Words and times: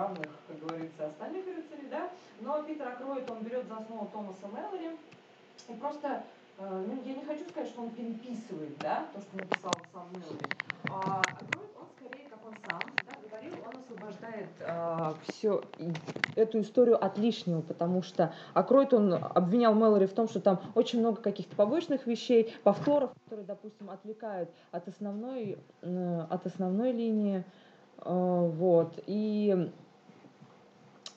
равных, 0.00 0.28
как 0.48 0.58
говорится, 0.60 1.06
остальных 1.06 1.46
рыцарей, 1.46 1.88
да, 1.90 2.10
но 2.40 2.62
Питер 2.62 2.88
Акроид, 2.88 3.30
он 3.30 3.42
берет 3.42 3.66
за 3.66 3.76
основу 3.76 4.08
Томаса 4.12 4.48
Мэлори, 4.48 4.96
и 5.68 5.72
просто, 5.74 6.22
э, 6.58 6.84
ну, 6.86 7.02
я 7.04 7.14
не 7.14 7.24
хочу 7.24 7.48
сказать, 7.48 7.68
что 7.68 7.82
он 7.82 7.90
переписывает, 7.90 8.78
да, 8.78 9.06
то, 9.14 9.20
что 9.20 9.36
написал 9.36 9.72
сам 9.92 10.06
Мэлори, 10.12 10.46
а 10.90 11.20
Акроид, 11.20 11.70
он 11.78 11.86
скорее, 11.96 12.28
как 12.28 12.38
он 12.46 12.54
сам, 12.66 12.80
да, 13.06 13.28
говорил, 13.28 13.54
он 13.66 13.80
освобождает 13.80 14.48
э, 14.60 15.12
все, 15.28 15.62
эту 16.34 16.60
историю 16.60 17.02
от 17.02 17.18
лишнего, 17.18 17.60
потому 17.60 18.02
что 18.02 18.32
Акроид, 18.54 18.94
он 18.94 19.12
обвинял 19.12 19.74
Мэлори 19.74 20.06
в 20.06 20.14
том, 20.14 20.28
что 20.28 20.40
там 20.40 20.60
очень 20.74 21.00
много 21.00 21.20
каких-то 21.20 21.54
побочных 21.56 22.06
вещей, 22.06 22.54
повторов, 22.62 23.12
которые, 23.24 23.46
допустим, 23.46 23.90
отвлекают 23.90 24.48
от 24.70 24.88
основной, 24.88 25.58
э, 25.82 26.26
от 26.30 26.46
основной 26.46 26.92
линии, 26.92 27.44
э, 27.98 28.50
вот, 28.56 28.94
и 29.06 29.70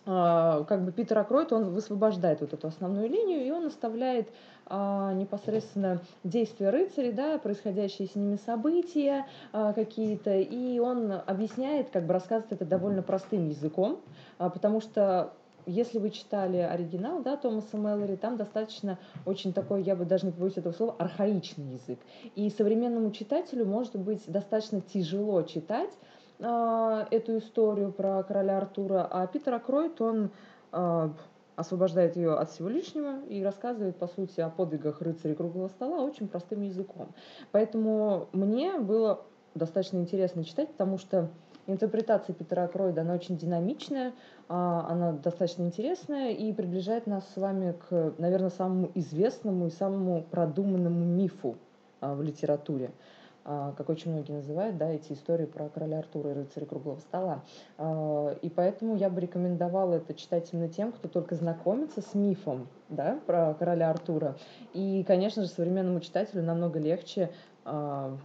как 0.05 0.83
бы 0.83 0.91
Питер 0.91 1.18
Акройт, 1.19 1.54
он 1.54 1.69
высвобождает 1.69 2.41
вот 2.41 2.54
эту 2.54 2.68
основную 2.68 3.09
линию, 3.09 3.46
и 3.46 3.51
он 3.51 3.65
оставляет 3.68 4.28
а, 4.65 5.14
непосредственно 5.14 6.01
действия 6.23 6.69
рыцарей, 6.69 7.11
да, 7.11 7.37
происходящие 7.37 8.07
с 8.07 8.15
ними 8.15 8.37
события 8.37 9.28
а, 9.51 9.73
какие-то, 9.73 10.37
и 10.37 10.79
он 10.79 11.11
объясняет, 11.11 11.89
как 11.89 12.05
бы 12.05 12.14
рассказывает 12.14 12.54
это 12.54 12.65
довольно 12.65 13.01
простым 13.01 13.50
языком, 13.50 14.00
а, 14.37 14.50
потому 14.50 14.79
что 14.79 15.33
если 15.65 16.00
вы 16.00 16.09
читали 16.09 16.57
оригинал, 16.57 17.21
да, 17.21 17.37
Томаса 17.37 17.78
Мэллори, 17.78 18.15
там 18.15 18.37
достаточно 18.37 19.00
очень 19.25 19.54
такой, 19.54 19.83
я 19.83 19.95
бы 19.95 20.06
даже 20.06 20.25
не 20.25 20.31
побоюсь 20.31 20.57
этого 20.57 20.73
слова, 20.73 20.95
архаичный 21.00 21.73
язык. 21.73 22.00
И 22.36 22.50
современному 22.50 23.11
читателю 23.11 23.65
может 23.65 23.95
быть 23.95 24.23
достаточно 24.28 24.81
тяжело 24.81 25.42
читать, 25.43 25.92
э, 26.39 27.05
эту 27.11 27.37
историю 27.37 27.92
про 27.92 28.23
короля 28.23 28.57
Артура, 28.57 29.07
а 29.10 29.28
Питер 29.28 29.54
Акройт, 29.54 30.01
он 30.01 30.32
э, 30.71 31.09
освобождает 31.56 32.16
ее 32.16 32.34
от 32.34 32.50
всего 32.50 32.70
лишнего 32.70 33.23
и 33.30 33.44
рассказывает, 33.44 33.98
по 33.98 34.08
сути, 34.08 34.42
о 34.42 34.50
подвигах 34.50 35.02
рыцарей 35.02 35.36
круглого 35.36 35.67
стола 35.67 36.02
очень 36.02 36.28
простым 36.28 36.61
языком. 36.61 37.09
Поэтому 37.52 38.28
мне 38.31 38.78
было 38.80 39.22
достаточно 39.56 39.98
интересно 39.98 40.44
читать, 40.44 40.70
потому 40.72 40.98
что 40.98 41.30
интерпретация 41.67 42.34
Питера 42.34 42.64
Акройда, 42.64 43.02
она 43.02 43.14
очень 43.14 43.38
динамичная, 43.38 44.14
она 44.48 45.14
достаточно 45.14 45.64
интересная 45.64 46.31
и 46.31 46.52
приближает 46.54 47.08
нас 47.08 47.23
с 47.34 47.38
вами 47.38 47.76
к, 47.88 48.14
наверное, 48.17 48.50
самому 48.50 48.92
известному 48.95 49.67
и 49.67 49.70
самому 49.70 50.23
продуманному 50.23 51.06
мифу 51.06 51.56
в 52.02 52.22
литературе. 52.22 52.92
А, 53.45 53.73
как 53.77 53.89
очень 53.89 54.11
многие 54.11 54.31
называют, 54.31 54.77
да, 54.77 54.89
эти 54.89 55.11
истории 55.11 55.45
про 55.45 55.67
короля 55.67 55.99
Артура 55.99 56.31
и 56.31 56.33
рыцаря 56.33 56.66
круглого 56.66 56.99
стола. 56.99 57.44
А, 57.77 58.38
и 58.41 58.49
поэтому 58.49 58.95
я 58.95 59.09
бы 59.09 59.19
рекомендовала 59.19 59.95
это 59.95 60.13
читать 60.13 60.49
именно 60.53 60.69
тем, 60.69 60.94
кто 60.94 61.09
только 61.09 61.36
знакомится 61.36 62.02
с 62.02 62.14
мифом, 62.14 62.67
да, 62.88 63.19
про 63.25 63.53
короля 63.53 63.89
Артура. 63.89 64.38
И, 64.73 65.03
конечно 65.05 65.44
же, 65.44 65.49
современному 65.49 65.99
читателю 65.99 66.41
намного 66.41 66.80
легче 66.80 67.31
а, 67.66 68.17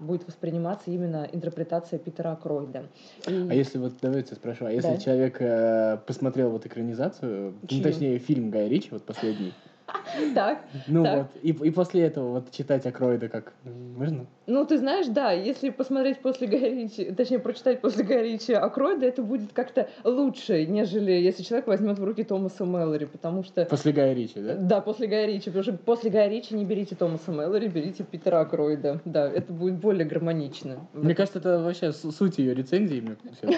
будет 0.00 0.26
восприниматься 0.26 0.90
именно 0.90 1.28
интерпретация 1.30 2.00
Питера 2.00 2.34
Кройда. 2.34 2.86
И... 3.28 3.48
А 3.48 3.54
если 3.54 3.78
вот, 3.78 3.94
давайте 4.02 4.34
спрошу, 4.34 4.66
а 4.66 4.72
если 4.72 4.90
да. 4.90 4.96
человек 4.96 5.36
э, 5.38 5.98
посмотрел 6.04 6.50
вот 6.50 6.66
экранизацию, 6.66 7.54
ну, 7.62 7.80
точнее, 7.80 8.18
фильм 8.18 8.50
Гая 8.50 8.66
Ричи, 8.66 8.88
вот 8.90 9.04
последний, 9.04 9.52
Так. 10.34 10.60
Ну 10.86 11.04
так. 11.04 11.18
вот, 11.18 11.26
и, 11.42 11.50
и 11.50 11.70
после 11.70 12.02
этого 12.02 12.32
вот 12.32 12.50
читать 12.50 12.86
Акроида 12.86 13.28
как 13.28 13.52
можно? 13.64 14.26
Ну, 14.46 14.66
ты 14.66 14.78
знаешь, 14.78 15.06
да, 15.06 15.32
если 15.32 15.70
посмотреть 15.70 16.18
после 16.20 16.46
Горичи, 16.46 17.12
точнее, 17.12 17.38
прочитать 17.38 17.80
после 17.80 18.04
Горичи 18.04 18.52
Акроида, 18.52 19.06
это 19.06 19.22
будет 19.22 19.52
как-то 19.52 19.88
лучше, 20.04 20.66
нежели 20.66 21.12
если 21.12 21.42
человек 21.42 21.66
возьмет 21.66 21.98
в 21.98 22.04
руки 22.04 22.24
Томаса 22.24 22.64
Мэллори, 22.64 23.06
потому 23.06 23.42
что... 23.42 23.64
После 23.64 23.92
Гая 23.92 24.12
Ричи, 24.12 24.40
да? 24.40 24.54
Да, 24.54 24.80
после 24.80 25.06
Гая 25.06 25.26
Ричи, 25.26 25.46
потому 25.46 25.62
что 25.62 25.72
после 25.72 26.10
Гая 26.10 26.28
Ричи 26.28 26.54
не 26.54 26.64
берите 26.64 26.94
Томаса 26.94 27.32
Мэллори, 27.32 27.68
берите 27.68 28.04
Питера 28.04 28.40
Акроида. 28.40 29.00
Да, 29.04 29.26
это 29.30 29.52
будет 29.52 29.76
более 29.76 30.06
гармонично. 30.06 30.86
Мне 30.92 31.14
кажется, 31.14 31.38
это 31.38 31.60
вообще 31.60 31.92
суть 31.92 32.38
ее 32.38 32.54
рецензии. 32.54 33.00
Мне 33.00 33.16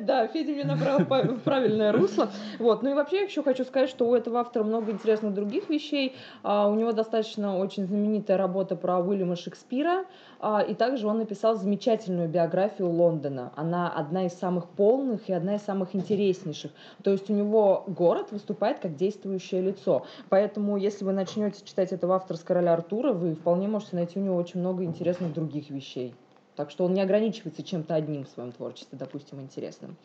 Да, 0.00 0.26
Федя 0.26 0.52
меня 0.52 0.64
направил 0.64 1.34
в 1.34 1.40
правильное 1.40 1.92
русло. 1.92 2.30
Вот. 2.58 2.82
Ну 2.82 2.90
и 2.90 2.94
вообще 2.94 3.16
я 3.16 3.22
еще 3.24 3.42
хочу 3.42 3.64
сказать, 3.64 3.90
что 3.90 4.08
у 4.08 4.14
этого 4.14 4.40
автора 4.40 4.64
много 4.64 4.92
интересных 4.92 5.34
других 5.34 5.68
вещей. 5.68 6.16
А, 6.42 6.68
у 6.68 6.74
него 6.74 6.92
достаточно 6.92 7.58
очень 7.58 7.86
знаменитая 7.86 8.38
работа 8.38 8.76
про 8.76 8.98
Уильяма 8.98 9.36
Шекспира. 9.36 10.04
А, 10.40 10.60
и 10.60 10.74
также 10.74 11.06
он 11.06 11.18
написал 11.18 11.56
замечательную 11.56 12.28
биографию 12.28 12.88
Лондона. 12.88 13.52
Она 13.56 13.90
одна 13.90 14.26
из 14.26 14.32
самых 14.32 14.68
полных 14.68 15.28
и 15.28 15.32
одна 15.32 15.56
из 15.56 15.62
самых 15.62 15.94
интереснейших. 15.94 16.70
То 17.02 17.10
есть 17.10 17.28
у 17.28 17.34
него 17.34 17.84
город 17.86 18.28
выступает 18.30 18.78
как 18.78 18.96
действующее 18.96 19.60
лицо. 19.60 20.06
Поэтому, 20.30 20.76
если 20.76 21.04
вы 21.04 21.12
начнете 21.12 21.64
читать 21.64 21.92
этого 21.92 22.14
автора 22.16 22.38
с 22.38 22.42
короля 22.42 22.72
Артура, 22.72 23.12
вы 23.12 23.34
вполне 23.34 23.68
можете 23.68 23.96
найти 23.96 24.18
у 24.18 24.22
него 24.22 24.36
очень 24.36 24.60
много 24.60 24.84
интересных 24.84 25.34
других 25.34 25.68
вещей. 25.70 26.14
Так 26.60 26.70
что 26.70 26.84
он 26.84 26.92
не 26.92 27.00
ограничивается 27.00 27.62
чем-то 27.62 27.94
одним 27.94 28.26
в 28.26 28.28
своем 28.28 28.52
творчестве, 28.52 28.98
допустим, 28.98 29.40
интересным. 29.40 29.96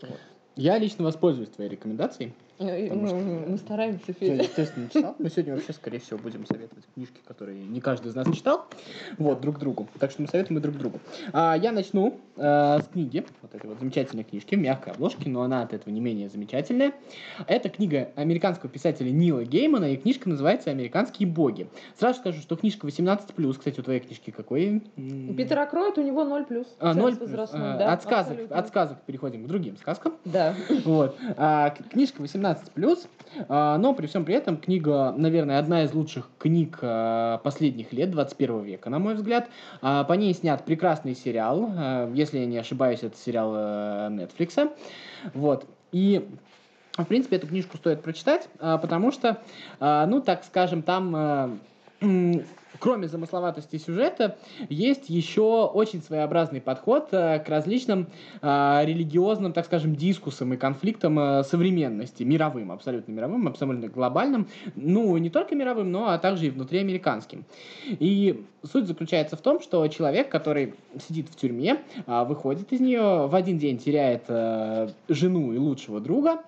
Вот. 0.00 0.18
Я 0.56 0.78
лично 0.78 1.04
воспользуюсь 1.04 1.50
твоей 1.50 1.68
рекомендацией. 1.68 2.32
Ну, 2.58 3.06
что... 3.06 3.16
мы 3.16 3.56
стараемся, 3.56 4.12
Федя. 4.12 4.34
Я, 4.34 4.42
естественно, 4.42 4.84
не 4.84 4.90
читал. 4.90 5.14
Мы 5.18 5.30
сегодня 5.30 5.54
вообще, 5.54 5.72
скорее 5.72 6.00
всего, 6.00 6.18
будем 6.18 6.44
советовать 6.44 6.84
книжки, 6.94 7.20
которые 7.24 7.64
не 7.64 7.80
каждый 7.80 8.08
из 8.08 8.14
нас 8.16 8.26
читал. 8.34 8.66
Вот, 9.16 9.40
друг 9.40 9.58
другу. 9.58 9.88
Так 10.00 10.10
что 10.10 10.22
мы 10.22 10.28
советуем 10.28 10.58
и 10.58 10.62
друг 10.62 10.76
другу. 10.76 10.98
А, 11.32 11.56
я 11.56 11.70
начну 11.70 12.18
э, 12.36 12.40
с 12.80 12.88
книги. 12.92 13.24
Вот 13.42 13.54
этой 13.54 13.68
вот 13.68 13.78
замечательной 13.78 14.24
книжки 14.24 14.56
в 14.56 14.58
мягкой 14.58 14.94
обложке, 14.94 15.30
но 15.30 15.42
она 15.42 15.62
от 15.62 15.72
этого 15.72 15.92
не 15.92 16.00
менее 16.00 16.28
замечательная. 16.28 16.92
Это 17.46 17.68
книга 17.68 18.10
американского 18.16 18.68
писателя 18.68 19.10
Нила 19.10 19.44
Геймана, 19.44 19.92
и 19.92 19.96
книжка 19.96 20.28
называется 20.28 20.70
«Американские 20.70 21.28
боги». 21.28 21.68
Сразу 21.96 22.18
скажу, 22.18 22.40
что 22.40 22.56
книжка 22.56 22.86
18+. 22.86 23.52
Кстати, 23.52 23.78
у 23.78 23.82
твоей 23.82 24.00
книжки 24.00 24.30
какой? 24.30 24.82
Питер 24.96 25.60
Акроид, 25.60 25.96
у 25.98 26.02
него 26.02 26.22
0+. 26.22 26.66
А, 26.80 26.92
0+. 26.92 27.48
А, 27.52 27.78
да, 27.78 27.92
от, 27.92 28.02
сказок, 28.02 28.38
от 28.50 28.68
сказок 28.68 28.98
переходим 29.02 29.44
к 29.44 29.46
другим 29.46 29.76
сказкам. 29.76 30.14
Да. 30.24 30.54
Вот. 30.84 31.16
А, 31.36 31.70
книжка 31.70 32.20
18 32.20 32.47
18+, 32.52 33.08
а, 33.48 33.78
но 33.78 33.94
при 33.94 34.06
всем 34.06 34.24
при 34.24 34.34
этом 34.34 34.56
книга, 34.56 35.14
наверное, 35.16 35.58
одна 35.58 35.84
из 35.84 35.92
лучших 35.92 36.28
книг 36.38 36.78
а, 36.82 37.38
последних 37.38 37.92
лет 37.92 38.10
21 38.10 38.62
века, 38.62 38.90
на 38.90 38.98
мой 38.98 39.14
взгляд. 39.14 39.48
А, 39.82 40.04
по 40.04 40.12
ней 40.14 40.34
снят 40.34 40.64
прекрасный 40.64 41.14
сериал, 41.14 41.70
если 42.14 42.38
я 42.38 42.46
не 42.46 42.58
ошибаюсь, 42.58 43.02
это 43.02 43.16
сериал 43.16 43.52
э, 43.54 43.58
Netflix. 44.10 44.70
Вот. 45.34 45.66
И 45.92 46.28
в 46.96 47.04
принципе, 47.04 47.36
эту 47.36 47.46
книжку 47.46 47.76
стоит 47.76 48.02
прочитать, 48.02 48.48
потому 48.58 49.12
что, 49.12 49.40
ну, 49.78 50.20
так 50.20 50.42
скажем, 50.42 50.82
там 50.82 51.60
кроме 52.78 53.08
замысловатости 53.08 53.76
сюжета, 53.76 54.36
есть 54.68 55.08
еще 55.08 55.66
очень 55.66 56.02
своеобразный 56.02 56.60
подход 56.60 57.08
э, 57.12 57.38
к 57.40 57.48
различным 57.48 58.08
э, 58.40 58.80
религиозным, 58.84 59.52
так 59.52 59.66
скажем, 59.66 59.96
дискуссам 59.96 60.54
и 60.54 60.56
конфликтам 60.56 61.18
э, 61.18 61.44
современности, 61.44 62.22
мировым, 62.22 62.72
абсолютно 62.72 63.12
мировым, 63.12 63.48
абсолютно 63.48 63.88
глобальным, 63.88 64.48
ну, 64.76 65.16
не 65.16 65.30
только 65.30 65.54
мировым, 65.54 65.90
но 65.90 66.08
а 66.08 66.18
также 66.18 66.46
и 66.46 66.50
внутриамериканским. 66.50 67.44
И 67.86 68.44
суть 68.70 68.86
заключается 68.86 69.36
в 69.36 69.40
том, 69.40 69.60
что 69.60 69.86
человек, 69.88 70.28
который 70.28 70.74
сидит 71.06 71.28
в 71.28 71.36
тюрьме, 71.36 71.80
выходит 72.06 72.72
из 72.72 72.80
нее, 72.80 73.26
в 73.26 73.34
один 73.34 73.58
день 73.58 73.78
теряет 73.78 74.24
жену 75.08 75.52
и 75.52 75.58
лучшего 75.58 76.00
друга, 76.00 76.42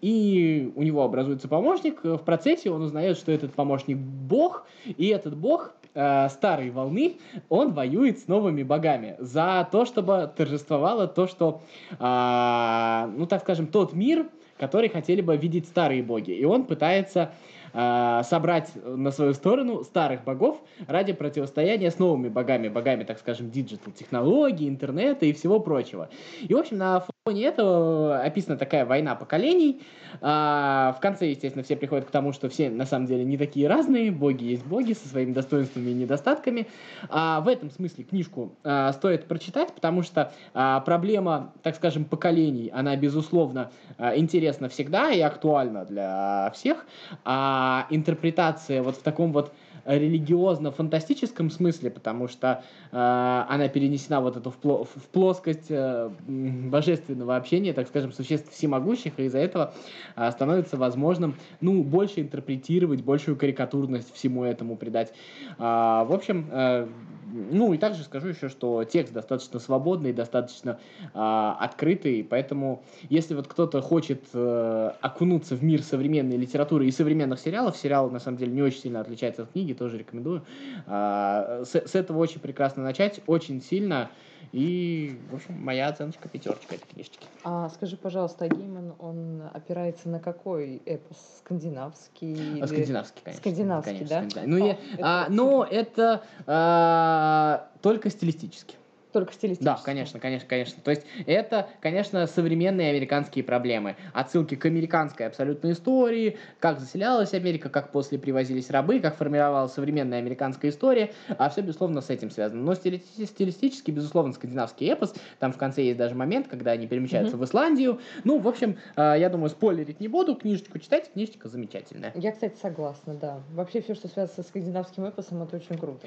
и 0.00 0.72
у 0.74 0.82
него 0.82 1.02
образуется 1.02 1.48
помощник, 1.48 2.04
в 2.04 2.18
процессе 2.18 2.70
он 2.70 2.82
узнает, 2.82 3.16
что 3.16 3.32
этот 3.32 3.52
помощник 3.52 3.96
бог, 3.96 4.66
и 4.84 5.08
этот 5.08 5.36
бог 5.36 5.72
э, 5.96 6.28
старой 6.28 6.70
волны, 6.70 7.16
он 7.48 7.72
воюет 7.72 8.20
с 8.20 8.28
новыми 8.28 8.62
богами 8.62 9.16
за 9.18 9.66
то, 9.72 9.84
чтобы 9.84 10.30
торжествовало 10.36 11.08
то, 11.08 11.26
что, 11.26 11.62
э, 11.98 13.10
ну 13.16 13.26
так 13.26 13.40
скажем, 13.40 13.66
тот 13.66 13.92
мир, 13.94 14.26
который 14.58 14.88
хотели 14.88 15.20
бы 15.20 15.36
видеть 15.36 15.66
старые 15.66 16.02
боги. 16.02 16.30
И 16.30 16.44
он 16.44 16.64
пытается 16.64 17.32
э, 17.72 18.22
собрать 18.24 18.70
на 18.84 19.10
свою 19.10 19.34
сторону 19.34 19.82
старых 19.84 20.24
богов 20.24 20.60
ради 20.86 21.12
противостояния 21.12 21.90
с 21.90 21.98
новыми 21.98 22.28
богами, 22.28 22.68
богами, 22.68 23.04
так 23.04 23.18
скажем, 23.18 23.50
digital 23.50 23.92
технологий, 23.92 24.68
интернета 24.68 25.26
и 25.26 25.32
всего 25.32 25.60
прочего. 25.60 26.08
И, 26.40 26.54
в 26.54 26.58
общем, 26.58 26.78
на 26.78 27.04
фоне 27.26 27.42
этого 27.46 28.20
описана 28.20 28.56
такая 28.56 28.86
война 28.86 29.16
поколений. 29.16 29.82
А, 30.20 30.94
в 30.96 31.00
конце, 31.00 31.26
естественно, 31.26 31.64
все 31.64 31.74
приходят 31.74 32.06
к 32.06 32.10
тому, 32.12 32.32
что 32.32 32.48
все 32.48 32.70
на 32.70 32.86
самом 32.86 33.06
деле 33.06 33.24
не 33.24 33.36
такие 33.36 33.66
разные, 33.66 34.12
боги 34.12 34.44
есть 34.44 34.64
боги 34.64 34.92
со 34.92 35.08
своими 35.08 35.32
достоинствами 35.32 35.90
и 35.90 35.94
недостатками. 35.94 36.68
А, 37.08 37.40
в 37.40 37.48
этом 37.48 37.72
смысле 37.72 38.04
книжку 38.04 38.54
а, 38.62 38.92
стоит 38.92 39.24
прочитать, 39.24 39.74
потому 39.74 40.02
что 40.02 40.32
а, 40.54 40.78
проблема, 40.80 41.52
так 41.64 41.74
скажем, 41.74 42.04
поколений, 42.04 42.70
она, 42.72 42.94
безусловно, 42.94 43.72
а, 43.98 44.16
интересна 44.16 44.68
всегда 44.68 45.10
и 45.10 45.20
актуальна 45.20 45.84
для 45.84 46.52
всех. 46.54 46.86
А 47.24 47.88
интерпретация 47.90 48.84
вот 48.84 48.94
в 48.98 49.02
таком 49.02 49.32
вот 49.32 49.52
религиозно-фантастическом 49.86 51.50
смысле, 51.50 51.90
потому 51.90 52.28
что 52.28 52.64
э, 52.92 52.96
она 52.96 53.68
перенесена 53.68 54.20
вот 54.20 54.36
эту 54.36 54.50
в, 54.50 54.56
пло 54.56 54.84
в 54.84 55.08
плоскость 55.12 55.66
э, 55.70 56.10
божественного 56.26 57.36
общения, 57.36 57.72
так 57.72 57.88
скажем, 57.88 58.12
существ 58.12 58.52
всемогущих, 58.52 59.18
и 59.18 59.24
из-за 59.24 59.38
этого 59.38 59.74
э, 60.16 60.30
становится 60.30 60.76
возможным, 60.76 61.36
ну, 61.60 61.82
больше 61.82 62.20
интерпретировать, 62.20 63.02
большую 63.02 63.36
карикатурность 63.36 64.12
всему 64.14 64.44
этому 64.44 64.76
придать. 64.76 65.12
Э, 65.58 66.04
в 66.06 66.12
общем, 66.12 66.48
э, 66.50 66.88
ну 67.32 67.72
и 67.72 67.78
также 67.78 68.04
скажу 68.04 68.28
еще, 68.28 68.48
что 68.48 68.84
текст 68.84 69.12
достаточно 69.12 69.58
свободный, 69.58 70.12
достаточно 70.12 70.78
э, 71.00 71.08
открытый, 71.14 72.24
поэтому 72.28 72.82
если 73.08 73.34
вот 73.34 73.46
кто-то 73.48 73.80
хочет 73.80 74.24
э, 74.32 74.90
окунуться 75.00 75.56
в 75.56 75.64
мир 75.64 75.82
современной 75.82 76.36
литературы 76.36 76.86
и 76.86 76.90
современных 76.90 77.40
сериалов, 77.40 77.76
сериал 77.76 78.10
на 78.10 78.20
самом 78.20 78.38
деле 78.38 78.52
не 78.52 78.62
очень 78.62 78.80
сильно 78.80 79.00
отличается 79.00 79.42
от 79.42 79.52
книги, 79.52 79.72
тоже 79.76 79.98
рекомендую. 79.98 80.44
Э, 80.86 81.62
с, 81.64 81.74
с 81.74 81.94
этого 81.94 82.18
очень 82.18 82.40
прекрасно 82.40 82.82
начать, 82.82 83.20
очень 83.26 83.62
сильно. 83.62 84.10
И, 84.52 85.18
в 85.30 85.34
общем, 85.34 85.54
моя 85.62 85.88
оценочка 85.88 86.28
пятерочка 86.28 86.76
этой 86.76 86.86
книжечки. 86.86 87.26
А 87.44 87.68
скажи, 87.68 87.96
пожалуйста, 87.96 88.48
Гейман, 88.48 88.94
он 88.98 89.42
опирается 89.52 90.08
на 90.08 90.20
какой 90.20 90.82
эпос? 90.86 91.16
Скандинавский? 91.40 92.32
Или... 92.32 92.66
Скандинавский, 92.66 93.20
конечно. 93.22 93.40
Скандинавский, 93.40 93.92
конечно, 93.92 94.22
да? 94.22 94.30
Скандинавский. 94.30 94.50
Ну, 94.50 94.64
О, 94.64 94.68
я, 94.68 94.72
это 94.72 95.02
а, 95.02 95.26
но 95.28 95.64
это 95.68 96.22
а, 96.46 97.68
только 97.82 98.10
стилистически. 98.10 98.76
Только 99.16 99.32
стилистически. 99.32 99.64
Да, 99.64 99.80
конечно, 99.82 100.20
конечно, 100.20 100.46
конечно. 100.46 100.82
То 100.82 100.90
есть 100.90 101.06
это, 101.24 101.70
конечно, 101.80 102.26
современные 102.26 102.90
американские 102.90 103.44
проблемы. 103.44 103.96
Отсылки 104.12 104.56
к 104.56 104.66
американской 104.66 105.26
абсолютной 105.26 105.72
истории, 105.72 106.36
как 106.60 106.80
заселялась 106.80 107.32
Америка, 107.32 107.70
как 107.70 107.92
после 107.92 108.18
привозились 108.18 108.68
рабы, 108.68 109.00
как 109.00 109.16
формировалась 109.16 109.72
современная 109.72 110.18
американская 110.18 110.70
история. 110.70 111.14
А 111.38 111.48
все, 111.48 111.62
безусловно, 111.62 112.02
с 112.02 112.10
этим 112.10 112.30
связано. 112.30 112.62
Но 112.62 112.74
стилистически, 112.74 113.90
безусловно, 113.90 114.34
скандинавский 114.34 114.86
эпос. 114.86 115.14
Там 115.38 115.54
в 115.54 115.56
конце 115.56 115.82
есть 115.82 115.96
даже 115.96 116.14
момент, 116.14 116.48
когда 116.48 116.72
они 116.72 116.86
перемещаются 116.86 117.36
mm-hmm. 117.36 117.40
в 117.40 117.44
Исландию. 117.46 118.00
Ну, 118.24 118.38
в 118.38 118.46
общем, 118.46 118.76
а, 118.96 119.14
я 119.14 119.30
думаю, 119.30 119.48
спойлерить 119.48 119.98
не 119.98 120.08
буду. 120.08 120.36
Книжечку 120.36 120.78
читайте, 120.78 121.08
книжечка 121.10 121.48
замечательная. 121.48 122.12
Я, 122.16 122.32
кстати, 122.32 122.58
согласна, 122.60 123.14
да. 123.14 123.40
Вообще 123.54 123.80
все, 123.80 123.94
что 123.94 124.08
связано 124.08 124.44
с 124.44 124.48
скандинавским 124.48 125.06
эпосом, 125.06 125.42
это 125.42 125.56
очень 125.56 125.78
круто. 125.78 126.06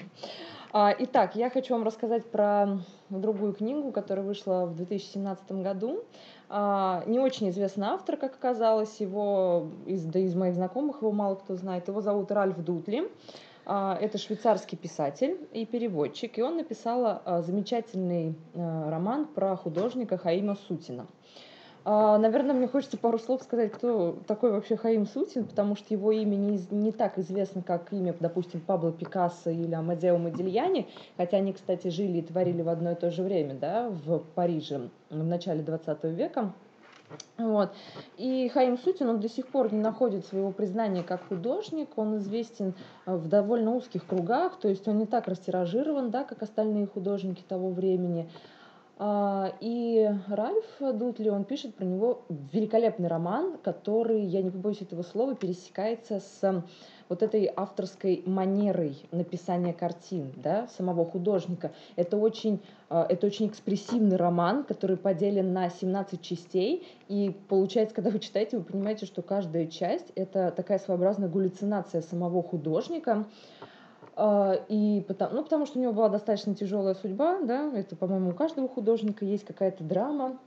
А, 0.71 0.95
итак, 0.99 1.35
я 1.35 1.49
хочу 1.49 1.73
вам 1.73 1.83
рассказать 1.83 2.29
про 2.29 2.77
другую 3.09 3.53
книгу, 3.53 3.91
которая 3.91 4.23
вышла 4.23 4.67
в 4.67 4.75
2017 4.75 5.51
году. 5.63 6.03
А, 6.47 7.03
не 7.07 7.17
очень 7.17 7.49
известный 7.49 7.87
автор, 7.87 8.17
как 8.17 8.35
оказалось, 8.35 8.99
его 8.99 9.71
из, 9.87 10.03
да 10.05 10.19
из 10.19 10.35
моих 10.35 10.53
знакомых 10.53 10.97
его 11.01 11.11
мало 11.11 11.35
кто 11.35 11.55
знает. 11.55 11.87
Его 11.87 12.01
зовут 12.01 12.31
Ральф 12.31 12.63
Дутли. 12.63 13.09
А, 13.65 13.97
это 13.99 14.19
швейцарский 14.19 14.77
писатель 14.77 15.39
и 15.53 15.65
переводчик, 15.65 16.37
и 16.37 16.43
он 16.43 16.57
написал 16.57 17.23
замечательный 17.41 18.35
роман 18.53 19.25
про 19.25 19.55
художника 19.55 20.19
Хаима 20.19 20.55
Сутина. 20.67 21.07
А, 21.91 22.19
наверное, 22.19 22.53
мне 22.53 22.67
хочется 22.67 22.99
пару 22.99 23.17
слов 23.17 23.41
сказать, 23.41 23.71
кто 23.71 24.15
такой 24.27 24.51
вообще 24.51 24.77
Хаим 24.77 25.07
Сутин, 25.07 25.45
потому 25.45 25.75
что 25.75 25.91
его 25.91 26.11
имя 26.11 26.35
не, 26.35 26.59
не 26.69 26.91
так 26.91 27.17
известно, 27.17 27.63
как 27.63 27.91
имя, 27.91 28.15
допустим, 28.19 28.59
Пабло 28.61 28.91
Пикассо 28.91 29.49
или 29.49 29.73
Амадео 29.73 30.19
Модильяни, 30.19 30.87
хотя 31.17 31.37
они, 31.37 31.51
кстати, 31.51 31.87
жили 31.87 32.19
и 32.19 32.21
творили 32.21 32.61
в 32.61 32.69
одно 32.69 32.91
и 32.91 32.95
то 32.95 33.09
же 33.09 33.23
время, 33.23 33.55
да, 33.55 33.89
в 33.89 34.19
Париже 34.35 34.89
в 35.09 35.23
начале 35.23 35.63
20 35.63 36.03
века. 36.03 36.53
Вот. 37.39 37.71
И 38.17 38.49
Хаим 38.49 38.77
Сутин, 38.77 39.09
он 39.09 39.19
до 39.19 39.27
сих 39.27 39.47
пор 39.47 39.73
не 39.73 39.79
находит 39.79 40.27
своего 40.27 40.51
признания 40.51 41.01
как 41.01 41.27
художник, 41.27 41.89
он 41.95 42.17
известен 42.17 42.75
э, 43.07 43.15
в 43.15 43.27
довольно 43.27 43.73
узких 43.73 44.05
кругах, 44.05 44.59
то 44.59 44.67
есть 44.67 44.87
он 44.87 44.99
не 44.99 45.07
так 45.07 45.27
растиражирован, 45.27 46.11
да, 46.11 46.23
как 46.23 46.43
остальные 46.43 46.85
художники 46.85 47.41
того 47.41 47.71
времени. 47.71 48.29
А, 49.01 49.53
и 49.61 50.11
Ральф 50.27 50.65
Дутли, 50.79 51.29
он 51.29 51.45
пишет 51.45 51.73
про 51.73 51.85
него 51.85 52.25
великолепный 52.51 53.07
роман, 53.07 53.57
который, 53.63 54.21
я 54.21 54.41
не 54.41 54.49
побоюсь 54.49 54.81
этого 54.81 55.03
слова, 55.03 55.35
пересекается 55.35 56.19
с 56.19 56.63
вот 57.07 57.23
этой 57.23 57.49
авторской 57.55 58.21
манерой 58.25 58.97
написания 59.11 59.71
картин, 59.71 60.33
да, 60.35 60.67
самого 60.67 61.05
художника. 61.05 61.71
Это 61.95 62.17
очень, 62.17 62.59
а, 62.89 63.05
это 63.07 63.25
очень 63.25 63.47
экспрессивный 63.47 64.17
роман, 64.17 64.65
который 64.65 64.97
поделен 64.97 65.53
на 65.53 65.69
17 65.69 66.21
частей, 66.21 66.85
и 67.07 67.33
получается, 67.47 67.95
когда 67.95 68.09
вы 68.09 68.19
читаете, 68.19 68.57
вы 68.57 68.65
понимаете, 68.65 69.05
что 69.05 69.21
каждая 69.21 69.67
часть— 69.67 70.11
это 70.15 70.51
такая 70.51 70.77
своеобразная 70.77 71.29
галлюцинация 71.29 72.01
самого 72.01 72.43
художника, 72.43 73.25
и 74.67 75.03
потому, 75.07 75.35
ну, 75.35 75.43
потому 75.43 75.65
что 75.65 75.79
у 75.79 75.81
него 75.81 75.93
была 75.93 76.09
достаточно 76.09 76.53
тяжелая 76.55 76.95
судьба, 76.95 77.39
да, 77.41 77.71
это, 77.73 77.95
по-моему, 77.95 78.31
у 78.31 78.33
каждого 78.33 78.67
художника 78.67 79.23
есть 79.25 79.45
какая-то 79.45 79.83
драма, 79.83 80.37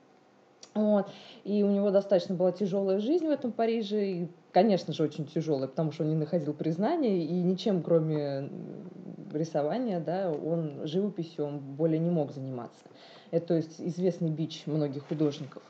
вот. 0.75 1.09
И 1.45 1.63
у 1.63 1.71
него 1.71 1.91
достаточно 1.91 2.35
была 2.35 2.53
тяжелая 2.53 2.99
жизнь 2.99 3.27
в 3.27 3.31
этом 3.31 3.53
Париже, 3.53 4.07
и, 4.07 4.29
конечно 4.53 4.93
же, 4.93 5.03
очень 5.03 5.27
тяжелая, 5.27 5.69
потому 5.69 5.93
что 5.93 6.05
он 6.05 6.11
не 6.11 6.17
находил 6.17 6.55
признания, 6.55 7.25
и 7.25 7.33
ничем, 7.43 7.83
кроме 7.83 8.51
рисования, 9.33 10.01
да, 10.01 10.31
он 10.31 10.87
живописью 10.87 11.47
он 11.47 11.59
более 11.59 11.99
не 11.99 12.11
мог 12.11 12.33
заниматься. 12.33 12.85
Это, 13.31 13.49
то 13.49 13.55
есть, 13.55 13.81
известный 13.81 14.31
бич 14.31 14.65
многих 14.67 15.07
художников. 15.09 15.63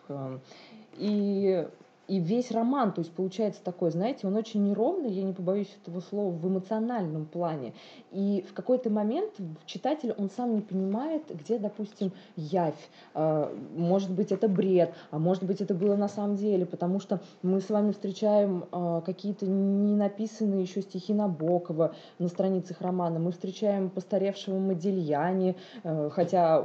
И 0.96 1.68
и 2.08 2.18
весь 2.18 2.50
роман, 2.50 2.92
то 2.92 3.00
есть 3.00 3.12
получается 3.12 3.62
такой, 3.62 3.90
знаете, 3.90 4.26
он 4.26 4.36
очень 4.36 4.64
неровный, 4.64 5.10
я 5.10 5.22
не 5.22 5.32
побоюсь 5.32 5.74
этого 5.82 6.00
слова, 6.00 6.32
в 6.32 6.46
эмоциональном 6.46 7.26
плане. 7.26 7.74
И 8.10 8.44
в 8.48 8.52
какой-то 8.54 8.90
момент 8.90 9.30
читатель, 9.66 10.12
он 10.18 10.28
сам 10.28 10.54
не 10.54 10.60
понимает, 10.60 11.22
где, 11.28 11.58
допустим, 11.58 12.12
явь. 12.36 12.74
А, 13.14 13.54
может 13.76 14.10
быть, 14.10 14.32
это 14.32 14.48
бред, 14.48 14.92
а 15.10 15.18
может 15.18 15.44
быть, 15.44 15.60
это 15.60 15.74
было 15.74 15.94
на 15.96 16.08
самом 16.08 16.36
деле, 16.36 16.66
потому 16.66 16.98
что 16.98 17.20
мы 17.42 17.60
с 17.60 17.70
вами 17.70 17.92
встречаем 17.92 18.64
а, 18.72 19.00
какие-то 19.00 19.46
не 19.46 19.94
написанные 19.94 20.62
еще 20.62 20.82
стихи 20.82 21.14
Набокова 21.14 21.94
на 22.18 22.28
страницах 22.28 22.80
романа, 22.80 23.20
мы 23.20 23.30
встречаем 23.30 23.90
постаревшего 23.90 24.58
Модельяне, 24.58 25.54
а, 25.84 26.10
хотя 26.10 26.64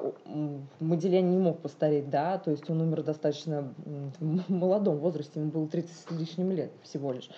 Модельяне 0.80 1.30
не 1.30 1.38
мог 1.38 1.60
постареть, 1.60 2.10
да, 2.10 2.40
то 2.40 2.50
есть 2.52 2.70
он 2.70 2.82
умер 2.82 3.04
достаточно 3.04 3.74
в 4.20 4.52
молодом 4.52 4.98
возрасте, 4.98 5.27
ему 5.36 5.52
было 5.52 5.68
30 5.68 5.92
с 5.92 6.12
лишним 6.12 6.52
лет 6.52 6.72
всего 6.84 7.12
лишь. 7.12 7.30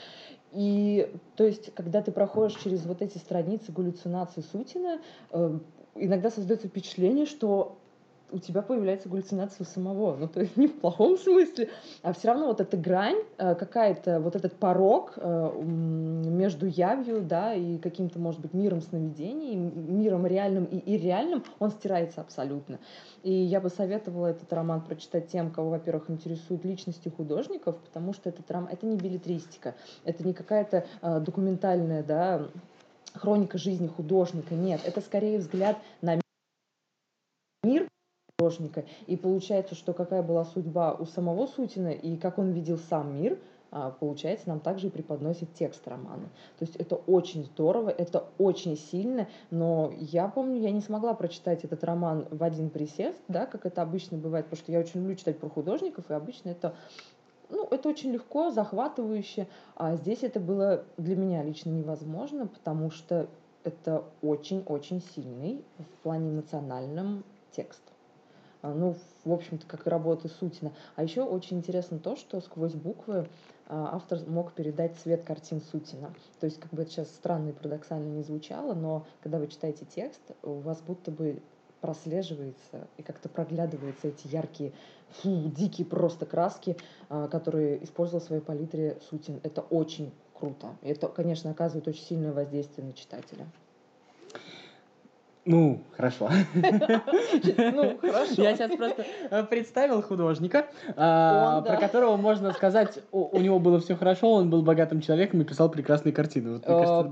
И 0.52 1.12
то 1.36 1.44
есть, 1.46 1.74
когда 1.76 2.02
ты 2.02 2.12
проходишь 2.12 2.58
через 2.62 2.86
вот 2.86 3.02
эти 3.02 3.18
страницы 3.18 3.72
галлюцинации 3.72 4.42
Сутина, 4.52 5.00
э, 5.32 5.60
иногда 5.96 6.32
создается 6.32 6.68
впечатление, 6.68 7.26
что 7.26 7.79
у 8.32 8.40
тебя 8.40 8.62
появляется 8.62 9.10
галлюцинация 9.10 9.66
самого. 9.66 10.16
Ну, 10.16 10.28
то 10.28 10.42
есть 10.42 10.58
не 10.58 10.68
в 10.68 10.80
плохом 10.80 11.18
смысле, 11.18 11.70
а 12.02 12.14
все 12.14 12.30
равно 12.30 12.48
вот 12.48 12.62
эта 12.62 12.78
грань, 12.78 13.20
э, 13.38 13.56
какая-то, 13.56 14.20
вот 14.20 14.36
этот 14.36 14.54
порог 14.56 15.14
э, 15.18 15.62
между 15.64 16.66
явью, 16.66 17.22
да, 17.22 17.54
и 17.54 17.78
каким-то, 17.78 18.20
может 18.20 18.40
быть, 18.40 18.54
миром 18.54 18.82
сновидений, 18.82 19.56
миром 19.56 20.26
реальным 20.26 20.66
и 20.66 20.96
ирреальным, 20.96 21.44
он 21.60 21.72
стирается 21.72 22.22
абсолютно. 22.22 22.80
И 23.24 23.32
я 23.32 23.60
бы 23.60 23.70
советовала 23.70 24.28
этот 24.28 24.52
роман 24.54 24.82
прочитать 24.82 25.28
тем, 25.28 25.52
кого, 25.52 25.72
во-первых, 25.72 26.10
интересуют 26.10 26.64
личности 26.64 27.10
художников, 27.10 27.78
потому 27.78 28.14
что 28.14 28.30
этот 28.30 28.50
роман, 28.52 28.70
это 28.72 28.86
не 28.86 28.98
билетристика, 28.98 29.76
это 30.04 30.26
не 30.26 30.34
какая-то 30.34 30.86
э, 31.02 31.20
документальная, 31.20 32.04
да, 32.04 32.48
хроника 33.14 33.58
жизни 33.58 33.88
художника, 33.88 34.54
нет, 34.54 34.82
это 34.86 35.02
скорее 35.02 35.40
взгляд 35.40 35.78
на 36.02 36.20
художника. 38.50 38.86
И 39.08 39.16
получается, 39.16 39.76
что 39.76 39.94
какая 39.94 40.24
была 40.24 40.46
судьба 40.46 40.94
у 40.94 41.06
самого 41.06 41.48
Сутина 41.48 41.90
и 41.90 42.18
как 42.18 42.38
он 42.38 42.52
видел 42.52 42.78
сам 42.78 43.22
мир, 43.22 43.38
а, 43.72 43.92
получается, 43.92 44.50
нам 44.50 44.60
также 44.60 44.88
и 44.88 44.90
преподносит 44.90 45.54
текст 45.54 45.88
романа. 45.88 46.30
То 46.58 46.66
есть 46.66 46.76
это 46.78 46.96
очень 46.96 47.44
здорово, 47.44 47.92
это 47.92 48.26
очень 48.40 48.76
сильно, 48.76 49.28
но 49.52 49.94
я 50.00 50.28
помню, 50.28 50.60
я 50.60 50.72
не 50.72 50.82
смогла 50.82 51.14
прочитать 51.14 51.64
этот 51.64 51.84
роман 51.84 52.26
в 52.32 52.44
один 52.44 52.72
присест, 52.72 53.22
да, 53.28 53.46
как 53.46 53.68
это 53.68 53.84
обычно 53.84 54.18
бывает, 54.18 54.46
потому 54.46 54.64
что 54.64 54.72
я 54.72 54.80
очень 54.80 55.02
люблю 55.02 55.16
читать 55.16 55.38
про 55.38 55.50
художников, 55.50 56.10
и 56.10 56.14
обычно 56.14 56.50
это 56.50 56.74
ну, 57.52 57.68
это 57.70 57.90
очень 57.90 58.12
легко, 58.12 58.52
захватывающе, 58.52 59.48
а 59.76 59.96
здесь 59.96 60.24
это 60.24 60.40
было 60.40 60.84
для 60.98 61.16
меня 61.16 61.44
лично 61.44 61.70
невозможно, 61.70 62.48
потому 62.48 62.92
что 62.92 63.28
это 63.64 64.04
очень-очень 64.22 65.02
сильный 65.16 65.64
в 65.78 66.04
плане 66.04 66.30
эмоциональном 66.30 67.24
текст. 67.52 67.82
А, 68.62 68.74
ну, 68.74 68.96
в 69.24 69.32
общем-то, 69.32 69.66
как 69.66 69.88
и 69.88 69.90
работы 69.90 70.28
Сутина. 70.28 70.74
А 70.96 71.04
еще 71.04 71.24
очень 71.24 71.58
интересно 71.58 72.00
то, 72.00 72.16
что 72.16 72.42
сквозь 72.42 72.74
буквы 72.74 73.28
а, 73.68 73.96
автор 73.96 74.20
мог 74.28 74.54
передать 74.54 74.98
цвет 74.98 75.24
картин 75.24 75.62
Сутина. 75.62 76.14
То 76.40 76.46
есть, 76.46 76.60
как 76.60 76.72
бы 76.72 76.82
это 76.82 76.92
сейчас 76.92 77.10
странно 77.10 77.50
и 77.50 77.54
парадоксально 77.54 78.08
не 78.08 78.24
звучало, 78.24 78.74
но 78.74 79.06
когда 79.22 79.40
вы 79.40 79.48
читаете 79.48 79.86
текст, 79.86 80.22
у 80.44 80.60
вас 80.60 80.82
будто 80.82 81.12
бы 81.12 81.42
прослеживается 81.82 82.88
и 82.98 83.04
как-то 83.04 83.30
проглядываются 83.30 84.10
эти 84.10 84.28
яркие, 84.28 84.74
фу, 85.10 85.50
дикие 85.50 85.88
просто 85.88 86.26
краски, 86.26 86.76
а, 87.08 87.28
которые 87.28 87.82
использовал 87.84 88.20
в 88.20 88.26
своей 88.26 88.42
палитре 88.42 89.00
Сутин. 89.10 89.40
Это 89.44 89.62
очень 89.62 90.12
круто. 90.34 90.76
И 90.82 90.90
это, 90.90 91.08
конечно, 91.08 91.52
оказывает 91.52 91.88
очень 91.88 92.04
сильное 92.04 92.34
воздействие 92.34 92.86
на 92.88 92.94
читателя. 92.94 93.48
Ну, 95.50 95.82
хорошо. 95.98 96.30
Ну, 97.58 97.98
хорошо. 98.00 98.44
Я 98.44 98.56
сейчас 98.56 98.76
просто 98.76 99.04
э, 99.32 99.44
представил 99.46 100.04
художника, 100.04 100.68
да. 100.96 101.64
про 101.66 101.78
которого 101.78 102.18
можно 102.18 102.54
сказать, 102.54 103.00
у 103.12 103.40
него 103.40 103.60
было 103.60 103.80
все 103.80 103.96
хорошо, 103.96 104.34
он 104.34 104.52
был 104.52 104.62
богатым 104.62 105.02
человеком 105.02 105.42
и 105.42 105.44
писал 105.44 105.70
прекрасные 105.70 106.14
картины. 106.14 106.62
Э, 106.64 107.04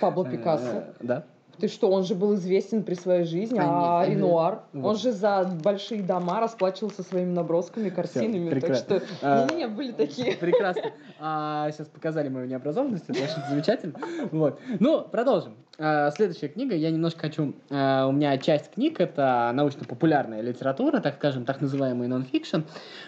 Пабло 0.00 0.26
э, 0.26 0.30
Пикассо. 0.30 0.84
Да. 1.00 1.24
Ты 1.58 1.68
что, 1.68 1.90
он 1.90 2.04
же 2.04 2.14
был 2.14 2.34
известен 2.34 2.82
при 2.82 2.94
своей 2.94 3.24
жизни, 3.24 3.58
а 3.60 4.02
Конечно. 4.02 4.24
Ренуар, 4.24 4.62
он 4.72 4.80
Вот. 4.80 5.00
же 5.00 5.12
за 5.12 5.50
большие 5.62 6.02
дома 6.02 6.40
расплачивался 6.40 7.02
своими 7.02 7.32
набросками, 7.32 7.88
картинами, 7.90 8.50
так 8.50 8.60
прекрасно. 8.60 9.00
что 9.00 9.06
А, 9.22 9.46
не-не-не, 9.46 9.68
были 9.68 9.92
такие. 9.92 10.36
Прекрасно. 10.40 10.90
А, 11.20 11.70
сейчас 11.72 11.86
показали 11.88 12.28
мою 12.28 12.46
необразованность, 12.46 13.04
это 13.08 13.18
очень 13.22 13.48
замечательно. 13.48 13.94
Вот. 14.30 14.58
Ну, 14.80 15.02
продолжим. 15.02 15.54
А, 15.76 16.10
следующая 16.12 16.48
книга, 16.48 16.74
я 16.76 16.90
немножко 16.90 17.20
хочу... 17.22 17.54
а, 17.70 18.06
у 18.06 18.12
меня 18.12 18.36
часть 18.38 18.70
книг— 18.72 18.96
это 19.00 19.50
научно-популярная 19.54 20.40
литература, 20.40 21.00
так 21.00 21.16
скажем, 21.16 21.44
так 21.44 21.60
называемый 21.60 22.06
нон-фикшн. 22.06 22.60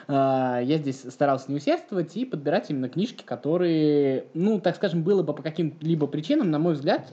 А, 0.08 0.60
я 0.60 0.78
здесь 0.78 1.04
старался 1.08 1.50
не 1.50 1.56
усердствовать 1.58 2.16
и 2.16 2.24
подбирать 2.24 2.70
именно 2.70 2.88
книжки, 2.88 3.22
которые, 3.22 4.24
ну, 4.34 4.60
так 4.60 4.74
скажем, 4.76 5.02
было 5.02 5.22
бы 5.22 5.32
по 5.32 5.42
каким-либо 5.42 6.06
причинам, 6.08 6.50
на 6.50 6.58
мой 6.58 6.74
взгляд, 6.74 7.06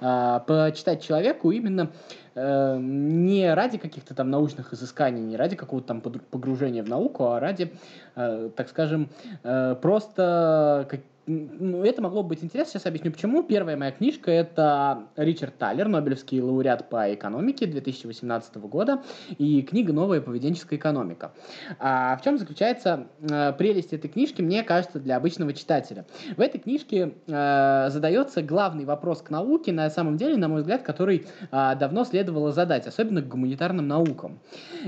а, 0.00 0.40
почитать 0.80 1.02
человеку 1.02 1.50
именно 1.50 1.90
э, 2.34 2.78
не 2.80 3.52
ради 3.52 3.76
каких-то 3.76 4.14
там 4.14 4.30
научных 4.30 4.72
изысканий, 4.72 5.22
не 5.22 5.36
ради 5.36 5.56
какого-то 5.56 5.88
там 5.88 6.00
погружения 6.00 6.82
в 6.82 6.88
науку, 6.88 7.26
а 7.26 7.40
ради, 7.40 7.70
э, 8.16 8.50
так 8.56 8.68
скажем, 8.68 9.10
э, 9.42 9.76
просто 9.82 10.86
как- 10.88 11.00
ну, 11.26 11.84
это 11.84 12.02
могло 12.02 12.22
бы 12.22 12.30
быть 12.30 12.44
интересно, 12.44 12.72
сейчас 12.72 12.86
объясню 12.86 13.12
почему. 13.12 13.42
Первая 13.42 13.76
моя 13.76 13.92
книжка 13.92 14.30
это 14.30 15.04
Ричард 15.16 15.56
Таллер, 15.58 15.88
Нобелевский 15.88 16.40
лауреат 16.40 16.88
по 16.88 17.12
экономике 17.14 17.66
2018 17.66 18.56
года, 18.56 19.02
и 19.38 19.62
книга 19.62 19.92
«Новая 19.92 20.20
поведенческая 20.20 20.78
экономика». 20.78 21.32
А 21.78 22.16
в 22.16 22.22
чем 22.22 22.38
заключается 22.38 23.06
э, 23.20 23.52
прелесть 23.52 23.92
этой 23.92 24.08
книжки, 24.08 24.42
мне 24.42 24.62
кажется, 24.62 24.98
для 24.98 25.16
обычного 25.16 25.52
читателя? 25.52 26.06
В 26.36 26.40
этой 26.40 26.58
книжке 26.58 27.14
э, 27.26 27.88
задается 27.90 28.42
главный 28.42 28.84
вопрос 28.84 29.22
к 29.22 29.30
науке, 29.30 29.72
на 29.72 29.90
самом 29.90 30.16
деле, 30.16 30.36
на 30.36 30.48
мой 30.48 30.60
взгляд, 30.60 30.82
который 30.82 31.26
а, 31.50 31.74
давно 31.74 32.04
следовало 32.04 32.52
задать, 32.52 32.86
особенно 32.86 33.22
к 33.22 33.28
гуманитарным 33.28 33.86
наукам. 33.86 34.40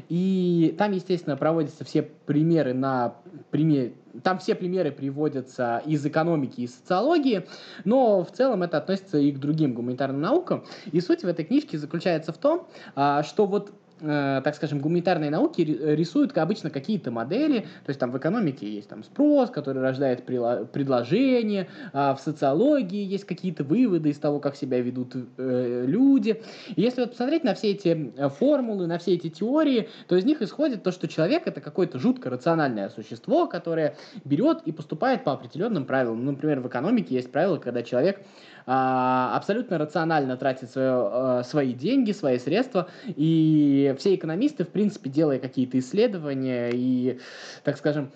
И 0.08 0.74
там, 0.78 0.92
естественно, 0.92 1.36
проводятся 1.36 1.84
все 1.84 2.02
примеры 2.02 2.74
на 2.74 3.14
примере 3.50 3.94
там 4.22 4.38
все 4.38 4.54
примеры 4.54 4.90
приводятся 4.90 5.82
из 5.86 6.04
экономики 6.04 6.60
и 6.60 6.66
социологии, 6.66 7.46
но 7.84 8.24
в 8.24 8.30
целом 8.30 8.62
это 8.62 8.78
относится 8.78 9.18
и 9.18 9.32
к 9.32 9.38
другим 9.38 9.74
гуманитарным 9.74 10.20
наукам. 10.20 10.64
И 10.90 11.00
суть 11.00 11.22
в 11.22 11.26
этой 11.26 11.44
книжке 11.44 11.78
заключается 11.78 12.32
в 12.32 12.38
том, 12.38 12.66
а, 12.94 13.22
что 13.22 13.46
вот 13.46 13.72
э, 14.02 14.40
так 14.42 14.54
скажем, 14.54 14.80
гуманитарные 14.80 15.30
науки 15.30 15.62
ри- 15.62 15.96
рисуют 15.96 16.36
обычно 16.36 16.70
какие-то 16.70 17.10
модели, 17.10 17.60
то 17.60 17.88
есть 17.88 18.00
там 18.00 18.10
в 18.10 18.18
экономике 18.18 18.68
есть 18.68 18.88
там 18.88 19.02
спрос, 19.04 19.50
который 19.50 19.80
рождает 19.82 20.24
предложение, 20.24 21.68
а 21.92 22.14
в 22.14 22.20
социологии 22.20 23.04
есть 23.04 23.24
какие-то 23.24 23.64
выводы 23.64 24.10
из 24.10 24.18
того, 24.18 24.40
как 24.40 24.56
себя 24.56 24.80
ведут 24.80 25.14
э, 25.36 25.84
люди. 25.86 26.42
И 26.74 26.82
если 26.82 27.02
вот 27.02 27.10
посмотреть 27.10 27.44
на 27.44 27.54
все 27.54 27.70
эти 27.70 28.12
э, 28.16 28.28
формулы, 28.28 28.86
на 28.86 28.98
все 28.98 29.14
эти 29.14 29.30
теории, 29.30 29.88
то 30.08 30.16
из 30.16 30.24
них 30.24 30.42
исходит 30.42 30.82
то, 30.82 30.90
что 30.90 31.08
человек 31.08 31.46
это 31.46 31.60
какое-то 31.60 31.98
жутко 31.98 32.30
рациональное 32.30 32.88
существо, 32.88 33.46
которое 33.46 33.96
берет 34.24 34.62
и 34.64 34.72
поступает 34.72 35.24
по 35.24 35.32
определенным 35.32 35.84
правилам. 35.84 36.24
Например, 36.24 36.60
в 36.60 36.68
экономике 36.68 37.14
есть 37.14 37.30
правило, 37.30 37.56
когда 37.58 37.82
человек 37.82 38.20
абсолютно 38.66 39.78
рационально 39.78 40.36
тратит 40.36 40.70
свое, 40.70 41.10
э, 41.12 41.42
свои 41.44 41.72
деньги, 41.72 42.12
свои 42.12 42.38
средства, 42.38 42.88
и 43.06 43.94
все 43.98 44.14
экономисты, 44.14 44.64
в 44.64 44.68
принципе, 44.68 45.10
делая 45.10 45.38
какие-то 45.38 45.78
исследования 45.78 46.70
и, 46.72 47.18
так 47.64 47.76
скажем, 47.76 48.10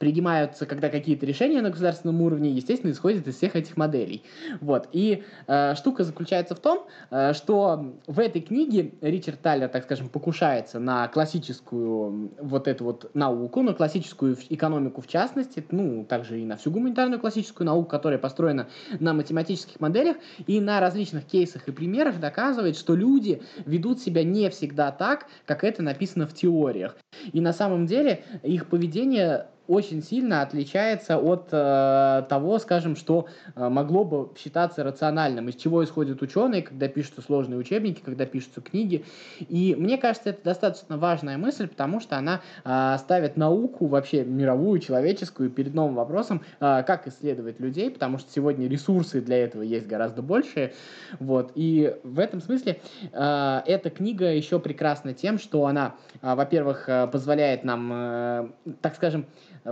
принимаются, 0.00 0.64
когда 0.64 0.88
какие-то 0.88 1.26
решения 1.26 1.60
на 1.60 1.68
государственном 1.68 2.22
уровне, 2.22 2.50
естественно, 2.50 2.90
исходят 2.90 3.28
из 3.28 3.36
всех 3.36 3.54
этих 3.54 3.76
моделей. 3.76 4.24
Вот. 4.60 4.88
И 4.92 5.22
э, 5.46 5.74
штука 5.76 6.04
заключается 6.04 6.54
в 6.54 6.58
том, 6.58 6.86
э, 7.10 7.34
что 7.34 7.92
в 8.06 8.18
этой 8.18 8.40
книге 8.40 8.92
Ричард 9.02 9.40
Тайлер, 9.42 9.68
так 9.68 9.84
скажем, 9.84 10.08
покушается 10.08 10.80
на 10.80 11.06
классическую 11.08 12.32
вот 12.40 12.66
эту 12.66 12.84
вот 12.84 13.10
науку, 13.14 13.60
на 13.60 13.74
классическую 13.74 14.38
экономику 14.48 15.02
в 15.02 15.06
частности, 15.06 15.62
ну, 15.70 16.06
также 16.06 16.40
и 16.40 16.46
на 16.46 16.56
всю 16.56 16.70
гуманитарную 16.70 17.20
классическую 17.20 17.66
науку, 17.66 17.90
которая 17.90 18.18
построена 18.18 18.68
на 18.98 19.12
математических 19.12 19.80
моделях 19.80 20.16
и 20.46 20.62
на 20.62 20.80
различных 20.80 21.26
кейсах 21.26 21.68
и 21.68 21.72
примерах 21.72 22.18
доказывает, 22.20 22.78
что 22.78 22.96
люди 22.96 23.42
ведут 23.66 24.00
себя 24.00 24.24
не 24.24 24.48
всегда 24.48 24.92
так, 24.92 25.26
как 25.44 25.62
это 25.62 25.82
написано 25.82 26.26
в 26.26 26.32
теориях. 26.32 26.96
И 27.32 27.42
на 27.42 27.52
самом 27.52 27.84
деле 27.84 28.24
их 28.42 28.66
поведение 28.66 29.48
очень 29.70 30.02
сильно 30.02 30.42
отличается 30.42 31.16
от 31.16 31.48
э, 31.52 32.24
того, 32.28 32.58
скажем, 32.58 32.96
что 32.96 33.26
э, 33.54 33.68
могло 33.68 34.04
бы 34.04 34.30
считаться 34.36 34.82
рациональным, 34.82 35.48
из 35.48 35.54
чего 35.54 35.84
исходят 35.84 36.20
ученые, 36.22 36.62
когда 36.62 36.88
пишутся 36.88 37.22
сложные 37.22 37.58
учебники, 37.58 38.02
когда 38.04 38.26
пишутся 38.26 38.60
книги. 38.60 39.04
И 39.38 39.76
мне 39.78 39.96
кажется, 39.96 40.30
это 40.30 40.42
достаточно 40.42 40.98
важная 40.98 41.38
мысль, 41.38 41.68
потому 41.68 42.00
что 42.00 42.16
она 42.16 42.40
э, 42.64 42.96
ставит 42.98 43.36
науку, 43.36 43.86
вообще 43.86 44.24
мировую, 44.24 44.80
человеческую, 44.80 45.50
перед 45.50 45.72
новым 45.72 45.94
вопросом, 45.94 46.42
э, 46.58 46.82
как 46.82 47.06
исследовать 47.06 47.60
людей, 47.60 47.92
потому 47.92 48.18
что 48.18 48.28
сегодня 48.32 48.66
ресурсы 48.66 49.20
для 49.20 49.44
этого 49.44 49.62
есть 49.62 49.86
гораздо 49.86 50.20
большие. 50.20 50.74
Вот. 51.20 51.52
И 51.54 51.94
в 52.02 52.18
этом 52.18 52.40
смысле 52.40 52.80
э, 53.12 53.60
эта 53.66 53.90
книга 53.90 54.32
еще 54.32 54.58
прекрасна 54.58 55.14
тем, 55.14 55.38
что 55.38 55.66
она, 55.66 55.94
э, 56.22 56.34
во-первых, 56.34 56.88
э, 56.88 57.06
позволяет 57.06 57.62
нам, 57.62 57.90
э, 57.92 58.48
так 58.80 58.96
скажем, 58.96 59.26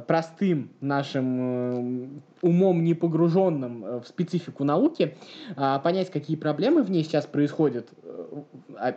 простым 0.06 0.70
нашим 0.80 1.40
э, 1.40 2.08
умом 2.42 2.84
не 2.84 2.94
погруженным 2.94 3.84
э, 3.84 4.00
в 4.00 4.06
специфику 4.06 4.64
науки, 4.64 5.16
а, 5.56 5.78
понять, 5.78 6.10
какие 6.10 6.36
проблемы 6.36 6.82
в 6.82 6.90
ней 6.90 7.02
сейчас 7.04 7.26
происходят, 7.26 7.88
э, 8.02 8.42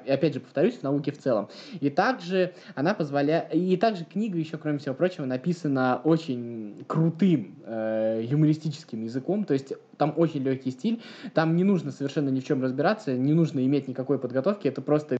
опять 0.08 0.34
же, 0.34 0.40
повторюсь, 0.40 0.76
в 0.76 0.84
науке 0.84 1.12
в 1.12 1.18
целом. 1.18 1.50
И 1.80 1.90
также 1.90 2.54
она 2.76 2.94
позволяет... 2.94 3.54
И 3.54 3.78
также 3.78 4.06
книга 4.06 4.38
еще, 4.38 4.58
кроме 4.58 4.80
всего 4.80 4.96
прочего, 4.96 5.26
написана 5.26 6.02
очень 6.04 6.84
крутым 6.88 7.56
э, 7.66 8.24
юмористическим 8.24 9.04
языком, 9.04 9.46
то 9.46 9.54
есть 9.54 9.74
там 9.98 10.14
очень 10.18 10.42
легкий 10.42 10.72
стиль, 10.72 11.02
там 11.34 11.56
не 11.56 11.64
нужно 11.64 11.92
совершенно 11.92 12.30
ни 12.30 12.40
в 12.40 12.46
чем 12.46 12.62
разбираться, 12.62 13.14
не 13.14 13.34
нужно 13.34 13.66
иметь 13.66 13.88
никакой 13.88 14.20
подготовки, 14.20 14.68
это 14.68 14.82
просто 14.82 15.18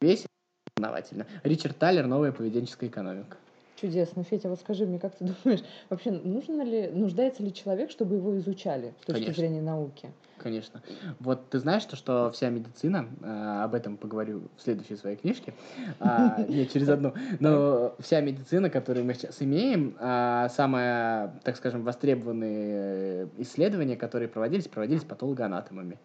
весело, 0.00 0.28
познавательно. 0.74 1.26
Ричард 1.42 1.78
Тайлер 1.78 2.06
«Новая 2.06 2.32
поведенческая 2.32 2.88
экономика». 2.88 3.36
Чудесно. 3.76 4.24
Федя, 4.24 4.48
вот 4.48 4.58
скажи 4.58 4.86
мне, 4.86 4.98
как 4.98 5.14
ты 5.16 5.24
думаешь, 5.44 5.62
вообще 5.90 6.10
нужно 6.10 6.62
ли, 6.62 6.88
нуждается 6.88 7.42
ли 7.42 7.52
человек, 7.52 7.90
чтобы 7.90 8.16
его 8.16 8.36
изучали 8.38 8.94
с 9.02 9.06
точки 9.06 9.20
Конечно. 9.20 9.34
зрения 9.34 9.62
науки? 9.62 10.10
Конечно. 10.38 10.82
Вот 11.18 11.48
ты 11.50 11.58
знаешь, 11.58 11.84
то, 11.84 11.96
что 11.96 12.30
вся 12.30 12.48
медицина, 12.50 13.08
э, 13.22 13.62
об 13.64 13.74
этом 13.74 13.96
поговорю 13.96 14.42
в 14.56 14.62
следующей 14.62 14.96
своей 14.96 15.16
книжке, 15.16 15.54
а, 16.00 16.42
нет, 16.48 16.72
через 16.72 16.88
одну, 16.88 17.14
но 17.40 17.94
вся 17.98 18.20
медицина, 18.20 18.70
которую 18.70 19.04
мы 19.04 19.14
сейчас 19.14 19.42
имеем, 19.42 19.96
а, 19.98 20.48
самое, 20.48 21.32
так 21.42 21.56
скажем, 21.56 21.82
востребованные 21.82 23.24
э, 23.24 23.26
исследования, 23.38 23.96
которые 23.96 24.28
проводились, 24.28 24.68
проводились 24.68 25.04
патологоанатомами. 25.04 25.98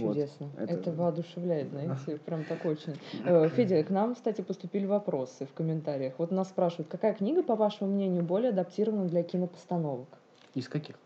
Вот. 0.00 0.14
Чудесно. 0.14 0.48
это- 0.58 0.72
Это... 0.74 0.92
воодушевляет, 0.92 1.70
знаете, 1.70 2.16
прям 2.26 2.44
так 2.44 2.64
очень. 2.64 2.94
Э, 3.24 3.48
Федя, 3.48 3.82
к 3.84 3.90
нам, 3.90 4.14
кстати, 4.14 4.40
поступили 4.40 4.86
вопросы 4.86 5.46
в 5.46 5.52
комментариях. 5.54 6.14
Вот 6.18 6.30
нас 6.30 6.48
спрашивают, 6.48 6.88
какая 6.88 7.14
книга, 7.14 7.42
по 7.42 7.56
вашему 7.56 7.90
мнению, 7.92 8.22
более 8.22 8.50
адаптирована 8.50 9.06
для 9.06 9.22
кинопостановок? 9.22 10.08
Из 10.54 10.68
каких? 10.68 10.96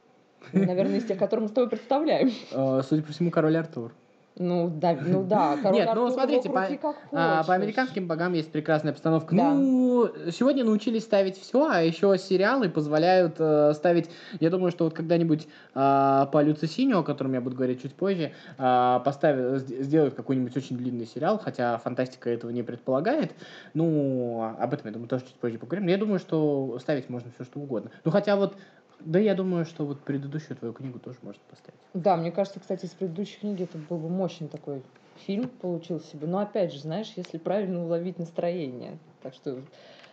Наверное, 0.53 0.99
из 0.99 1.05
тех, 1.05 1.19
которые 1.19 1.45
мы 1.45 1.49
с 1.49 1.53
тобой 1.53 1.71
представляем. 1.71 2.31
Э, 2.53 2.83
Судя 2.83 3.03
по 3.03 3.13
всему, 3.13 3.31
король 3.31 3.57
Артур. 3.57 3.93
Ну 4.37 4.69
да, 4.69 4.97
ну 5.01 5.23
да. 5.23 5.57
Король 5.63 5.77
Нет, 5.79 5.87
ну, 5.87 5.91
Артур, 5.93 6.07
его 6.07 6.11
смотрите, 6.11 6.49
по- 6.49 6.95
А, 7.13 7.45
по 7.45 7.55
американским 7.55 8.09
богам 8.09 8.33
есть 8.33 8.51
прекрасная 8.51 8.91
обстановка. 8.93 9.35
Да. 9.35 9.55
Ну, 9.55 10.09
сегодня 10.33 10.65
научились 10.65 11.05
ставить 11.05 11.39
все, 11.39 11.69
а 11.71 11.81
еще 11.83 12.19
сериалы 12.19 12.69
позволяют 12.69 13.37
э, 13.39 13.73
ставить. 13.75 14.11
Я 14.41 14.51
думаю, 14.51 14.73
что 14.73 14.85
вот 14.85 14.95
когда-нибудь 14.95 15.47
э, 15.75 16.27
по 16.33 16.43
Люцисиню, 16.43 16.99
о 16.99 17.03
котором 17.05 17.33
я 17.35 17.41
буду 17.41 17.55
говорить 17.55 17.83
чуть 17.83 17.95
позже, 17.95 18.33
э, 18.59 19.01
поставят, 19.05 19.63
сд- 19.63 19.83
сделают 19.83 20.15
какой-нибудь 20.15 20.57
очень 20.57 20.77
длинный 20.77 21.07
сериал, 21.07 21.39
хотя 21.39 21.79
фантастика 21.79 22.29
этого 22.29 22.51
не 22.51 22.65
предполагает. 22.65 23.33
Ну, 23.73 24.53
об 24.59 24.75
этом, 24.75 24.87
я 24.87 24.93
думаю, 24.93 25.09
тоже 25.09 25.25
чуть 25.27 25.35
позже 25.37 25.59
поговорим. 25.59 25.85
Но 25.85 25.91
я 25.93 25.97
думаю, 25.99 26.19
что 26.19 26.77
ставить 26.81 27.09
можно 27.09 27.31
все, 27.35 27.45
что 27.45 27.61
угодно. 27.61 27.91
Ну, 28.05 28.11
хотя 28.11 28.35
вот, 28.35 28.57
да, 29.05 29.19
я 29.19 29.35
думаю, 29.35 29.65
что 29.65 29.85
вот 29.85 30.01
предыдущую 30.01 30.57
твою 30.57 30.73
книгу 30.73 30.99
тоже 30.99 31.19
можно 31.23 31.43
поставить. 31.49 31.79
Да, 31.93 32.17
мне 32.17 32.33
кажется, 32.33 32.61
кстати, 32.61 32.87
из 32.87 32.91
предыдущей 32.91 33.39
книги 33.39 33.65
это 33.65 33.79
был 33.79 33.99
бы 33.99 34.09
мощный 34.09 34.49
такой 34.49 34.83
фильм 35.27 35.49
получился 35.49 36.17
бы. 36.17 36.27
Но 36.27 36.39
опять 36.39 36.73
же, 36.73 36.81
знаешь, 36.81 37.13
если 37.17 37.39
правильно 37.39 37.85
уловить 37.85 38.19
настроение. 38.19 38.99
Так 39.23 39.35
что 39.35 39.61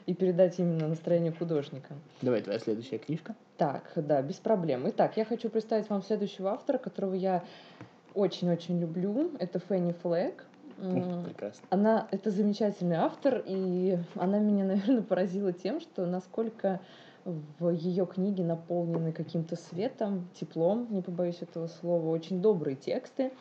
и 0.06 0.14
передать 0.14 0.60
именно 0.60 0.88
настроение 0.88 1.32
художника. 1.32 1.94
Давай, 2.22 2.42
твоя 2.42 2.60
следующая 2.60 2.98
книжка. 2.98 3.36
Так, 3.58 3.92
да, 3.96 4.22
без 4.22 4.36
проблем. 4.36 4.84
Итак, 4.90 5.18
я 5.18 5.26
хочу 5.26 5.50
представить 5.50 5.90
вам 5.90 6.02
следующего 6.02 6.52
автора, 6.52 6.78
которого 6.78 7.14
я 7.14 7.44
очень-очень 8.14 8.80
люблю. 8.80 9.32
Это 9.40 9.60
Фенни 9.60 9.94
Флэг. 10.02 10.46
прекрасно. 10.78 11.66
Она, 11.70 12.08
это 12.12 12.32
замечательный 12.32 12.98
автор, 12.98 13.44
и 13.46 13.98
она 14.16 14.40
меня, 14.40 14.66
наверное, 14.66 15.04
поразила 15.04 15.54
тем, 15.54 15.80
что 15.80 16.06
насколько 16.06 16.80
в 17.26 17.70
ее 17.70 18.06
книге 18.06 18.44
наполнены 18.44 19.12
каким-то 19.12 19.56
светом, 19.56 20.28
теплом, 20.40 20.88
не 20.90 21.02
побоюсь 21.02 21.42
этого 21.42 21.68
слова, 21.68 22.10
очень 22.10 22.42
добрые 22.42 22.76
тексты 22.76 23.32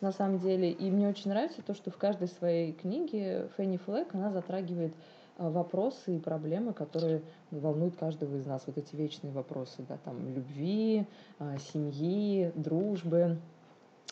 на 0.00 0.12
самом 0.12 0.38
деле. 0.38 0.70
И 0.70 0.90
мне 0.90 1.08
очень 1.08 1.30
нравится 1.30 1.62
то, 1.62 1.74
что 1.74 1.90
в 1.90 1.96
каждой 1.96 2.28
своей 2.28 2.72
книге 2.72 3.48
Фенни 3.56 3.78
Флэк, 3.78 4.14
она 4.14 4.30
затрагивает 4.30 4.94
а, 5.38 5.48
вопросы 5.48 6.16
и 6.16 6.18
проблемы, 6.18 6.72
которые 6.74 7.22
волнуют 7.50 7.96
каждого 7.96 8.36
из 8.36 8.46
нас. 8.46 8.62
Вот 8.66 8.76
эти 8.76 8.94
вечные 8.96 9.32
вопросы, 9.32 9.84
да, 9.88 9.96
там, 10.04 10.28
любви, 10.34 11.06
а, 11.38 11.56
семьи, 11.72 12.52
дружбы, 12.54 13.38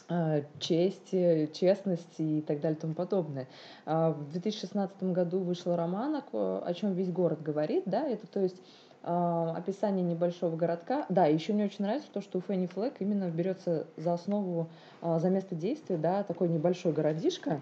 а, 0.08 0.42
чести, 0.58 1.50
честности 1.52 2.22
и 2.22 2.40
так 2.40 2.60
далее 2.60 2.78
и 2.78 2.80
тому 2.80 2.94
подобное. 2.94 3.48
В 3.84 4.26
2016 4.32 5.12
году 5.12 5.40
вышел 5.40 5.76
роман, 5.76 6.22
о 6.32 6.74
чем 6.74 6.94
весь 6.94 7.10
город 7.10 7.42
говорит, 7.42 7.84
да, 7.86 8.08
это 8.08 8.26
то 8.26 8.40
есть 8.40 8.56
описание 9.02 10.04
небольшого 10.04 10.56
городка. 10.56 11.06
Да, 11.08 11.26
еще 11.26 11.52
мне 11.52 11.64
очень 11.64 11.84
нравится 11.84 12.08
то, 12.12 12.20
что 12.20 12.38
у 12.38 12.40
Фенни 12.42 12.66
Флэк 12.66 12.94
именно 13.00 13.30
берется 13.30 13.86
за 13.96 14.12
основу, 14.12 14.68
а, 15.00 15.18
за 15.18 15.30
место 15.30 15.54
действия, 15.54 15.96
да, 15.96 16.22
такой 16.22 16.48
небольшой 16.48 16.92
городишко. 16.92 17.60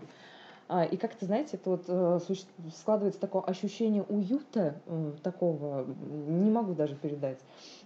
А, 0.68 0.85
и 0.85 0.97
как-то, 0.97 1.25
знаете, 1.25 1.57
это 1.57 1.71
вот 1.71 1.85
э, 1.88 2.18
складывается 2.76 3.21
такое 3.21 3.42
ощущение 3.42 4.02
уюта 4.02 4.75
такого, 5.23 5.87
не 6.26 6.50
могу 6.50 6.75
даже 6.75 6.95
передать, 6.95 7.38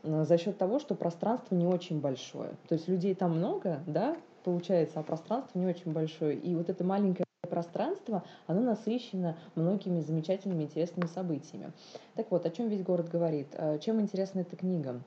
за 0.02 0.38
счет 0.38 0.58
того, 0.58 0.80
что 0.80 0.94
пространство 0.94 1.54
не 1.54 1.66
очень 1.66 2.00
большое. 2.00 2.50
То 2.68 2.74
есть 2.74 2.88
людей 2.88 3.14
там 3.14 3.36
много, 3.36 3.80
да, 3.86 4.16
получается, 4.44 4.98
а 4.98 5.02
пространство 5.02 5.58
не 5.58 5.66
очень 5.66 5.92
большое. 5.92 6.36
И 6.36 6.54
вот 6.56 6.70
это 6.70 6.82
маленькое 6.82 7.24
пространство, 7.48 8.22
оно 8.46 8.60
насыщено 8.60 9.36
многими 9.56 10.00
замечательными, 10.00 10.62
интересными 10.62 11.08
событиями. 11.08 11.72
Так 12.14 12.30
вот, 12.30 12.46
о 12.46 12.50
чем 12.50 12.68
весь 12.68 12.82
город 12.82 13.08
говорит? 13.08 13.48
Э, 13.54 13.80
чем 13.80 14.00
интересна 14.00 14.40
эта 14.40 14.54
книга? 14.54 15.00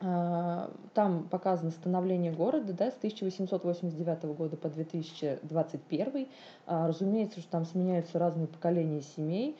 Э, 0.00 0.70
там 0.94 1.28
показано 1.28 1.70
становление 1.70 2.32
города 2.32 2.72
да, 2.72 2.90
с 2.90 2.96
1889 2.96 4.24
года 4.36 4.56
по 4.56 4.70
2021. 4.70 6.28
Э, 6.66 6.86
разумеется, 6.86 7.40
что 7.40 7.50
там 7.50 7.66
сменяются 7.66 8.18
разные 8.18 8.46
поколения 8.46 9.02
семей, 9.02 9.58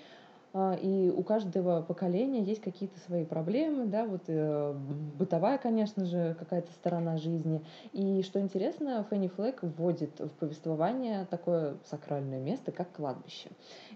и 0.80 1.10
у 1.10 1.22
каждого 1.24 1.82
поколения 1.82 2.40
есть 2.40 2.60
какие-то 2.60 2.98
свои 3.00 3.24
проблемы, 3.24 3.86
да, 3.86 4.04
вот 4.04 4.22
э, 4.28 4.72
бытовая, 5.18 5.58
конечно 5.58 6.04
же, 6.04 6.36
какая-то 6.38 6.70
сторона 6.72 7.16
жизни. 7.16 7.60
И 7.92 8.22
что 8.22 8.38
интересно, 8.38 9.04
Фенни 9.10 9.26
Флэк 9.26 9.62
вводит 9.62 10.20
в 10.20 10.28
повествование 10.28 11.26
такое 11.28 11.76
сакральное 11.84 12.38
место, 12.38 12.70
как 12.70 12.92
кладбище. 12.92 13.50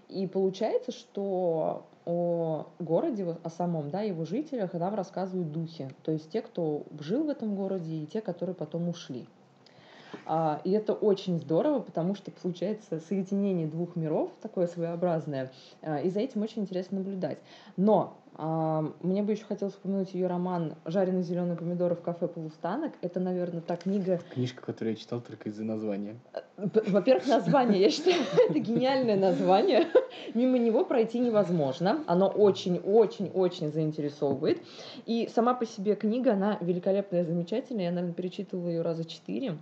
И 0.09 0.27
получается, 0.27 0.91
что 0.91 1.85
о 2.05 2.67
городе, 2.79 3.37
о 3.41 3.49
самом, 3.49 3.89
да, 3.89 4.01
его 4.01 4.25
жителях 4.25 4.73
нам 4.73 4.95
рассказывают 4.95 5.53
духи. 5.53 5.87
То 6.03 6.11
есть 6.11 6.29
те, 6.29 6.41
кто 6.41 6.83
жил 6.99 7.23
в 7.23 7.29
этом 7.29 7.55
городе, 7.55 7.95
и 7.95 8.05
те, 8.05 8.19
которые 8.19 8.55
потом 8.55 8.89
ушли. 8.89 9.27
А, 10.25 10.61
и 10.63 10.71
это 10.71 10.93
очень 10.93 11.39
здорово, 11.39 11.79
потому 11.79 12.15
что 12.15 12.31
получается 12.31 12.99
соединение 12.99 13.67
двух 13.67 13.95
миров, 13.95 14.31
такое 14.41 14.67
своеобразное, 14.67 15.51
а, 15.81 15.99
и 15.99 16.09
за 16.09 16.19
этим 16.19 16.41
очень 16.41 16.63
интересно 16.63 16.99
наблюдать. 16.99 17.39
Но 17.77 18.19
а, 18.41 18.93
мне 19.01 19.21
бы 19.21 19.33
еще 19.33 19.43
хотелось 19.43 19.75
упомянуть 19.75 20.13
ее 20.13 20.27
роман 20.27 20.75
«Жареный 20.85 21.23
зеленый 21.23 21.57
помидор 21.57 21.93
в 21.93 22.01
кафе 22.01 22.25
полустанок». 22.25 22.93
Это, 23.01 23.19
наверное, 23.19 23.59
та 23.59 23.75
книга... 23.75 24.21
Книжка, 24.33 24.61
которую 24.65 24.93
я 24.93 24.95
читал 24.95 25.19
только 25.19 25.49
из-за 25.49 25.65
названия. 25.65 26.15
Во-первых, 26.55 27.27
название. 27.27 27.81
Я 27.81 27.89
считаю, 27.89 28.15
это 28.49 28.59
гениальное 28.59 29.17
название. 29.17 29.87
Мимо 30.33 30.57
него 30.57 30.85
пройти 30.85 31.19
невозможно. 31.19 32.01
Оно 32.07 32.29
очень-очень-очень 32.29 33.73
заинтересовывает. 33.73 34.61
И 35.05 35.29
сама 35.35 35.53
по 35.53 35.65
себе 35.65 35.95
книга, 35.95 36.31
она 36.31 36.57
великолепная, 36.61 37.25
замечательная. 37.25 37.85
Я, 37.85 37.91
наверное, 37.91 38.13
перечитывала 38.15 38.69
ее 38.69 38.83
раза 38.83 39.03
четыре. 39.03 39.57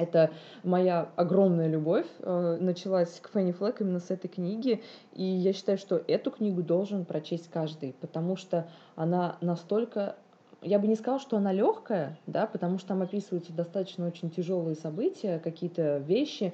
Это 0.00 0.30
моя 0.64 1.10
огромная 1.16 1.68
любовь 1.68 2.06
э, 2.20 2.56
началась 2.58 3.20
к 3.20 3.30
Фенни 3.32 3.52
Флэк 3.52 3.82
именно 3.82 4.00
с 4.00 4.10
этой 4.10 4.28
книги. 4.28 4.82
И 5.12 5.22
я 5.22 5.52
считаю, 5.52 5.76
что 5.76 6.02
эту 6.08 6.30
книгу 6.30 6.62
должен 6.62 7.04
прочесть 7.04 7.50
каждый, 7.50 7.92
потому 8.00 8.36
что 8.36 8.66
она 8.96 9.36
настолько 9.42 10.16
я 10.62 10.78
бы 10.78 10.86
не 10.88 10.94
сказала, 10.94 11.20
что 11.20 11.38
она 11.38 11.52
легкая, 11.52 12.18
да, 12.26 12.46
потому 12.46 12.78
что 12.78 12.88
там 12.88 13.00
описываются 13.00 13.52
достаточно 13.52 14.06
очень 14.06 14.30
тяжелые 14.30 14.76
события, 14.76 15.38
какие-то 15.38 15.98
вещи, 15.98 16.52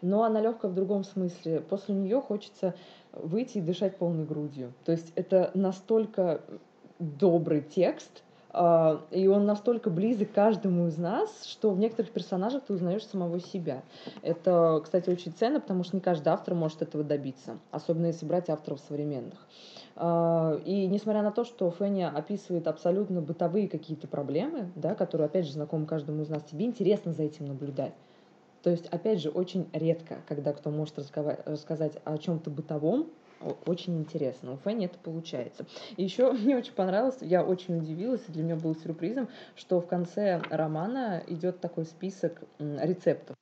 но 0.00 0.22
она 0.22 0.40
легкая 0.40 0.70
в 0.70 0.74
другом 0.74 1.02
смысле. 1.02 1.60
После 1.60 1.94
нее 1.94 2.20
хочется 2.20 2.74
выйти 3.12 3.58
и 3.58 3.60
дышать 3.60 3.96
полной 3.96 4.24
грудью. 4.24 4.72
То 4.84 4.92
есть 4.92 5.12
это 5.16 5.50
настолько 5.54 6.40
добрый 7.00 7.62
текст, 7.62 8.22
и 8.52 9.26
он 9.26 9.44
настолько 9.44 9.90
близок 9.90 10.32
каждому 10.32 10.86
из 10.86 10.96
нас, 10.96 11.44
что 11.44 11.70
в 11.70 11.78
некоторых 11.78 12.10
персонажах 12.12 12.62
ты 12.64 12.72
узнаешь 12.72 13.04
самого 13.04 13.40
себя. 13.40 13.82
Это, 14.22 14.80
кстати, 14.82 15.10
очень 15.10 15.32
ценно, 15.32 15.60
потому 15.60 15.84
что 15.84 15.96
не 15.96 16.00
каждый 16.00 16.28
автор 16.28 16.54
может 16.54 16.80
этого 16.80 17.04
добиться, 17.04 17.58
особенно 17.70 18.06
если 18.06 18.24
брать 18.24 18.48
авторов 18.48 18.80
современных. 18.80 19.38
А, 19.96 20.58
и 20.64 20.86
несмотря 20.86 21.22
на 21.22 21.30
то, 21.30 21.44
что 21.44 21.70
Фенни 21.70 22.02
описывает 22.02 22.68
абсолютно 22.68 23.20
бытовые 23.20 23.68
какие-то 23.68 24.06
проблемы, 24.06 24.70
да, 24.76 24.94
которые, 24.94 25.26
опять 25.26 25.44
же, 25.44 25.52
знакомы 25.52 25.86
каждому 25.86 26.22
из 26.22 26.30
нас, 26.30 26.42
тебе 26.44 26.64
интересно 26.64 27.12
за 27.12 27.24
этим 27.24 27.46
наблюдать. 27.46 27.94
То 28.62 28.70
есть, 28.70 28.86
опять 28.86 29.20
же, 29.20 29.28
очень 29.28 29.68
редко, 29.72 30.18
когда 30.26 30.52
кто 30.52 30.70
может 30.70 30.98
рассказать 30.98 31.98
о 32.04 32.16
чем-то 32.16 32.50
бытовом, 32.50 33.08
очень 33.66 33.98
интересно. 33.98 34.52
У 34.52 34.56
Фэнни 34.56 34.86
это 34.86 34.98
получается. 34.98 35.66
И 35.96 36.04
еще 36.04 36.32
мне 36.32 36.56
очень 36.56 36.72
понравилось, 36.72 37.18
я 37.20 37.44
очень 37.44 37.78
удивилась, 37.78 38.22
и 38.28 38.32
для 38.32 38.42
меня 38.42 38.56
был 38.56 38.74
сюрпризом, 38.74 39.28
что 39.56 39.80
в 39.80 39.86
конце 39.86 40.40
романа 40.50 41.22
идет 41.26 41.60
такой 41.60 41.84
список 41.84 42.42
рецептов 42.58 43.36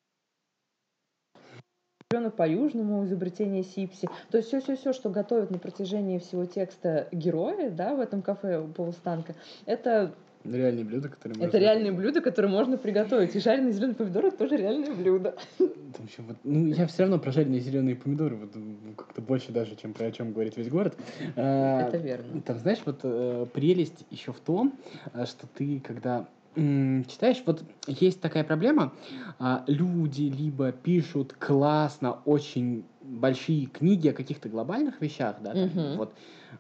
по-южному, 2.37 3.05
изобретение 3.05 3.63
Сипси. 3.63 4.09
То 4.31 4.39
есть 4.39 4.49
все-все-все, 4.49 4.93
что 4.93 5.11
готовят 5.11 5.51
на 5.51 5.59
протяжении 5.59 6.19
всего 6.19 6.47
текста 6.47 7.09
герои, 7.13 7.69
да, 7.69 7.95
в 7.95 8.01
этом 8.01 8.23
кафе 8.23 8.63
полустанка, 8.63 9.35
это 9.67 10.15
Реальные 10.53 10.85
блюда, 10.85 11.09
которые 11.09 11.37
можно... 11.39 11.49
Это 11.49 11.59
реальные 11.59 11.93
блюда, 11.93 12.21
которые 12.21 12.51
можно 12.51 12.77
приготовить. 12.77 13.35
И 13.35 13.41
жареные 13.41 13.73
зеленые 13.73 13.95
помидоры 13.95 14.31
тоже 14.31 14.57
реальные 14.57 14.93
блюда. 14.93 15.35
Там 15.59 16.07
еще 16.07 16.23
вот, 16.23 16.37
ну, 16.45 16.67
я 16.67 16.87
все 16.87 17.03
равно 17.03 17.19
про 17.19 17.33
жареные 17.33 17.61
зеленые 17.61 17.97
помидоры 17.97 18.37
вот, 18.37 18.53
как-то 18.97 19.23
больше 19.23 19.53
даже, 19.53 19.77
чем 19.77 19.93
про 19.93 20.07
о 20.07 20.13
чем 20.13 20.33
говорит 20.33 20.57
весь 20.57 20.69
город. 20.69 20.97
А, 21.37 21.89
Это 21.89 21.97
верно. 21.97 22.41
Там, 22.43 22.59
знаешь, 22.59 22.81
вот 22.85 23.01
э, 23.03 23.47
прелесть 23.53 24.05
еще 24.11 24.33
в 24.33 24.41
том, 24.41 24.75
э, 25.15 25.25
что 25.27 25.47
ты, 25.47 25.81
когда 25.81 26.27
читаешь, 26.57 27.43
вот 27.45 27.63
есть 27.87 28.21
такая 28.23 28.43
проблема, 28.43 28.95
а, 29.39 29.63
люди 29.67 30.23
либо 30.23 30.73
пишут 30.73 31.35
классно, 31.35 32.19
очень 32.25 32.85
большие 33.03 33.67
книги 33.67 34.09
о 34.09 34.15
каких-то 34.15 34.49
глобальных 34.49 35.01
вещах, 35.03 35.37
да, 35.41 35.53
там, 35.53 35.65
угу. 35.65 35.97
вот, 35.99 36.15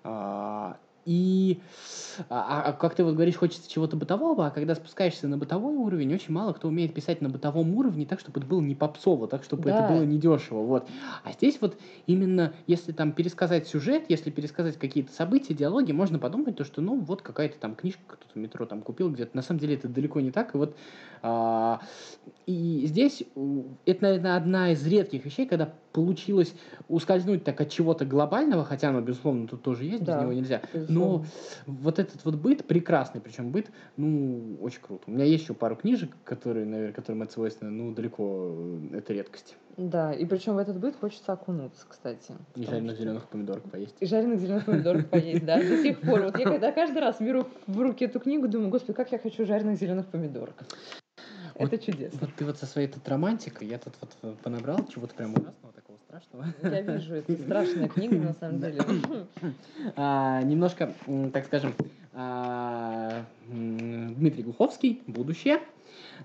а, 0.05 0.77
и 1.07 1.61
а, 2.29 2.62
а 2.66 2.73
как 2.73 2.95
ты 2.95 3.05
вот 3.05 3.14
говоришь, 3.14 3.37
хочется 3.37 3.71
чего-то 3.71 3.97
бытового, 3.97 4.47
а 4.47 4.51
когда 4.51 4.75
спускаешься 4.75 5.29
на 5.29 5.38
бытовой 5.38 5.75
уровень, 5.77 6.12
очень 6.14 6.33
мало 6.33 6.53
кто 6.53 6.69
умеет 6.69 6.95
писать 6.95 7.21
на 7.21 7.29
бытовом 7.29 7.75
уровне 7.77 8.07
так, 8.07 8.21
чтобы 8.21 8.40
это 8.40 8.49
было 8.49 8.61
не 8.61 8.75
попсово, 8.75 9.29
так, 9.29 9.45
чтобы 9.45 9.64
да. 9.64 9.85
это 9.85 9.95
было 9.95 10.05
недешево. 10.05 10.62
Вот. 10.62 10.88
А 11.25 11.33
здесь 11.33 11.59
вот 11.61 11.79
именно, 12.07 12.55
если 12.66 12.92
там 12.92 13.12
пересказать 13.12 13.69
сюжет, 13.69 14.05
если 14.09 14.31
пересказать 14.31 14.79
какие-то 14.79 15.12
события, 15.12 15.55
диалоги, 15.55 15.92
можно 15.92 16.19
подумать, 16.19 16.57
то, 16.57 16.64
что 16.64 16.83
ну 16.83 16.99
вот 16.99 17.23
какая-то 17.23 17.59
там 17.59 17.75
книжка, 17.75 18.03
кто-то 18.07 18.33
в 18.35 18.37
метро 18.37 18.66
там 18.66 18.83
купил 18.83 19.11
где-то. 19.11 19.37
На 19.37 19.42
самом 19.42 19.61
деле 19.61 19.77
это 19.77 19.88
далеко 19.88 20.21
не 20.21 20.31
так. 20.31 20.55
И 20.55 20.59
вот 20.59 20.77
а, 21.23 21.81
и 22.47 22.85
здесь 22.87 23.25
это, 23.85 24.03
наверное, 24.03 24.37
одна 24.37 24.73
из 24.73 24.87
редких 24.87 25.25
вещей, 25.25 25.47
когда 25.47 25.73
получилось 25.92 26.55
ускользнуть 26.88 27.42
так 27.42 27.61
от 27.61 27.71
чего-то 27.71 28.05
глобального, 28.05 28.64
хотя 28.64 28.90
оно, 28.90 29.01
безусловно, 29.01 29.49
тут 29.49 29.62
тоже 29.62 29.85
есть, 29.85 30.05
да, 30.05 30.16
без 30.16 30.23
него 30.23 30.33
нельзя. 30.35 30.61
Безусловно. 30.73 30.95
Но 30.99 31.25
вот 31.67 31.99
этот 31.99 32.25
вот 32.25 32.37
быт, 32.37 32.67
прекрасный 32.67 33.21
причем 33.21 33.51
быт, 33.51 33.71
ну, 33.97 34.57
очень 34.61 34.81
круто. 34.81 35.05
У 35.07 35.11
меня 35.11 35.25
есть 35.25 35.45
еще 35.45 35.55
пару 35.55 35.77
книжек, 35.77 36.11
которые, 36.25 36.67
наверное, 36.67 36.93
которым 36.93 37.23
это 37.23 37.33
свойственно, 37.33 37.71
ну, 37.71 37.93
далеко 37.93 38.55
э, 38.93 38.99
это 38.99 39.13
редкость. 39.13 39.57
Да, 39.77 40.13
и 40.13 40.25
причем 40.25 40.55
в 40.55 40.59
этот 40.59 40.79
быт 40.79 40.97
хочется 40.99 41.33
окунуться, 41.33 41.85
кстати. 41.89 42.33
И 42.55 42.65
жареных 42.65 42.95
что... 42.95 43.03
зеленых 43.03 43.29
помидорок 43.29 43.71
поесть. 43.71 43.97
И 44.01 44.07
жареных 44.07 44.41
зеленых 44.41 44.65
помидорок 44.65 45.09
поесть, 45.11 45.45
да, 45.45 45.59
до 45.59 45.83
сих 45.83 46.01
пор. 46.01 46.23
Вот 46.23 46.39
я 46.39 46.45
когда 46.45 46.73
каждый 46.73 46.99
раз 46.99 47.21
беру 47.21 47.47
в 47.67 47.81
руки 47.81 48.05
эту 48.05 48.19
книгу, 48.21 48.49
думаю, 48.49 48.71
господи, 48.71 48.95
как 48.95 49.13
я 49.13 49.19
хочу 49.19 49.45
жареных 49.45 49.79
зеленых 49.79 50.07
помидорок. 50.07 50.55
Это 51.55 51.79
чудесно. 51.79 52.19
Вот 52.21 52.31
ты 52.35 52.45
вот 52.45 52.59
со 52.59 52.67
своей 52.67 52.89
тут 52.89 53.09
романтикой, 53.09 53.69
я 53.69 53.79
тут 53.79 53.95
вот 54.01 54.39
понабрал 54.39 54.87
чего-то 54.87 55.15
прям 55.15 55.33
ужасного 55.33 55.73
такого 55.73 55.86
страшного. 56.17 56.47
Я 56.63 56.81
вижу, 56.81 57.15
это 57.15 57.33
страшная 57.33 57.89
книга, 57.89 58.17
на 58.17 58.35
самом 58.35 58.61
деле. 58.61 58.81
А, 59.97 60.43
немножко, 60.43 60.93
так 61.33 61.47
скажем, 61.47 61.75
а, 62.15 63.25
Дмитрий 63.49 64.43
Глуховский, 64.43 65.03
«Будущее». 65.07 65.59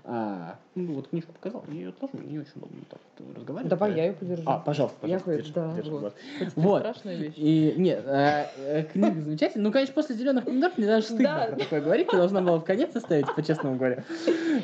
А, 0.04 0.56
ну, 0.74 0.94
вот 0.94 1.08
книжку 1.08 1.32
показал, 1.32 1.64
я 1.68 1.74
ее 1.74 1.92
тоже 1.92 2.12
не 2.14 2.38
очень 2.38 2.52
удобно 2.56 2.78
так 2.88 2.98
вот 3.18 3.36
разговаривать. 3.36 3.70
Давай 3.70 3.94
я 3.94 4.06
ее 4.06 4.12
подержу. 4.14 4.42
А, 4.46 4.58
пожалуйста, 4.58 5.06
Я 5.06 5.18
пожалуйста, 5.18 5.24
говорю, 5.24 5.42
держи, 5.42 5.54
да, 5.54 5.76
держи, 5.76 5.90
вот. 5.90 6.14
вот. 6.56 6.80
Страшная 6.80 7.16
вещь. 7.16 7.34
И 7.36 7.74
нет, 7.76 8.02
э, 8.06 8.46
э, 8.56 8.82
книга 8.84 9.20
замечательная. 9.20 9.64
Ну, 9.66 9.72
конечно, 9.72 9.94
после 9.94 10.16
зеленых 10.16 10.44
помидоров 10.44 10.76
мне 10.76 10.86
даже 10.86 11.04
стыдно 11.06 11.22
Да. 11.22 11.46
про 11.46 11.56
такое 11.56 11.80
говорить. 11.82 12.08
Ты 12.08 12.16
должна 12.16 12.40
была 12.40 12.58
в 12.58 12.64
конец 12.64 12.96
оставить, 12.96 13.32
по-честному 13.34 13.76
говоря. 13.76 14.02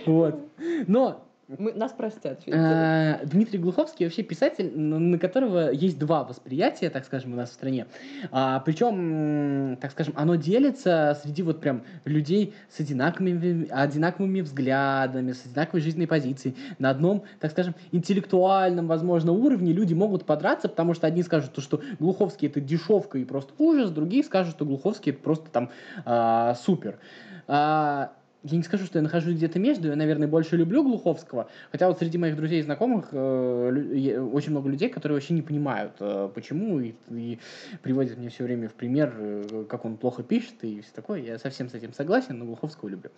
Вот. 0.07 0.41
Но 0.87 1.28
Мы, 1.49 1.73
нас 1.73 1.93
простят. 1.93 2.43
Э, 2.47 3.25
Дмитрий 3.25 3.59
Глуховский 3.59 4.05
вообще 4.05 4.23
писатель, 4.23 4.79
на 4.79 5.19
которого 5.19 5.71
есть 5.71 5.99
два 5.99 6.23
восприятия, 6.23 6.91
так 6.91 7.07
скажем, 7.07 7.33
у 7.33 7.37
нас 7.37 7.49
в 7.49 7.53
стране. 7.55 7.87
А, 8.31 8.61
причем, 8.61 9.79
так 9.81 9.93
скажем, 9.93 10.13
оно 10.15 10.35
делится 10.35 11.19
среди 11.23 11.43
вот 11.43 11.63
прям 11.63 11.85
людей 12.05 12.53
с 12.69 12.81
одинаковыми, 12.81 13.67
одинаковыми 13.71 14.43
взглядами, 14.43 15.33
с 15.33 15.47
одинаковой 15.47 15.81
жизненной 15.81 16.07
позицией. 16.07 16.55
На 16.79 16.91
одном, 16.91 17.25
так 17.41 17.53
скажем, 17.53 17.75
интеллектуальном, 17.93 18.87
возможно, 18.87 19.33
уровне 19.33 19.73
люди 19.73 19.95
могут 19.95 20.27
подраться, 20.27 20.69
потому 20.69 20.93
что 20.93 21.07
одни 21.07 21.23
скажут, 21.23 21.55
то, 21.55 21.63
что 21.63 21.81
Глуховский 21.99 22.49
это 22.49 22.61
дешевка 22.61 23.17
и 23.17 23.25
просто 23.25 23.55
ужас, 23.57 23.91
другие 23.91 24.23
скажут, 24.23 24.55
что 24.55 24.67
Глуховский 24.67 25.13
это 25.13 25.23
просто 25.23 25.49
там 25.51 25.71
а, 26.05 26.57
супер. 26.57 26.99
А, 27.47 28.13
я 28.45 28.57
не 28.57 28.63
скажу, 28.63 28.87
что 28.87 28.99
я 28.99 29.03
нахожусь 29.03 29.35
где-то 29.35 29.59
между, 29.59 29.89
я, 29.89 29.97
наверное, 29.97 30.29
больше 30.29 30.57
люблю 30.57 30.83
Глуховского, 30.83 31.49
хотя 31.73 31.89
вот 31.89 31.99
среди 31.99 32.19
моих 32.19 32.37
друзей 32.37 32.61
и 32.61 32.63
знакомых 32.63 33.09
э, 33.13 34.21
очень 34.33 34.53
много 34.53 34.69
людей, 34.69 34.89
которые 34.89 35.17
вообще 35.17 35.35
не 35.35 35.43
понимают, 35.43 35.95
э, 36.01 36.31
почему, 36.35 36.79
и, 36.81 36.95
и 37.11 37.39
приводят 37.83 38.17
мне 38.17 38.29
все 38.29 38.45
время 38.45 38.69
в 38.69 38.75
пример, 38.75 39.15
э, 39.19 39.65
как 39.69 39.85
он 39.85 39.97
плохо 39.97 40.23
пишет 40.23 40.55
и 40.63 40.81
все 40.81 40.93
такое. 40.95 41.21
Я 41.21 41.39
совсем 41.39 41.69
с 41.69 41.75
этим 41.75 41.93
согласен, 41.93 42.39
но 42.39 42.45
Глуховского 42.45 42.89
люблю. 42.89 43.11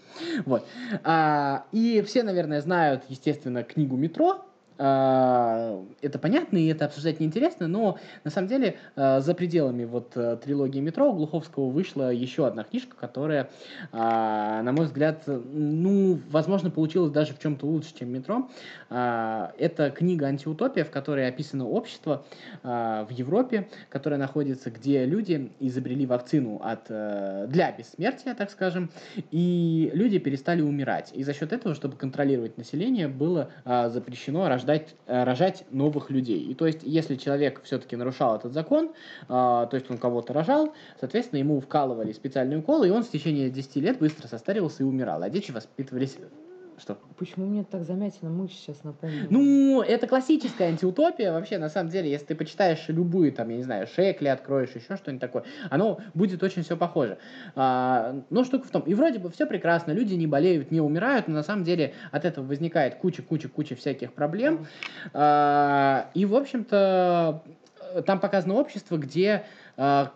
Вот. 0.46 0.66
А, 1.04 1.66
и 1.72 2.02
все, 2.06 2.22
наверное, 2.22 2.60
знают, 2.60 3.04
естественно, 3.08 3.62
книгу 3.62 3.96
«Метро», 3.96 4.46
это 4.80 6.18
понятно, 6.20 6.56
и 6.56 6.66
это 6.66 6.86
обсуждать 6.86 7.20
неинтересно, 7.20 7.68
но 7.68 7.98
на 8.24 8.30
самом 8.30 8.48
деле 8.48 8.76
э, 8.96 9.20
за 9.20 9.34
пределами 9.34 9.84
вот 9.84 10.12
э, 10.16 10.38
трилогии 10.42 10.80
«Метро» 10.80 11.10
у 11.10 11.14
Глуховского 11.14 11.68
вышла 11.68 12.12
еще 12.12 12.46
одна 12.46 12.64
книжка, 12.64 12.96
которая, 12.96 13.50
а, 13.92 14.62
на 14.62 14.72
мой 14.72 14.86
взгляд, 14.86 15.24
ну, 15.26 16.20
возможно, 16.30 16.70
получилась 16.70 17.10
даже 17.10 17.34
в 17.34 17.38
чем-то 17.38 17.66
лучше, 17.66 17.90
чем 17.98 18.10
«Метро». 18.10 18.48
А, 18.88 19.52
Это 19.58 19.90
книга 19.90 20.26
«Антиутопия», 20.26 20.84
в 20.84 20.90
которой 20.90 21.28
описано 21.28 21.68
общество 21.68 22.24
а, 22.62 23.04
в 23.04 23.10
Европе, 23.10 23.68
которое 23.88 24.16
находится, 24.16 24.70
где 24.70 25.04
люди 25.04 25.52
изобрели 25.60 26.06
вакцину 26.06 26.60
от, 26.62 26.86
э, 26.88 27.46
для 27.48 27.72
бессмертия, 27.72 28.34
так 28.34 28.50
скажем, 28.50 28.90
и 29.30 29.90
люди 29.92 30.18
перестали 30.18 30.62
умирать. 30.62 31.10
И 31.14 31.22
за 31.22 31.34
счет 31.34 31.52
этого, 31.52 31.74
чтобы 31.74 31.96
контролировать 31.96 32.56
население, 32.56 33.08
было 33.08 33.50
а, 33.64 33.88
запрещено 33.88 34.48
рождать, 34.48 34.69
а, 35.06 35.24
рожать 35.24 35.64
новых 35.70 36.10
людей. 36.10 36.40
И 36.42 36.54
то 36.54 36.66
есть, 36.66 36.80
если 36.82 37.16
человек 37.16 37.62
все-таки 37.64 37.96
нарушал 37.96 38.36
этот 38.36 38.52
закон, 38.52 38.92
а, 39.28 39.66
то 39.66 39.76
есть 39.76 39.90
он 39.90 39.98
кого-то 39.98 40.32
рожал, 40.32 40.72
соответственно, 40.98 41.38
ему 41.38 41.60
вкалывали 41.60 42.12
специальные 42.12 42.58
уколы, 42.58 42.88
и 42.88 42.90
он 42.90 43.02
в 43.02 43.10
течение 43.10 43.50
10 43.50 43.76
лет 43.76 43.98
быстро 43.98 44.28
состаривался 44.28 44.82
и 44.82 44.86
умирал. 44.86 45.22
А 45.22 45.30
дети 45.30 45.50
воспитывались... 45.50 46.16
Что? 46.80 46.96
Почему 47.18 47.46
мне 47.46 47.62
так 47.62 47.84
замятина 47.84 48.30
мышь 48.30 48.52
сейчас 48.52 48.82
напомнила? 48.84 49.26
Ну, 49.28 49.82
это 49.82 50.06
классическая 50.06 50.68
антиутопия. 50.68 51.30
Вообще, 51.30 51.58
на 51.58 51.68
самом 51.68 51.90
деле, 51.90 52.10
если 52.10 52.26
ты 52.26 52.34
почитаешь 52.34 52.84
любую, 52.88 53.32
там, 53.32 53.50
я 53.50 53.56
не 53.58 53.62
знаю, 53.62 53.86
Шекли 53.86 54.28
откроешь, 54.28 54.70
еще 54.70 54.96
что-нибудь 54.96 55.20
такое, 55.20 55.44
оно 55.68 56.00
будет 56.14 56.42
очень 56.42 56.62
все 56.62 56.78
похоже. 56.78 57.18
А, 57.54 58.22
но 58.30 58.44
штука 58.44 58.66
в 58.66 58.70
том, 58.70 58.82
и 58.82 58.94
вроде 58.94 59.18
бы 59.18 59.30
все 59.30 59.46
прекрасно, 59.46 59.92
люди 59.92 60.14
не 60.14 60.26
болеют, 60.26 60.70
не 60.70 60.80
умирают, 60.80 61.28
но 61.28 61.34
на 61.34 61.42
самом 61.42 61.64
деле 61.64 61.92
от 62.12 62.24
этого 62.24 62.46
возникает 62.46 62.94
куча-куча-куча 62.94 63.76
всяких 63.76 64.14
проблем. 64.14 64.66
А, 65.12 66.08
и, 66.14 66.24
в 66.24 66.34
общем-то, 66.34 67.42
там 68.06 68.20
показано 68.20 68.54
общество, 68.54 68.96
где 68.96 69.44
а, 69.76 70.12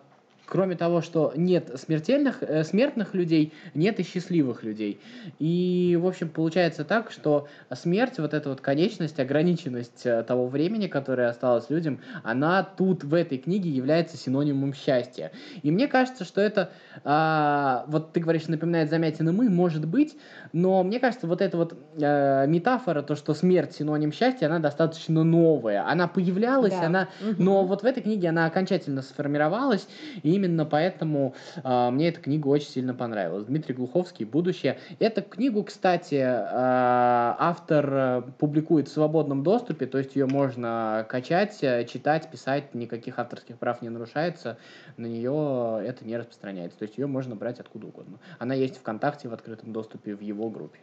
кроме 0.46 0.76
того, 0.76 1.00
что 1.00 1.32
нет 1.36 1.70
смертельных, 1.76 2.42
э, 2.42 2.64
смертных 2.64 3.14
людей, 3.14 3.52
нет 3.74 3.98
и 4.00 4.02
счастливых 4.02 4.62
людей. 4.62 5.00
И, 5.38 5.98
в 6.00 6.06
общем, 6.06 6.28
получается 6.28 6.84
так, 6.84 7.10
что 7.10 7.48
смерть, 7.72 8.18
вот 8.18 8.34
эта 8.34 8.48
вот 8.50 8.60
конечность, 8.60 9.18
ограниченность 9.18 10.04
э, 10.04 10.22
того 10.22 10.46
времени, 10.46 10.86
которое 10.86 11.28
осталось 11.28 11.70
людям, 11.70 12.00
она 12.22 12.62
тут, 12.62 13.04
в 13.04 13.14
этой 13.14 13.38
книге, 13.38 13.70
является 13.70 14.16
синонимом 14.16 14.74
счастья. 14.74 15.32
И 15.62 15.70
мне 15.70 15.88
кажется, 15.88 16.24
что 16.24 16.40
это, 16.40 16.70
а, 17.04 17.84
вот 17.88 18.12
ты 18.12 18.20
говоришь, 18.20 18.46
напоминает 18.48 18.90
замятина 18.90 19.32
мы, 19.32 19.48
может 19.48 19.86
быть, 19.86 20.16
но 20.52 20.82
мне 20.82 21.00
кажется, 21.00 21.26
вот 21.26 21.40
эта 21.40 21.56
вот 21.56 21.74
э, 22.00 22.46
метафора, 22.46 23.02
то, 23.02 23.16
что 23.16 23.34
смерть 23.34 23.74
синоним 23.74 24.12
счастья, 24.12 24.46
она 24.46 24.58
достаточно 24.58 25.24
новая. 25.24 25.88
Она 25.88 26.06
появлялась, 26.06 26.74
Да. 26.74 26.86
она 26.86 27.08
но 27.38 27.64
вот 27.64 27.82
в 27.82 27.86
этой 27.86 28.02
книге 28.02 28.28
она 28.28 28.46
окончательно 28.46 29.02
сформировалась, 29.02 29.86
и 30.22 30.33
именно 30.34 30.64
поэтому 30.64 31.34
а, 31.62 31.90
мне 31.90 32.08
эта 32.08 32.20
книга 32.20 32.48
очень 32.48 32.68
сильно 32.68 32.94
понравилась. 32.94 33.44
Дмитрий 33.44 33.74
Глуховский 33.74 34.24
«Будущее». 34.24 34.78
Эту 34.98 35.22
книгу, 35.22 35.62
кстати, 35.62 36.20
а, 36.24 37.36
автор 37.38 37.94
э, 37.94 38.22
публикует 38.38 38.88
в 38.88 38.92
свободном 38.92 39.42
доступе, 39.42 39.86
то 39.86 39.98
есть 39.98 40.16
ее 40.16 40.26
можно 40.26 41.06
качать, 41.08 41.58
э, 41.62 41.84
читать, 41.84 42.30
писать, 42.30 42.74
никаких 42.74 43.18
авторских 43.18 43.58
прав 43.58 43.82
не 43.82 43.88
нарушается, 43.88 44.58
на 44.96 45.06
нее 45.06 45.82
это 45.86 46.04
не 46.04 46.16
распространяется. 46.16 46.78
То 46.78 46.84
есть 46.84 46.98
ее 46.98 47.06
можно 47.06 47.36
брать 47.36 47.60
откуда 47.60 47.86
угодно. 47.86 48.18
Она 48.38 48.54
есть 48.54 48.78
ВКонтакте 48.78 49.28
в 49.28 49.34
открытом 49.34 49.72
доступе 49.72 50.14
в 50.14 50.20
его 50.20 50.50
группе. 50.50 50.78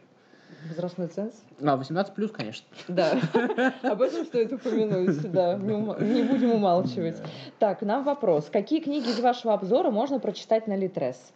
Возрастной 0.68 1.08
ценз? 1.08 1.34
А, 1.62 1.76
18 1.76 2.14
плюс, 2.14 2.30
конечно. 2.30 2.66
Да. 2.88 3.18
Об 3.82 4.02
этом 4.02 4.24
стоит 4.24 4.52
упомянуть, 4.52 5.30
да. 5.30 5.56
Не 5.56 6.22
будем 6.22 6.52
умалчивать. 6.52 7.20
Так, 7.58 7.82
нам 7.82 8.04
вопрос. 8.04 8.48
Какие 8.50 8.80
книги 8.80 9.08
из 9.08 9.20
вашего 9.20 9.54
обзора 9.54 9.90
можно 9.90 10.18
прочитать 10.20 10.66
на 10.66 10.76
Литрес? 10.76 11.32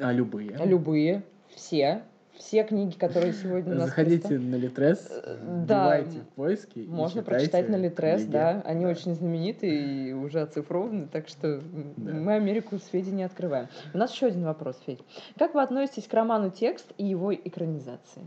А 0.00 0.12
любые. 0.12 0.56
Любые. 0.64 1.22
Все. 1.54 2.02
Все 2.38 2.64
книги, 2.64 2.94
которые 2.96 3.32
сегодня 3.32 3.74
у 3.74 3.78
нас 3.78 3.86
Заходите 3.90 4.16
представлены. 4.18 4.50
на 4.50 4.60
Литрес, 4.60 5.08
Э, 5.10 5.64
да, 5.66 6.00
в 6.02 6.34
поиски 6.34 6.80
Можно 6.88 7.22
прочитать 7.22 7.68
на 7.68 7.76
Литрес, 7.76 8.22
книги. 8.22 8.32
да. 8.32 8.62
Они 8.64 8.86
очень 8.86 9.14
знаменитые 9.14 10.08
и 10.08 10.12
уже 10.12 10.40
оцифрованы, 10.40 11.06
так 11.06 11.28
что 11.28 11.60
Да. 11.96 12.12
мы 12.12 12.34
Америку 12.34 12.78
с 12.78 12.86
Федей 12.86 13.12
не 13.12 13.22
открываем. 13.22 13.68
У 13.92 13.98
нас 13.98 14.12
еще 14.12 14.26
один 14.26 14.44
вопрос, 14.44 14.76
Федь. 14.84 15.00
Как 15.38 15.54
вы 15.54 15.62
относитесь 15.62 16.06
к 16.08 16.12
роману 16.14 16.50
«Текст» 16.50 16.86
и 16.98 17.04
его 17.04 17.32
экранизации? 17.32 18.22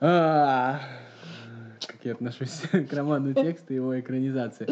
А, 0.00 0.80
Как 1.86 2.04
я 2.04 2.12
отношусь 2.12 2.62
к 2.72 2.92
роману 2.92 3.32
текста 3.32 3.72
и 3.72 3.76
его 3.76 3.98
экранизации. 3.98 4.66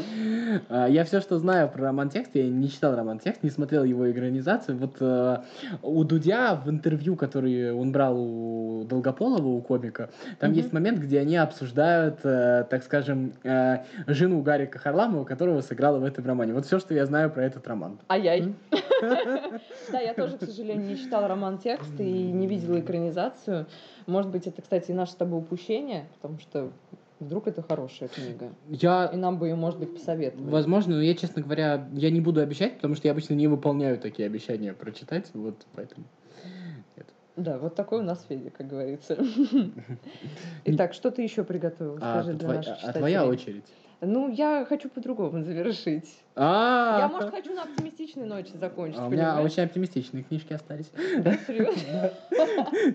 А, 0.68 0.86
Я 0.88 1.04
все, 1.04 1.20
что 1.20 1.38
знаю 1.38 1.68
про 1.68 1.82
роман 1.84 2.08
текст, 2.10 2.32
я 2.34 2.48
не 2.48 2.68
читал 2.68 2.94
роман 2.96 3.18
текст, 3.18 3.42
не 3.42 3.50
смотрел 3.50 3.84
его 3.84 4.10
экранизацию. 4.10 4.76
Вот 4.76 4.96
э, 5.00 5.38
у 5.82 6.04
Дудя 6.04 6.54
в 6.56 6.68
интервью, 6.68 7.16
который 7.16 7.72
он 7.72 7.92
брал 7.92 8.16
у 8.18 8.84
Долгополова, 8.84 9.46
у 9.46 9.60
комика, 9.62 10.10
там 10.40 10.50
Мгм. 10.50 10.58
есть 10.58 10.72
момент, 10.72 10.98
где 10.98 11.20
они 11.20 11.36
обсуждают, 11.36 12.18
э, 12.24 12.64
так 12.68 12.82
скажем, 12.82 13.32
э, 13.44 13.78
жену 14.06 14.42
Гарика 14.42 14.78
Харламова, 14.78 15.24
которого 15.24 15.60
сыграла 15.60 15.98
в 15.98 16.04
этом 16.04 16.26
романе. 16.26 16.52
Вот 16.54 16.66
все, 16.66 16.78
что 16.78 16.94
я 16.94 17.06
знаю 17.06 17.30
про 17.30 17.44
этот 17.44 17.66
роман. 17.66 17.98
Ай-яй. 18.08 18.54
Да, 19.92 20.00
я 20.00 20.14
тоже, 20.14 20.38
к 20.38 20.44
сожалению, 20.44 20.86
не 20.88 20.96
читала 20.96 21.28
роман 21.28 21.58
«Текст» 21.58 21.92
и 21.98 22.04
не 22.32 22.46
видела 22.46 22.80
экранизацию. 22.80 23.66
Может 24.06 24.30
быть, 24.30 24.46
это, 24.46 24.62
кстати, 24.62 24.90
и 24.92 24.94
наше 24.94 25.12
с 25.12 25.14
тобой 25.16 25.40
упущение, 25.40 26.06
потому 26.14 26.38
что 26.38 26.70
вдруг 27.20 27.46
это 27.48 27.62
хорошая 27.62 28.08
книга. 28.08 28.52
Я 28.68 29.06
И 29.06 29.16
нам 29.16 29.38
бы 29.38 29.48
ее, 29.48 29.54
может 29.54 29.78
быть, 29.78 29.94
посоветовали. 29.94 30.50
Возможно, 30.50 30.96
но 30.96 31.02
я, 31.02 31.14
честно 31.14 31.42
говоря, 31.42 31.88
я 31.92 32.10
не 32.10 32.20
буду 32.20 32.40
обещать, 32.40 32.76
потому 32.76 32.94
что 32.94 33.08
я 33.08 33.12
обычно 33.12 33.34
не 33.34 33.46
выполняю 33.46 33.98
такие 33.98 34.26
обещания 34.26 34.72
прочитать, 34.72 35.30
вот 35.34 35.66
поэтому. 35.74 36.06
Да, 37.36 37.58
вот 37.58 37.74
такой 37.74 37.98
у 37.98 38.02
нас 38.02 38.24
Федя, 38.28 38.50
как 38.50 38.68
говорится. 38.68 39.18
Итак, 40.66 40.94
что 40.94 41.10
ты 41.10 41.22
еще 41.22 41.42
приготовил? 41.42 41.98
А, 42.00 42.22
Скажи 42.22 42.38
для 42.38 42.48
наших 42.48 42.78
а 42.80 42.92
твоя 42.92 43.22
читателей. 43.22 43.42
очередь. 43.42 43.64
Ну, 44.00 44.28
я 44.30 44.64
хочу 44.68 44.88
по-другому 44.88 45.42
завершить. 45.42 46.23
А, 46.36 46.98
Я, 46.98 47.08
может, 47.08 47.30
хочу 47.30 47.54
на 47.54 47.62
оптимистичной 47.62 48.26
ноте 48.26 48.58
закончить, 48.58 48.98
а 48.98 49.06
у 49.06 49.10
меня 49.10 49.40
очень 49.40 49.62
оптимистичные 49.62 50.24
книжки 50.24 50.52
остались. 50.52 50.90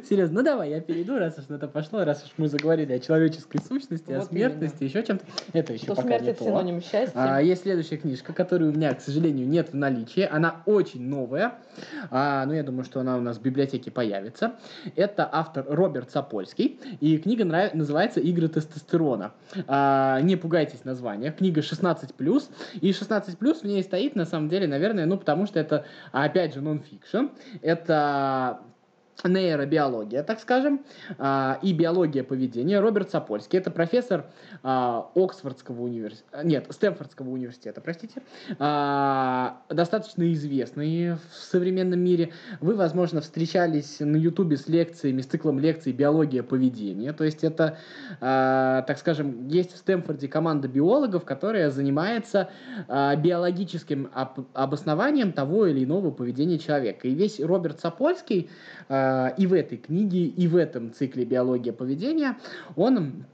Серьезно? 0.09 0.39
Ну 0.39 0.43
давай, 0.43 0.69
я 0.69 0.81
перейду, 0.81 1.17
раз 1.17 1.37
уж 1.37 1.47
на 1.47 1.55
это 1.55 1.67
пошло, 1.67 2.03
раз 2.03 2.23
уж 2.23 2.31
мы 2.37 2.47
заговорили 2.47 2.93
о 2.93 2.99
человеческой 2.99 3.59
сущности, 3.61 4.11
о 4.11 4.21
смертности, 4.21 4.83
еще 4.83 5.03
чем-то. 5.03 5.25
Это 5.53 5.73
еще 5.73 5.87
пока 5.87 6.01
смерть 6.03 6.27
это 6.27 6.39
то. 6.39 6.45
синоним 6.45 6.81
счастья. 6.81 7.11
А, 7.15 7.41
есть 7.41 7.63
следующая 7.63 7.97
книжка, 7.97 8.33
которую 8.33 8.71
у 8.71 8.75
меня, 8.75 8.93
к 8.93 9.01
сожалению, 9.01 9.47
нет 9.47 9.69
в 9.71 9.75
наличии. 9.75 10.27
Она 10.29 10.61
очень 10.65 11.01
новая. 11.07 11.55
А, 12.11 12.45
ну, 12.45 12.53
я 12.53 12.63
думаю, 12.63 12.83
что 12.83 12.99
она 12.99 13.17
у 13.17 13.21
нас 13.21 13.37
в 13.37 13.41
библиотеке 13.41 13.89
появится. 13.91 14.55
Это 14.95 15.27
автор 15.31 15.65
Роберт 15.67 16.11
Сапольский. 16.11 16.79
И 16.99 17.17
книга 17.17 17.45
называется 17.73 18.19
«Игры 18.19 18.49
тестостерона». 18.49 19.31
Не 19.55 20.35
пугайтесь 20.35 20.83
названия. 20.85 21.31
Книга 21.31 21.61
16+. 21.61 22.43
И 22.81 22.91
16+, 22.91 23.28
в 23.61 23.65
ней 23.65 23.83
стоит, 23.83 24.15
на 24.15 24.25
самом 24.25 24.49
деле, 24.49 24.67
наверное, 24.67 25.05
ну, 25.05 25.17
потому 25.17 25.45
что 25.45 25.59
это, 25.59 25.85
опять 26.11 26.53
же, 26.53 26.61
нон-фикшн. 26.61 27.27
Это 27.61 28.61
нейробиология, 29.27 30.23
так 30.23 30.39
скажем, 30.39 30.81
а, 31.17 31.59
и 31.61 31.73
биология 31.73 32.23
поведения. 32.23 32.79
Роберт 32.79 33.09
Сапольский, 33.09 33.59
это 33.59 33.71
профессор 33.71 34.25
а, 34.63 35.09
Оксфордского 35.15 35.81
университета, 35.81 36.43
нет, 36.43 36.67
Стэнфордского 36.69 37.29
университета, 37.29 37.81
простите, 37.81 38.21
а, 38.59 39.61
достаточно 39.69 40.31
известный 40.33 41.13
в 41.13 41.33
современном 41.33 41.99
мире. 41.99 42.31
Вы, 42.61 42.75
возможно, 42.75 43.21
встречались 43.21 43.99
на 43.99 44.15
Ютубе 44.15 44.57
с 44.57 44.67
лекциями, 44.67 45.21
с 45.21 45.25
циклом 45.25 45.59
лекций 45.59 45.91
«Биология 45.91 46.43
поведения». 46.43 47.13
То 47.13 47.23
есть 47.23 47.43
это, 47.43 47.77
так 48.19 48.97
скажем, 48.97 49.47
есть 49.47 49.73
в 49.73 49.77
Стэнфорде 49.77 50.27
команда 50.27 50.67
биологов, 50.67 51.25
которая 51.25 51.69
занимается 51.69 52.49
биологическим 52.87 54.09
об- 54.13 54.45
обоснованием 54.53 55.31
того 55.31 55.65
или 55.67 55.83
иного 55.83 56.11
поведения 56.11 56.59
человека. 56.59 57.07
И 57.07 57.13
весь 57.13 57.39
Роберт 57.39 57.79
Сапольский 57.79 58.49
и 59.37 59.47
в 59.47 59.53
этой 59.53 59.77
книге, 59.77 60.25
и 60.25 60.47
в 60.47 60.55
этом 60.55 60.93
цикле 60.93 61.25
«Биология 61.25 61.73
поведения» 61.73 62.37
он 62.75 63.25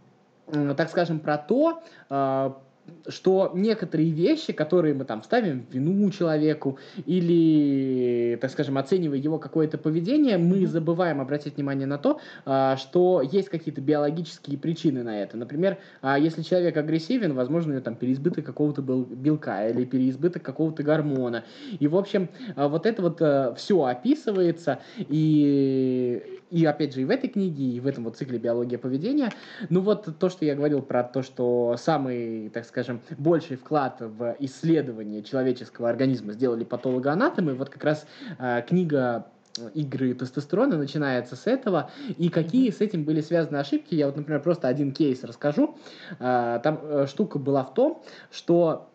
м, 0.47 0.75
так 0.75 0.89
скажем, 0.89 1.19
про 1.19 1.37
то, 1.37 1.81
а, 2.09 2.61
что 3.07 3.51
некоторые 3.53 4.11
вещи, 4.11 4.53
которые 4.53 4.93
мы 4.93 5.05
там 5.05 5.23
ставим 5.23 5.65
вину 5.71 6.09
человеку 6.11 6.77
или, 7.05 8.37
так 8.41 8.51
скажем, 8.51 8.77
оценивая 8.77 9.17
его 9.17 9.37
какое-то 9.39 9.77
поведение, 9.77 10.37
мы 10.37 10.65
забываем 10.65 11.21
обратить 11.21 11.55
внимание 11.55 11.87
на 11.87 11.97
то, 11.97 12.19
а, 12.45 12.77
что 12.77 13.21
есть 13.21 13.49
какие-то 13.49 13.81
биологические 13.81 14.57
причины 14.57 15.03
на 15.03 15.21
это. 15.21 15.37
Например, 15.37 15.77
а, 16.01 16.17
если 16.17 16.41
человек 16.41 16.77
агрессивен, 16.77 17.33
возможно, 17.33 17.71
у 17.71 17.73
него 17.73 17.83
там 17.83 17.95
переизбыток 17.95 18.45
какого-то 18.45 18.81
бел- 18.81 19.05
белка 19.05 19.67
или 19.67 19.85
переизбыток 19.85 20.43
какого-то 20.43 20.83
гормона. 20.83 21.43
И, 21.79 21.87
в 21.87 21.95
общем, 21.95 22.29
а, 22.55 22.67
вот 22.67 22.85
это 22.85 23.01
вот 23.01 23.57
все 23.57 23.83
описывается, 23.83 24.79
и, 24.97 26.41
и 26.55 26.63
опять 26.63 26.93
же 26.93 27.01
и 27.01 27.05
в 27.05 27.09
этой 27.09 27.27
книге, 27.27 27.65
и 27.65 27.79
в 27.81 27.87
этом 27.87 28.05
вот 28.05 28.15
цикле 28.15 28.39
«Биология 28.39 28.77
поведения». 28.77 29.29
Ну 29.69 29.81
вот 29.81 30.07
то, 30.17 30.29
что 30.29 30.45
я 30.45 30.55
говорил 30.55 30.81
про 30.81 31.03
то, 31.03 31.21
что 31.21 31.75
самый, 31.77 32.47
так 32.47 32.63
скажем, 32.63 33.01
больший 33.17 33.57
вклад 33.57 33.97
в 33.99 34.37
исследование 34.39 35.21
человеческого 35.21 35.89
организма 35.89 36.31
сделали 36.31 36.63
патологоанатомы, 36.63 37.55
вот 37.55 37.69
как 37.69 37.83
раз 37.83 38.07
а, 38.39 38.61
книга 38.61 39.25
игры 39.73 40.13
тестостерона 40.13 40.77
начинается 40.77 41.35
с 41.35 41.45
этого, 41.45 41.91
и 42.17 42.29
какие 42.29 42.71
с 42.71 42.79
этим 42.79 43.03
были 43.03 43.19
связаны 43.19 43.57
ошибки, 43.57 43.93
я 43.95 44.05
вот, 44.05 44.15
например, 44.15 44.41
просто 44.41 44.69
один 44.69 44.93
кейс 44.93 45.25
расскажу. 45.25 45.77
А, 46.19 46.59
Там 46.59 46.79
э, 46.81 47.05
штука 47.07 47.37
была 47.37 47.65
в 47.65 47.73
том, 47.73 48.01
что 48.31 48.89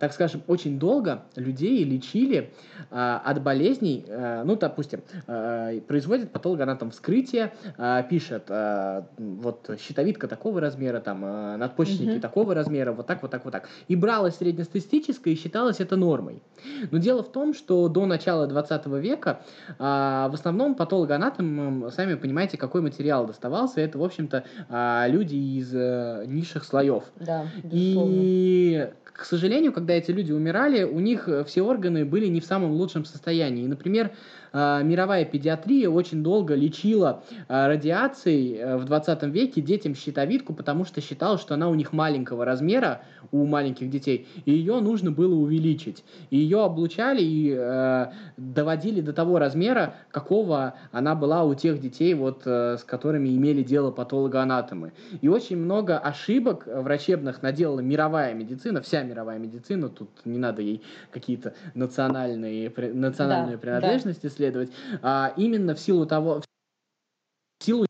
так 0.00 0.12
скажем, 0.12 0.42
очень 0.46 0.78
долго 0.78 1.22
людей 1.34 1.82
лечили 1.84 2.52
а, 2.90 3.22
от 3.24 3.42
болезней, 3.42 4.04
э, 4.06 4.42
ну, 4.44 4.56
допустим, 4.56 5.02
э, 5.26 5.80
производит 5.86 6.30
патологоанатом 6.30 6.90
вскрытие, 6.90 7.52
э, 7.78 8.02
пишет, 8.08 8.44
э, 8.48 9.02
вот 9.16 9.70
щитовидка 9.80 10.28
такого 10.28 10.60
размера, 10.60 11.00
там, 11.00 11.24
э, 11.24 11.56
надпочечники 11.56 12.10
Мгм. 12.10 12.20
такого 12.20 12.54
размера, 12.54 12.92
вот 12.92 13.06
так, 13.06 13.22
вот 13.22 13.30
так, 13.30 13.44
вот 13.44 13.52
так. 13.52 13.68
И 13.88 13.96
бралось 13.96 14.36
среднестатистическое 14.36 15.32
и 15.34 15.36
считалось 15.36 15.80
это 15.80 15.96
нормой. 15.96 16.42
Но 16.90 16.98
дело 16.98 17.22
в 17.22 17.32
том, 17.32 17.54
что 17.54 17.88
до 17.88 18.06
начала 18.06 18.46
20 18.46 18.98
века 18.98 19.40
а, 19.78 20.28
в 20.28 20.34
основном 20.34 20.74
патологоанатомам, 20.74 21.90
сами 21.90 22.14
понимаете, 22.14 22.56
какой 22.58 22.80
материал 22.82 23.26
доставался, 23.26 23.80
это, 23.80 23.98
в 23.98 24.04
общем-то, 24.04 24.44
а, 24.68 25.06
люди 25.08 25.34
из 25.36 25.74
э, 25.74 26.24
низших 26.26 26.64
слоев. 26.64 27.04
Да, 27.18 27.46
безусловно. 27.62 28.12
И, 28.14 28.90
к 29.04 29.24
сожалению, 29.24 29.45
когда 29.72 29.94
эти 29.94 30.10
люди 30.10 30.32
умирали, 30.32 30.84
у 30.84 31.00
них 31.00 31.28
э, 31.28 31.44
все 31.44 31.62
органы 31.62 32.04
были 32.04 32.26
не 32.26 32.40
в 32.40 32.44
самом 32.44 32.72
лучшем 32.72 33.04
состоянии. 33.04 33.64
И, 33.64 33.68
например, 33.68 34.12
мировая 34.56 35.24
педиатрия 35.24 35.88
очень 35.88 36.22
долго 36.22 36.54
лечила 36.54 37.22
э, 37.48 37.66
радиацией 37.66 38.56
э, 38.56 38.76
в 38.76 38.84
20 38.84 39.22
веке 39.24 39.60
детям 39.60 39.94
щитовидку, 39.94 40.54
потому 40.54 40.84
что 40.84 41.00
считалось, 41.00 41.40
что 41.40 41.54
она 41.54 41.68
у 41.68 41.74
них 41.74 41.92
маленького 41.92 42.44
размера, 42.44 43.02
у 43.32 43.44
маленьких 43.44 43.90
детей, 43.90 44.26
и 44.44 44.52
ее 44.52 44.80
нужно 44.80 45.10
было 45.10 45.34
увеличить. 45.34 46.04
И 46.30 46.38
ее 46.38 46.64
облучали 46.64 47.20
и 47.22 47.54
э, 47.56 48.06
доводили 48.36 49.00
до 49.00 49.12
того 49.12 49.38
размера, 49.38 49.94
какого 50.10 50.74
она 50.92 51.14
была 51.14 51.44
у 51.44 51.54
тех 51.54 51.80
детей, 51.80 52.14
вот, 52.14 52.42
э, 52.46 52.76
с 52.78 52.84
которыми 52.84 53.28
имели 53.28 53.62
дело 53.62 53.90
патологоанатомы. 53.90 54.92
И 55.20 55.28
очень 55.28 55.56
много 55.56 55.98
ошибок 55.98 56.66
врачебных 56.66 57.42
наделала 57.42 57.80
мировая 57.80 58.34
медицина, 58.34 58.80
вся 58.80 59.02
мировая 59.02 59.38
медицина, 59.38 59.88
тут 59.88 60.08
не 60.24 60.38
надо 60.38 60.62
ей 60.62 60.82
какие-то 61.10 61.54
национальные, 61.74 62.72
национальную 62.94 63.58
Да, 63.58 63.62
принадлежность 63.62 64.24
исследовать, 64.46 64.70
а 65.02 65.32
именно 65.36 65.74
в 65.74 65.80
силу 65.80 66.06
того, 66.06 66.40
в 66.40 67.64
силу 67.64 67.86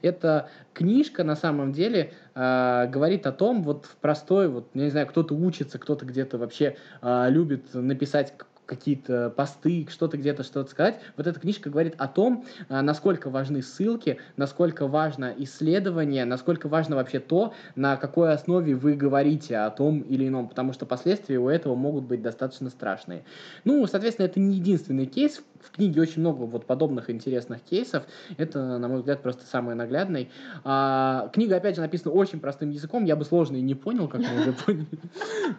эта 0.00 0.48
книжка 0.72 1.22
на 1.24 1.36
самом 1.36 1.72
деле 1.72 2.12
э, 2.34 2.86
говорит 2.88 3.26
о 3.26 3.32
том, 3.32 3.62
вот 3.62 3.86
в 3.86 3.96
простой, 3.96 4.48
вот, 4.48 4.70
я 4.74 4.84
не 4.84 4.90
знаю, 4.90 5.06
кто-то 5.06 5.34
учится, 5.34 5.78
кто-то 5.78 6.04
где-то 6.04 6.38
вообще 6.38 6.76
э, 7.02 7.26
любит 7.30 7.74
написать 7.74 8.34
какие-то 8.66 9.30
посты, 9.30 9.86
что-то 9.90 10.16
где-то 10.16 10.42
что-то 10.44 10.70
сказать. 10.70 11.00
Вот 11.16 11.26
эта 11.26 11.38
книжка 11.38 11.68
говорит 11.68 11.94
о 11.98 12.08
том, 12.08 12.46
а, 12.68 12.80
насколько 12.80 13.28
важны 13.28 13.60
ссылки, 13.60 14.18
насколько 14.36 14.86
важно 14.86 15.34
исследование, 15.36 16.24
насколько 16.24 16.68
важно 16.68 16.96
вообще 16.96 17.20
то, 17.20 17.52
на 17.74 17.96
какой 17.96 18.32
основе 18.32 18.74
вы 18.74 18.94
говорите 18.94 19.58
о 19.58 19.70
том 19.70 20.00
или 20.00 20.28
ином, 20.28 20.48
потому 20.48 20.72
что 20.72 20.86
последствия 20.86 21.38
у 21.38 21.48
этого 21.48 21.74
могут 21.74 22.04
быть 22.04 22.22
достаточно 22.22 22.70
страшные. 22.70 23.24
Ну, 23.64 23.86
соответственно, 23.86 24.26
это 24.26 24.40
не 24.40 24.56
единственный 24.56 25.06
кейс. 25.06 25.42
В 25.62 25.70
книге 25.70 26.00
очень 26.00 26.20
много 26.20 26.42
вот 26.42 26.66
подобных 26.66 27.08
интересных 27.10 27.60
кейсов. 27.62 28.04
Это, 28.36 28.78
на 28.78 28.88
мой 28.88 28.98
взгляд, 28.98 29.22
просто 29.22 29.46
самый 29.46 29.74
наглядный. 29.74 30.30
А, 30.64 31.30
книга, 31.32 31.56
опять 31.56 31.76
же, 31.76 31.80
написана 31.80 32.12
очень 32.14 32.40
простым 32.40 32.70
языком. 32.70 33.04
Я 33.04 33.16
бы 33.16 33.24
сложно 33.24 33.56
и 33.56 33.60
не 33.62 33.74
понял, 33.74 34.08
как 34.08 34.20
вы 34.22 34.40
уже 34.40 34.52
поняли. 34.52 34.86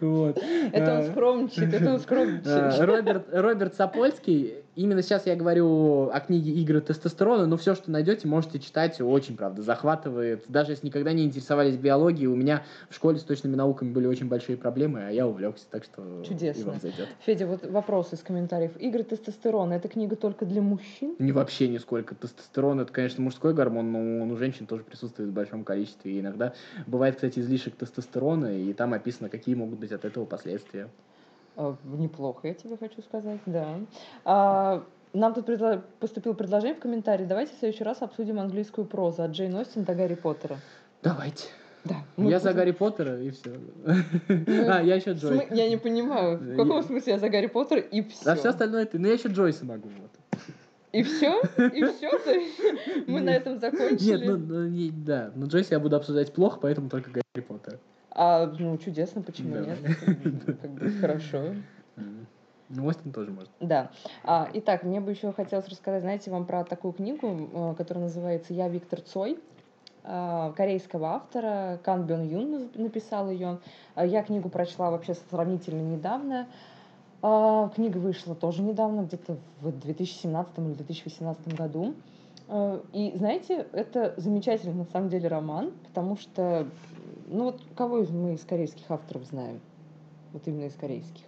Это 0.72 0.94
он 0.94 1.00
А, 1.00 1.10
скромничает, 1.10 1.74
это 1.74 1.94
он 1.94 2.00
скромничает. 2.00 2.80
Роберт, 2.80 3.26
Роберт 3.32 3.74
Сапольский, 3.74 4.63
именно 4.76 5.02
сейчас 5.02 5.26
я 5.26 5.36
говорю 5.36 6.10
о 6.10 6.20
книге 6.20 6.52
«Игры 6.52 6.80
тестостерона», 6.80 7.46
но 7.46 7.56
все, 7.56 7.74
что 7.74 7.90
найдете, 7.90 8.28
можете 8.28 8.58
читать, 8.58 9.00
очень, 9.00 9.36
правда, 9.36 9.62
захватывает. 9.62 10.44
Даже 10.48 10.72
если 10.72 10.86
никогда 10.86 11.12
не 11.12 11.24
интересовались 11.24 11.76
биологией, 11.76 12.26
у 12.26 12.36
меня 12.36 12.64
в 12.88 12.94
школе 12.94 13.18
с 13.18 13.22
точными 13.22 13.54
науками 13.56 13.92
были 13.92 14.06
очень 14.06 14.28
большие 14.28 14.56
проблемы, 14.56 15.06
а 15.06 15.10
я 15.10 15.26
увлекся, 15.26 15.64
так 15.70 15.84
что 15.84 16.22
и 16.22 16.24
Чудесно. 16.24 16.72
вам 16.72 16.80
зайдет. 16.80 17.08
Федя, 17.24 17.46
вот 17.46 17.66
вопрос 17.66 18.12
из 18.12 18.20
комментариев. 18.20 18.76
Игры 18.78 19.02
тестостерона. 19.02 19.74
Это 19.74 19.88
книга 19.88 20.16
только 20.16 20.46
для 20.46 20.62
мужчин? 20.62 21.16
Не 21.18 21.32
вообще 21.32 21.68
нисколько. 21.68 22.14
Тестостерон 22.14 22.80
это, 22.80 22.92
конечно, 22.92 23.22
мужской 23.22 23.54
гормон, 23.54 23.92
но 23.92 24.22
он 24.22 24.30
у 24.30 24.36
женщин 24.36 24.66
тоже 24.66 24.84
присутствует 24.84 25.30
в 25.30 25.32
большом 25.32 25.64
количестве. 25.64 26.12
И 26.12 26.20
иногда 26.20 26.54
бывает, 26.86 27.16
кстати, 27.16 27.38
излишек 27.38 27.74
тестостерона, 27.76 28.56
и 28.56 28.72
там 28.72 28.92
описано, 28.92 29.28
какие 29.28 29.54
могут 29.54 29.78
быть 29.78 29.92
от 29.92 30.04
этого 30.04 30.24
последствия. 30.24 30.88
А, 31.56 31.76
Неплохо, 31.84 32.48
я 32.48 32.54
тебе 32.54 32.76
хочу 32.76 33.02
сказать, 33.02 33.38
да. 33.46 33.66
А, 34.24 34.82
нам 35.12 35.34
тут 35.34 35.48
предло- 35.48 35.82
поступило 36.00 36.32
предложение 36.32 36.74
в 36.74 36.80
комментарии. 36.80 37.24
Давайте 37.24 37.54
в 37.54 37.58
следующий 37.58 37.84
раз 37.84 38.02
обсудим 38.02 38.40
английскую 38.40 38.86
прозу 38.86 39.22
от 39.22 39.30
Джейн 39.32 39.54
Остин 39.56 39.84
до 39.84 39.94
Гарри 39.94 40.14
Поттера. 40.14 40.56
Давайте. 41.02 41.48
Да. 41.84 41.96
я 42.16 42.40
за 42.40 42.54
Гарри 42.54 42.70
Поттера 42.72 43.20
и 43.20 43.30
все. 43.30 43.52
А, 44.68 44.82
я 44.82 44.94
еще 44.96 45.12
Джой. 45.12 45.36
смы- 45.36 45.54
Я 45.54 45.68
не 45.68 45.76
понимаю, 45.76 46.38
в 46.38 46.50
Я- 46.50 46.56
каком 46.56 46.82
смысле 46.82 47.12
я 47.12 47.18
за 47.18 47.28
Гарри 47.28 47.46
Поттера 47.46 47.80
и 47.80 48.02
все. 48.02 48.30
А 48.30 48.34
все 48.36 48.48
остальное 48.48 48.86
ты. 48.86 48.98
Ну, 48.98 49.06
я 49.06 49.12
еще 49.14 49.28
Джойса 49.28 49.64
могу. 49.66 49.88
Вот. 50.00 50.40
И 50.92 51.02
все? 51.02 51.40
И 51.58 51.84
все? 51.84 52.10
Мы 53.06 53.20
на 53.20 53.30
этом 53.30 53.58
закончили. 53.58 54.26
Нет, 54.26 54.26
ну, 54.26 54.36
ну, 54.38 54.90
да. 55.04 55.30
Но 55.34 55.46
Джойса 55.46 55.74
я 55.74 55.80
буду 55.80 55.96
обсуждать 55.96 56.32
плохо, 56.32 56.58
поэтому 56.62 56.88
только 56.88 57.10
Гарри 57.10 57.44
Поттер. 57.46 57.78
А, 58.14 58.46
ну, 58.58 58.76
чудесно, 58.78 59.22
почему 59.22 59.54
Давай. 59.54 59.70
нет? 59.70 60.58
Как 60.60 60.70
бы 60.70 60.90
хорошо. 61.00 61.54
Ну, 62.70 62.86
Остин 62.86 63.12
тоже 63.12 63.30
может. 63.30 63.50
Да. 63.60 63.90
А, 64.22 64.48
итак, 64.54 64.84
мне 64.84 65.00
бы 65.00 65.10
еще 65.10 65.32
хотелось 65.32 65.68
рассказать, 65.68 66.02
знаете, 66.02 66.30
вам 66.30 66.46
про 66.46 66.64
такую 66.64 66.92
книгу, 66.92 67.50
э, 67.52 67.74
которая 67.76 68.04
называется 68.04 68.54
«Я 68.54 68.68
Виктор 68.68 69.00
Цой». 69.00 69.38
а, 70.04 70.52
корейского 70.52 71.08
автора 71.08 71.78
Кан 71.82 72.04
Бён 72.04 72.22
Юн 72.22 72.70
написал 72.74 73.30
ее. 73.30 73.58
Я 73.96 74.22
книгу 74.22 74.48
прочла 74.48 74.90
вообще 74.90 75.14
сравнительно 75.30 75.80
недавно. 75.80 76.46
А, 77.22 77.70
книга 77.74 77.96
вышла 77.96 78.34
тоже 78.34 78.62
недавно, 78.62 79.02
где-то 79.02 79.38
в 79.62 79.72
2017 79.72 80.58
или 80.58 80.74
2018 80.74 81.54
году. 81.54 81.94
А, 82.48 82.82
и 82.92 83.16
знаете, 83.16 83.66
это 83.72 84.12
замечательный 84.18 84.74
на 84.74 84.84
самом 84.84 85.08
деле 85.08 85.28
роман, 85.28 85.72
потому 85.88 86.16
что, 86.18 86.66
ну 87.26 87.44
вот 87.44 87.60
кого 87.76 87.98
из 87.98 88.10
мы 88.10 88.34
из 88.34 88.44
корейских 88.44 88.90
авторов 88.90 89.24
знаем? 89.24 89.60
Вот 90.32 90.46
именно 90.46 90.64
из 90.64 90.74
корейских 90.74 91.24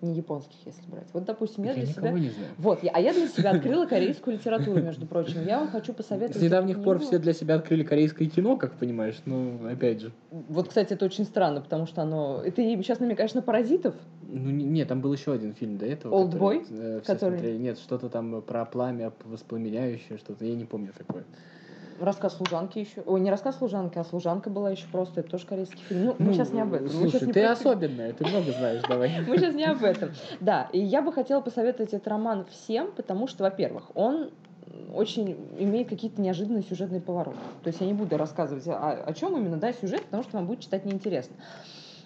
не 0.00 0.14
японских, 0.14 0.56
если 0.64 0.82
брать. 0.88 1.06
Вот, 1.12 1.24
допустим, 1.24 1.64
я, 1.64 1.72
я 1.72 1.84
для 1.84 1.86
себя... 1.86 2.10
не 2.12 2.30
знаю. 2.30 2.50
Вот, 2.58 2.82
я, 2.82 2.90
а 2.92 3.00
я 3.00 3.12
для 3.12 3.26
себя 3.36 3.50
открыла 3.50 3.86
корейскую 3.86 4.36
литературу, 4.36 4.80
между 4.80 5.06
прочим. 5.06 5.44
Я 5.44 5.58
вам 5.58 5.68
хочу 5.68 5.92
посоветовать... 5.92 6.40
С 6.40 6.42
недавних 6.42 6.82
пор 6.82 7.00
все 7.00 7.18
для 7.18 7.32
себя 7.32 7.56
открыли 7.56 7.82
корейское 7.82 8.28
кино, 8.28 8.56
как 8.56 8.74
понимаешь, 8.74 9.16
ну, 9.24 9.68
опять 9.68 10.00
же. 10.00 10.12
Вот, 10.30 10.68
кстати, 10.68 10.92
это 10.92 11.04
очень 11.04 11.24
странно, 11.24 11.60
потому 11.60 11.86
что 11.86 12.02
оно... 12.02 12.42
Ты 12.42 12.76
сейчас 12.76 13.00
намекаешь 13.00 13.34
на 13.34 13.42
«Паразитов»? 13.42 13.94
Ну, 14.22 14.50
нет, 14.50 14.88
там 14.88 15.00
был 15.00 15.12
еще 15.12 15.32
один 15.32 15.54
фильм 15.54 15.78
до 15.78 15.86
этого. 15.86 16.14
«Олдбой»? 16.14 16.60
Который, 16.60 16.80
э, 16.80 17.00
который... 17.00 17.38
Смотрели. 17.38 17.58
Нет, 17.58 17.78
что-то 17.78 18.08
там 18.08 18.42
про 18.42 18.64
пламя 18.64 19.12
воспламеняющее, 19.24 20.18
что-то, 20.18 20.44
я 20.44 20.54
не 20.54 20.64
помню 20.64 20.92
такое. 20.96 21.24
Рассказ 22.00 22.36
служанки 22.36 22.78
еще. 22.78 23.02
Ой, 23.06 23.20
не 23.20 23.30
рассказ 23.30 23.58
служанки, 23.58 23.98
а 23.98 24.04
служанка 24.04 24.50
была 24.50 24.70
еще 24.70 24.86
просто. 24.90 25.20
Это 25.20 25.30
тоже 25.30 25.46
корейский 25.46 25.80
фильм. 25.88 26.04
Ну, 26.06 26.16
ну 26.18 26.26
мы 26.26 26.34
сейчас 26.34 26.52
не 26.52 26.60
об 26.60 26.72
этом. 26.72 26.88
Слушай, 26.88 27.20
ты 27.20 27.32
про... 27.32 27.52
особенная, 27.52 28.12
ты 28.12 28.26
много 28.26 28.52
знаешь, 28.52 28.82
давай. 28.88 29.20
Мы 29.26 29.38
сейчас 29.38 29.54
не 29.54 29.64
об 29.64 29.82
этом. 29.82 30.10
Да, 30.40 30.68
и 30.72 30.78
я 30.78 31.02
бы 31.02 31.12
хотела 31.12 31.40
посоветовать 31.40 31.92
этот 31.92 32.06
роман 32.08 32.46
всем, 32.50 32.92
потому 32.92 33.26
что, 33.26 33.44
во-первых, 33.44 33.90
он 33.94 34.30
очень 34.94 35.36
имеет 35.58 35.88
какие-то 35.88 36.20
неожиданные 36.20 36.62
сюжетные 36.62 37.00
повороты. 37.00 37.38
То 37.62 37.68
есть 37.68 37.80
я 37.80 37.86
не 37.86 37.94
буду 37.94 38.16
рассказывать 38.16 38.66
о, 38.68 39.04
о 39.04 39.12
чем 39.14 39.36
именно, 39.36 39.56
да, 39.56 39.72
сюжет, 39.72 40.04
потому 40.04 40.22
что 40.22 40.36
вам 40.36 40.46
будет 40.46 40.60
читать 40.60 40.84
неинтересно. 40.84 41.36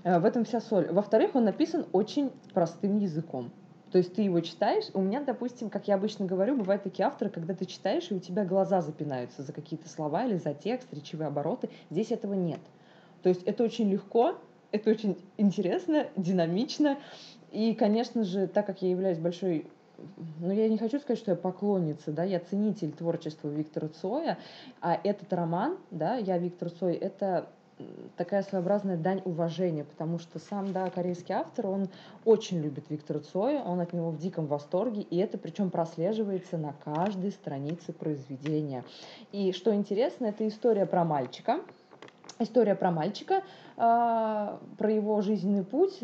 Э, 0.04 0.18
в 0.18 0.24
этом 0.24 0.44
вся 0.44 0.60
соль. 0.60 0.90
Во-вторых, 0.90 1.34
он 1.34 1.44
написан 1.44 1.86
очень 1.92 2.30
простым 2.52 2.98
языком. 2.98 3.50
То 3.92 3.98
есть 3.98 4.14
ты 4.14 4.22
его 4.22 4.40
читаешь, 4.40 4.86
у 4.94 5.02
меня, 5.02 5.22
допустим, 5.22 5.68
как 5.68 5.86
я 5.86 5.96
обычно 5.96 6.24
говорю, 6.24 6.56
бывают 6.56 6.82
такие 6.82 7.04
авторы, 7.04 7.30
когда 7.30 7.54
ты 7.54 7.66
читаешь, 7.66 8.10
и 8.10 8.14
у 8.14 8.18
тебя 8.18 8.44
глаза 8.44 8.80
запинаются 8.80 9.42
за 9.42 9.52
какие-то 9.52 9.88
слова 9.90 10.24
или 10.24 10.38
за 10.38 10.54
текст, 10.54 10.88
речевые 10.94 11.28
обороты. 11.28 11.68
Здесь 11.90 12.10
этого 12.10 12.32
нет. 12.32 12.60
То 13.22 13.28
есть 13.28 13.42
это 13.42 13.62
очень 13.62 13.90
легко, 13.90 14.36
это 14.70 14.90
очень 14.90 15.18
интересно, 15.36 16.06
динамично. 16.16 16.98
И, 17.50 17.74
конечно 17.74 18.24
же, 18.24 18.46
так 18.46 18.64
как 18.64 18.80
я 18.80 18.88
являюсь 18.88 19.18
большой 19.18 19.66
ну, 20.40 20.50
я 20.52 20.68
не 20.68 20.78
хочу 20.78 20.98
сказать, 20.98 21.18
что 21.18 21.32
я 21.32 21.36
поклонница, 21.36 22.10
да, 22.10 22.24
я 22.24 22.40
ценитель 22.40 22.90
творчества 22.90 23.48
Виктора 23.48 23.88
Цоя, 23.88 24.38
а 24.80 24.98
этот 25.04 25.32
роман, 25.32 25.78
да, 25.92 26.16
я 26.16 26.38
Виктор 26.38 26.70
Цой, 26.70 26.94
это 26.94 27.48
такая 28.16 28.42
своеобразная 28.42 28.96
дань 28.96 29.22
уважения, 29.24 29.84
потому 29.84 30.18
что 30.18 30.38
сам, 30.38 30.72
да, 30.72 30.88
корейский 30.90 31.34
автор, 31.34 31.66
он 31.66 31.88
очень 32.24 32.60
любит 32.60 32.90
Виктора 32.90 33.20
Цоя, 33.20 33.62
он 33.62 33.80
от 33.80 33.92
него 33.92 34.10
в 34.10 34.18
диком 34.18 34.46
восторге, 34.46 35.02
и 35.02 35.16
это 35.18 35.38
причем 35.38 35.70
прослеживается 35.70 36.58
на 36.58 36.72
каждой 36.84 37.30
странице 37.30 37.92
произведения. 37.92 38.84
И 39.32 39.52
что 39.52 39.74
интересно, 39.74 40.26
это 40.26 40.46
история 40.46 40.86
про 40.86 41.04
мальчика, 41.04 41.60
история 42.38 42.74
про 42.74 42.90
мальчика, 42.90 43.42
а, 43.76 44.60
про 44.78 44.92
его 44.92 45.20
жизненный 45.22 45.64
путь, 45.64 45.98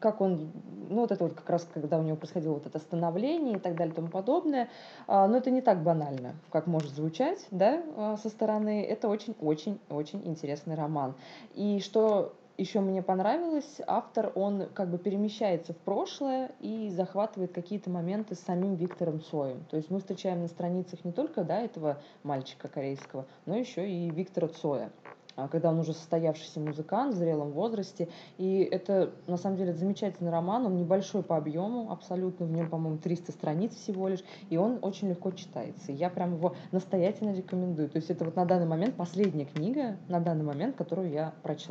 как 0.00 0.20
он, 0.20 0.50
ну 0.88 1.02
вот 1.02 1.12
это 1.12 1.24
вот 1.24 1.34
как 1.34 1.48
раз, 1.50 1.68
когда 1.72 1.98
у 1.98 2.02
него 2.02 2.16
происходило 2.16 2.54
вот 2.54 2.66
это 2.66 2.78
становление 2.78 3.56
и 3.56 3.58
так 3.58 3.76
далее 3.76 3.92
и 3.92 3.96
тому 3.96 4.08
подобное. 4.08 4.68
А, 5.06 5.26
но 5.26 5.36
это 5.36 5.50
не 5.50 5.60
так 5.60 5.82
банально, 5.82 6.34
как 6.50 6.66
может 6.66 6.94
звучать, 6.94 7.46
да, 7.50 7.82
а, 7.96 8.16
со 8.16 8.28
стороны. 8.28 8.84
Это 8.84 9.08
очень-очень-очень 9.08 10.22
интересный 10.26 10.74
роман. 10.74 11.14
И 11.54 11.80
что 11.80 12.34
еще 12.58 12.80
мне 12.80 13.02
понравилось, 13.02 13.80
автор, 13.86 14.32
он 14.34 14.66
как 14.74 14.90
бы 14.90 14.98
перемещается 14.98 15.72
в 15.72 15.76
прошлое 15.76 16.50
и 16.58 16.90
захватывает 16.90 17.52
какие-то 17.52 17.88
моменты 17.88 18.34
с 18.34 18.40
самим 18.40 18.74
Виктором 18.74 19.20
Цоем. 19.20 19.64
То 19.70 19.76
есть 19.76 19.90
мы 19.90 20.00
встречаем 20.00 20.42
на 20.42 20.48
страницах 20.48 21.04
не 21.04 21.12
только 21.12 21.44
да, 21.44 21.60
этого 21.60 21.98
мальчика 22.24 22.66
корейского, 22.66 23.26
но 23.46 23.56
еще 23.56 23.88
и 23.88 24.10
Виктора 24.10 24.48
Цоя. 24.48 24.90
А, 25.38 25.46
когда 25.46 25.70
он 25.70 25.78
уже 25.78 25.92
состоявшийся 25.92 26.58
музыкант 26.58 27.14
в 27.14 27.18
зрелом 27.18 27.52
возрасте. 27.52 28.08
И 28.38 28.58
это, 28.58 29.12
на 29.28 29.36
самом 29.36 29.56
деле, 29.56 29.72
замечательный 29.72 30.32
роман. 30.32 30.66
Он 30.66 30.76
небольшой 30.76 31.22
по 31.22 31.36
объему 31.36 31.92
абсолютно. 31.92 32.44
В 32.44 32.50
нем, 32.50 32.68
по-моему, 32.68 32.98
300 32.98 33.30
страниц 33.30 33.72
всего 33.72 34.08
лишь. 34.08 34.24
И 34.50 34.56
он 34.56 34.80
очень 34.82 35.08
легко 35.08 35.30
читается. 35.30 35.92
Я 35.92 36.10
прям 36.10 36.34
его 36.34 36.56
настоятельно 36.72 37.32
рекомендую. 37.32 37.88
То 37.88 37.98
есть 37.98 38.10
это 38.10 38.24
вот 38.24 38.34
на 38.34 38.46
данный 38.46 38.66
момент 38.66 38.96
последняя 38.96 39.44
книга, 39.44 39.96
на 40.08 40.18
данный 40.18 40.44
момент, 40.44 40.74
которую 40.74 41.12
я 41.12 41.32
прочла. 41.44 41.70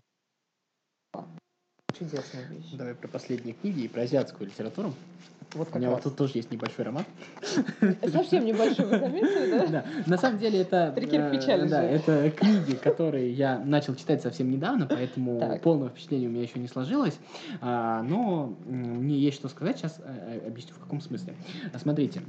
Чудесная 1.93 2.45
вещь. 2.45 2.71
Давай 2.71 2.95
про 2.95 3.09
последние 3.09 3.53
книги 3.53 3.81
и 3.81 3.87
про 3.89 4.03
азиатскую 4.03 4.47
литературу. 4.47 4.93
Вот 5.53 5.69
У 5.73 5.77
меня 5.77 5.91
вот 5.91 6.03
тут 6.03 6.17
тоже 6.17 6.33
есть 6.35 6.51
небольшой 6.51 6.85
роман. 6.85 7.05
Совсем 8.11 8.45
небольшой, 8.45 8.85
вы 8.85 8.99
заметили, 8.99 9.51
да? 9.51 9.67
Да. 9.67 9.85
На 10.05 10.17
самом 10.17 10.39
деле 10.39 10.61
это... 10.61 10.91
Три 10.93 11.07
кирпича 11.07 11.53
э, 11.53 11.67
Да, 11.67 11.83
это 11.83 12.29
книги, 12.31 12.75
которые 12.75 13.31
я 13.31 13.57
начал 13.59 13.95
читать 13.95 14.21
совсем 14.21 14.51
недавно, 14.51 14.87
поэтому 14.87 15.59
полного 15.63 15.89
впечатления 15.89 16.27
у 16.27 16.31
меня 16.31 16.43
еще 16.43 16.59
не 16.59 16.67
сложилось. 16.67 17.17
А, 17.61 18.03
Но 18.03 18.55
мне 18.65 19.17
есть 19.17 19.37
что 19.37 19.47
сказать, 19.47 19.77
сейчас 19.77 19.99
э, 20.03 20.47
объясню 20.47 20.73
в 20.75 20.79
каком 20.79 20.99
смысле. 20.99 21.33
А, 21.73 21.79
Смотрите, 21.79 22.21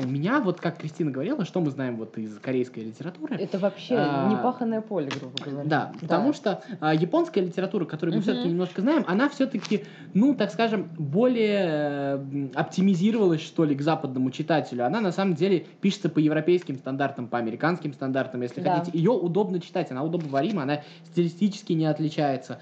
у 0.00 0.06
меня, 0.06 0.40
вот 0.40 0.60
как 0.60 0.78
Кристина 0.78 1.10
говорила, 1.10 1.44
что 1.44 1.60
мы 1.60 1.70
знаем 1.70 1.96
вот 1.96 2.16
из 2.18 2.38
корейской 2.38 2.80
литературы, 2.80 3.36
Это 3.36 3.58
вообще 3.58 3.96
А, 3.98 4.30
непаханное 4.30 4.80
поле, 4.80 5.08
грубо 5.08 5.36
говоря. 5.44 5.68
да, 5.68 5.92
потому 6.00 6.32
что 6.32 6.62
японская 6.80 7.44
литература, 7.44 7.84
которую 7.84 8.16
мы 8.16 8.22
все-таки 8.22 8.48
немножко 8.48 8.80
знаем, 8.80 9.04
она 9.08 9.28
все-таки, 9.28 9.84
ну, 10.14 10.34
так 10.34 10.52
скажем, 10.52 10.88
более 10.96 12.20
э, 12.20 12.48
оптимизировалась, 12.60 13.40
что 13.40 13.64
ли, 13.64 13.74
к 13.74 13.82
западному 13.82 14.30
читателю. 14.30 14.84
Она 14.86 15.00
на 15.00 15.12
самом 15.12 15.34
деле 15.34 15.66
пишется 15.80 16.08
по 16.08 16.18
европейским 16.18 16.76
стандартам, 16.76 17.28
по 17.28 17.38
американским 17.38 17.92
стандартам, 17.92 18.42
если 18.42 18.60
Да. 18.60 18.78
хотите. 18.78 18.96
Ее 18.96 19.10
удобно 19.10 19.60
читать, 19.60 19.90
она 19.90 20.02
удобоварима, 20.02 20.62
она 20.62 20.80
стилистически 21.12 21.72
не 21.72 21.86
отличается. 21.86 22.58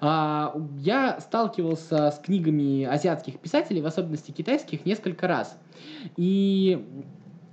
А, 0.00 0.54
я 0.78 1.20
сталкивался 1.20 2.10
с 2.10 2.18
книгами 2.18 2.84
азиатских 2.84 3.38
писателей, 3.38 3.80
в 3.82 3.86
особенности 3.86 4.30
китайских, 4.30 4.84
несколько 4.86 5.26
раз. 5.26 5.58
И 6.16 6.78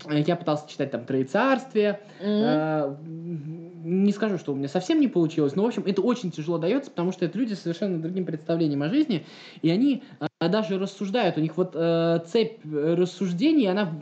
я 0.10 0.36
пытался 0.36 0.67
читать 0.67 0.91
там 0.91 1.06
«Троецарствие», 1.06 1.99
Мгм. 2.19 3.70
Не 3.84 4.12
скажу, 4.12 4.38
что 4.38 4.54
у 4.54 4.56
меня 4.56 4.67
совсем 4.67 5.00
не 5.00 5.08
получилось, 5.08 5.56
но, 5.56 5.63
в 5.63 5.67
общем, 5.67 5.84
это 5.86 6.02
очень 6.02 6.32
тяжело 6.32 6.58
дается, 6.58 6.89
потому 6.91 7.12
что 7.12 7.26
это 7.26 7.38
люди 7.38 7.54
с 7.54 7.62
совершенно 7.62 8.00
другим 8.02 8.26
представлением 8.26 8.84
о 8.84 8.89
жизни, 8.89 9.26
и 9.62 9.70
они 9.70 10.04
э, 10.20 10.28
даже 10.50 10.78
рассуждают, 10.78 11.38
у 11.38 11.41
них 11.41 11.58
вот 11.58 11.72
э, 11.76 12.20
цепь 12.28 12.60
э, 12.63 12.96
рассуждений, 12.96 13.67
она, 13.67 13.94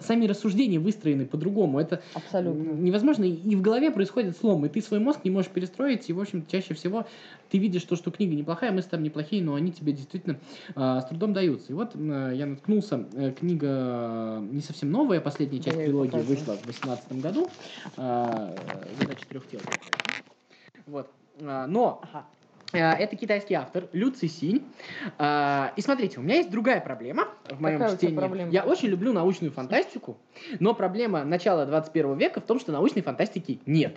сами 0.00 0.26
рассуждения 0.26 0.78
выстроены 0.78 1.26
по-другому, 1.26 1.80
это 1.80 2.02
Абсолютно. 2.14 2.72
невозможно, 2.72 3.24
и 3.24 3.56
в 3.56 3.62
голове 3.62 3.90
происходит 3.90 4.36
слом, 4.36 4.64
и 4.66 4.68
ты 4.68 4.80
свой 4.80 5.00
мозг 5.00 5.20
не 5.24 5.30
можешь 5.30 5.50
перестроить, 5.50 6.08
и, 6.08 6.12
в 6.12 6.20
общем, 6.20 6.46
чаще 6.46 6.74
всего 6.74 7.06
ты 7.50 7.58
видишь 7.58 7.82
то, 7.84 7.96
что 7.96 8.10
книга 8.10 8.34
неплохая, 8.34 8.72
мысли 8.72 8.88
там 8.90 9.02
неплохие, 9.02 9.42
но 9.42 9.54
они 9.54 9.72
тебе 9.72 9.92
действительно 9.92 10.38
э, 10.74 11.00
с 11.00 11.04
трудом 11.08 11.32
даются. 11.32 11.72
И 11.72 11.74
вот 11.74 11.92
э, 11.94 12.32
я 12.34 12.46
наткнулся, 12.46 13.06
э, 13.14 13.32
книга 13.32 13.68
э, 13.68 14.48
не 14.50 14.60
совсем 14.60 14.90
новая, 14.90 15.20
последняя 15.20 15.58
Да, 15.58 15.64
часть 15.64 15.76
я 15.78 15.84
трилогии 15.84 16.18
вышла 16.18 16.56
в 16.56 16.64
2018 16.64 17.20
году, 17.20 17.48
э, 17.96 18.54
«Задача 19.00 19.25
трех 19.28 19.46
тел». 19.48 19.60
Вот. 20.86 21.10
А, 21.42 21.66
Но 21.66 22.00
Ага. 22.02 22.26
э, 22.72 22.78
это 22.78 23.16
китайский 23.16 23.54
автор 23.54 23.84
Люци 23.92 24.28
Синь. 24.28 24.64
А, 25.18 25.72
И 25.76 25.80
смотрите, 25.80 26.18
у 26.20 26.22
меня 26.22 26.36
есть 26.36 26.50
другая 26.50 26.80
проблема 26.80 27.28
в 27.50 27.60
моем 27.60 27.78
Какая 27.78 27.96
чтении. 27.96 28.16
проблема? 28.16 28.50
Я 28.50 28.64
очень 28.64 28.88
люблю 28.88 29.12
научную 29.12 29.52
фантастику, 29.52 30.16
но 30.60 30.74
проблема 30.74 31.24
начала 31.24 31.66
21 31.66 32.16
века 32.16 32.40
в 32.40 32.44
том, 32.44 32.58
что 32.60 32.72
научной 32.72 33.02
фантастики 33.02 33.60
нет. 33.66 33.96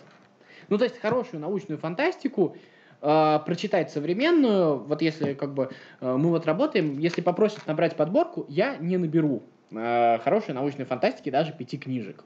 Ну, 0.69 0.77
то 0.77 0.83
есть 0.83 0.99
хорошую 0.99 1.41
научную 1.41 1.77
фантастику 1.79 2.55
э, 3.01 3.39
прочитать 3.45 3.91
современную, 3.91 4.77
вот 4.79 5.01
если 5.01 5.33
как 5.33 5.53
бы 5.53 5.69
э, 6.01 6.15
мы 6.15 6.29
вот 6.29 6.45
работаем, 6.45 6.99
если 6.99 7.21
попросят 7.21 7.65
набрать 7.65 7.95
подборку, 7.95 8.45
я 8.49 8.77
не 8.77 8.97
наберу 8.97 9.43
хорошей 9.71 10.53
научной 10.53 10.86
фантастики 10.86 11.29
даже 11.29 11.51
пяти 11.51 11.77
книжек. 11.77 12.23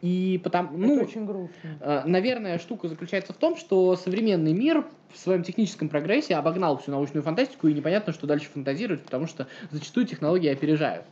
И 0.00 0.40
потому, 0.42 0.78
ну, 0.78 0.94
это 0.94 1.04
очень 1.04 1.26
грустно. 1.26 1.78
Э, 1.80 2.02
Наверное, 2.06 2.58
штука 2.58 2.88
заключается 2.88 3.32
в 3.32 3.36
том, 3.36 3.56
что 3.56 3.96
современный 3.96 4.54
мир 4.54 4.86
в 5.12 5.18
своем 5.18 5.42
техническом 5.42 5.88
прогрессе 5.88 6.36
обогнал 6.36 6.78
всю 6.78 6.90
научную 6.90 7.22
фантастику, 7.22 7.68
и 7.68 7.74
непонятно, 7.74 8.12
что 8.12 8.26
дальше 8.26 8.48
фантазировать, 8.48 9.02
потому 9.04 9.26
что 9.26 9.46
зачастую 9.70 10.06
технологии 10.06 10.48
опережают. 10.48 11.04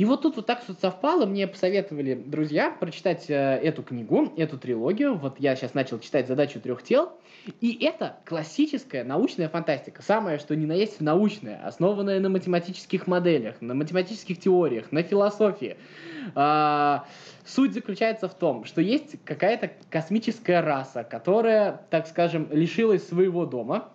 И 0.00 0.06
вот 0.06 0.22
тут 0.22 0.36
вот 0.36 0.46
так 0.46 0.62
вот 0.66 0.80
совпало, 0.80 1.26
мне 1.26 1.46
посоветовали 1.46 2.14
друзья 2.14 2.70
прочитать 2.70 3.28
э, 3.28 3.34
эту 3.62 3.82
книгу, 3.82 4.32
эту 4.38 4.56
трилогию. 4.56 5.14
Вот 5.14 5.38
я 5.38 5.54
сейчас 5.54 5.74
начал 5.74 5.98
читать 5.98 6.26
«Задачу 6.26 6.58
трех 6.58 6.82
тел», 6.82 7.12
и 7.60 7.84
это 7.84 8.16
классическая 8.24 9.04
научная 9.04 9.50
фантастика. 9.50 10.00
Самое, 10.00 10.38
что 10.38 10.56
ни 10.56 10.64
на 10.64 10.72
есть 10.72 11.02
научная, 11.02 11.62
основанная 11.66 12.18
на 12.18 12.30
математических 12.30 13.06
моделях, 13.08 13.60
на 13.60 13.74
математических 13.74 14.40
теориях, 14.40 14.90
на 14.90 15.02
философии. 15.02 15.76
А, 16.34 17.04
суть 17.44 17.74
заключается 17.74 18.26
в 18.26 18.32
том, 18.32 18.64
что 18.64 18.80
есть 18.80 19.22
какая-то 19.26 19.70
космическая 19.90 20.62
раса, 20.62 21.04
которая, 21.04 21.82
так 21.90 22.06
скажем, 22.06 22.48
лишилась 22.50 23.06
своего 23.06 23.44
дома, 23.44 23.90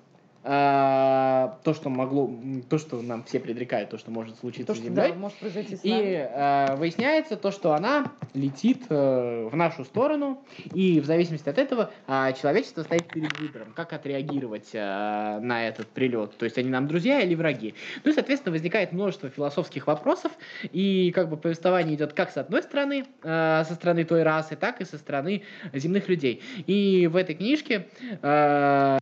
а, 0.48 1.58
то, 1.64 1.74
что 1.74 1.90
могло, 1.90 2.30
то, 2.70 2.78
что 2.78 3.02
нам 3.02 3.24
все 3.24 3.40
предрекают, 3.40 3.90
то, 3.90 3.98
что 3.98 4.12
может 4.12 4.38
случиться 4.38 4.74
То, 4.74 4.80
с 4.80 4.84
Землей. 4.84 5.10
да, 5.10 5.16
может 5.16 5.38
произойти 5.40 5.76
с 5.76 5.84
И 5.84 5.90
нами. 5.90 6.30
э, 6.32 6.76
выясняется 6.76 7.36
то, 7.36 7.52
что 7.52 7.74
она 7.74 8.12
летит 8.36 8.84
э, 8.90 9.50
в 9.52 9.56
нашу 9.56 9.84
сторону, 9.86 10.44
и 10.74 11.00
в 11.00 11.06
зависимости 11.06 11.50
от 11.50 11.58
этого 11.58 11.90
э, 12.08 12.34
человечество 12.40 12.84
стоит 12.84 13.08
перед 13.08 13.36
выбором, 13.40 13.74
как 13.76 13.94
отреагировать 13.94 14.70
э, 14.74 15.40
на 15.42 15.68
этот 15.68 15.88
прилет. 15.88 16.38
То 16.38 16.46
есть 16.46 16.58
они 16.60 16.70
нам 16.70 16.88
друзья 16.88 17.22
или 17.22 17.34
враги. 17.34 17.74
Ну 18.04 18.12
и, 18.12 18.14
соответственно, 18.14 18.52
возникает 18.52 18.92
множество 18.92 19.30
философских 19.30 19.88
вопросов, 19.88 20.32
и 20.72 21.12
как 21.12 21.28
бы 21.30 21.38
повествование 21.38 21.96
идет 21.96 22.14
как 22.14 22.30
с 22.30 22.38
одной 22.38 22.62
стороны, 22.62 23.06
э, 23.24 23.64
со 23.68 23.74
стороны 23.74 24.06
той 24.06 24.22
расы, 24.22 24.56
так 24.56 24.80
и 24.80 24.86
со 24.86 25.00
стороны 25.00 25.42
земных 25.74 26.08
людей. 26.08 26.44
И 26.68 27.08
в 27.08 27.16
этой 27.16 27.34
книжке 27.34 27.88
э, 28.22 28.98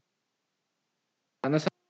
на 1.50 1.60
самом 1.60 1.83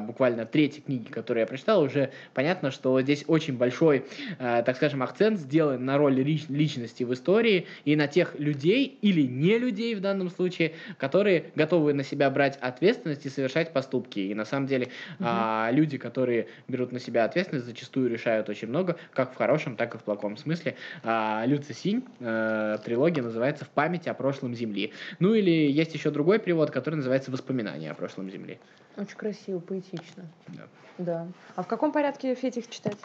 буквально 0.00 0.46
третьей 0.46 0.82
книги, 0.82 1.08
которую 1.10 1.42
я 1.42 1.46
прочитал, 1.46 1.82
уже 1.82 2.10
понятно, 2.34 2.70
что 2.70 3.00
здесь 3.00 3.24
очень 3.26 3.56
большой, 3.56 4.04
э, 4.38 4.62
так 4.64 4.76
скажем, 4.76 5.02
акцент 5.02 5.38
сделан 5.38 5.84
на 5.84 5.98
роль 5.98 6.18
лич- 6.20 6.46
личности 6.48 7.04
в 7.04 7.12
истории 7.12 7.66
и 7.84 7.96
на 7.96 8.06
тех 8.06 8.38
людей 8.38 8.98
или 9.02 9.22
не 9.22 9.58
людей 9.58 9.94
в 9.94 10.00
данном 10.00 10.30
случае, 10.30 10.72
которые 10.98 11.44
готовы 11.54 11.94
на 11.94 12.04
себя 12.04 12.30
брать 12.30 12.58
ответственность 12.60 13.26
и 13.26 13.28
совершать 13.28 13.72
поступки. 13.72 14.18
И 14.20 14.34
на 14.34 14.44
самом 14.44 14.66
деле 14.66 14.88
а, 15.20 15.70
люди, 15.72 15.98
которые 15.98 16.48
берут 16.68 16.92
на 16.92 16.98
себя 16.98 17.24
ответственность, 17.24 17.66
зачастую 17.66 18.08
решают 18.10 18.48
очень 18.48 18.68
много, 18.68 18.96
как 19.12 19.32
в 19.32 19.36
хорошем, 19.36 19.76
так 19.76 19.94
и 19.94 19.98
в 19.98 20.02
плохом 20.02 20.36
смысле. 20.36 20.76
А, 21.02 21.44
Люци 21.46 21.72
Синь, 21.74 22.04
э, 22.20 22.78
трилогия 22.84 23.22
называется 23.22 23.64
«В 23.64 23.68
память 23.68 24.06
о 24.06 24.14
прошлом 24.14 24.54
Земли». 24.54 24.92
Ну 25.18 25.34
или 25.34 25.50
есть 25.50 25.94
еще 25.94 26.10
другой 26.10 26.38
перевод, 26.38 26.70
который 26.70 26.96
называется 26.96 27.30
«Воспоминания 27.30 27.90
о 27.90 27.94
прошлом 27.94 28.30
Земли». 28.30 28.58
Очень 28.96 29.16
красиво, 29.16 29.58
поэтично. 29.60 30.24
Да. 30.48 30.62
Да. 30.98 31.26
А 31.56 31.62
в 31.62 31.66
каком 31.66 31.92
порядке, 31.92 32.34
Федь, 32.34 32.56
их 32.58 32.68
читать? 32.68 32.96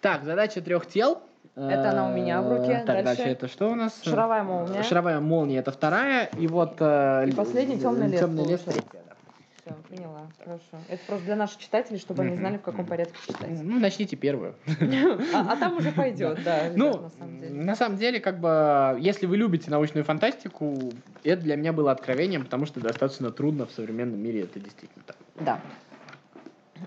Так, 0.00 0.22
задача 0.24 0.60
трех 0.60 0.86
тел. 0.86 1.20
Это 1.56 1.90
она 1.90 2.08
у 2.08 2.12
меня 2.14 2.40
в 2.42 2.48
руке. 2.48 2.72
Э, 2.82 2.84
Так, 2.84 2.86
Дальше. 2.86 3.04
дальше 3.04 3.22
это 3.24 3.48
что 3.48 3.70
у 3.70 3.74
нас? 3.74 4.00
Шаровая 4.04 4.44
молния. 4.44 4.82
Шаровая 4.84 5.20
молния 5.20 5.58
это 5.58 5.72
вторая. 5.72 6.26
И 6.38 6.46
вот... 6.46 6.76
э, 6.78 7.26
И 7.28 7.32
последний 7.32 7.78
«Темный 7.78 8.06
лес» 8.06 8.20
Темный 8.20 8.44
лес 8.46 8.60
получается. 8.60 8.88
третья. 8.90 8.99
Все, 9.70 9.96
поняла. 9.96 10.28
Хорошо. 10.38 10.84
Это 10.88 11.00
просто 11.06 11.24
для 11.26 11.36
наших 11.36 11.58
читателей, 11.58 11.98
чтобы 11.98 12.22
они 12.22 12.36
знали, 12.36 12.58
в 12.58 12.62
каком 12.62 12.86
порядке 12.86 13.14
читать. 13.26 13.50
Ну, 13.62 13.78
начните 13.78 14.16
первую. 14.16 14.54
А 15.34 15.52
а 15.52 15.56
там 15.56 15.76
уже 15.76 15.92
пойдет, 15.92 16.42
да, 16.44 16.70
Ну, 16.74 17.00
на 17.00 17.10
самом 17.10 17.40
деле. 17.40 17.54
на 17.54 17.76
самом 17.76 17.96
деле, 17.98 18.20
как 18.20 18.40
бы, 18.40 18.96
если 19.00 19.26
вы 19.26 19.36
любите 19.36 19.70
научную 19.70 20.04
фантастику, 20.04 20.76
это 21.24 21.42
для 21.42 21.56
меня 21.56 21.72
было 21.72 21.92
откровением, 21.92 22.44
потому 22.44 22.66
что 22.66 22.80
достаточно 22.80 23.30
трудно 23.30 23.66
в 23.66 23.72
современном 23.72 24.20
мире 24.22 24.42
это 24.42 24.60
действительно 24.60 25.04
так. 25.06 25.16
Да. 25.40 25.60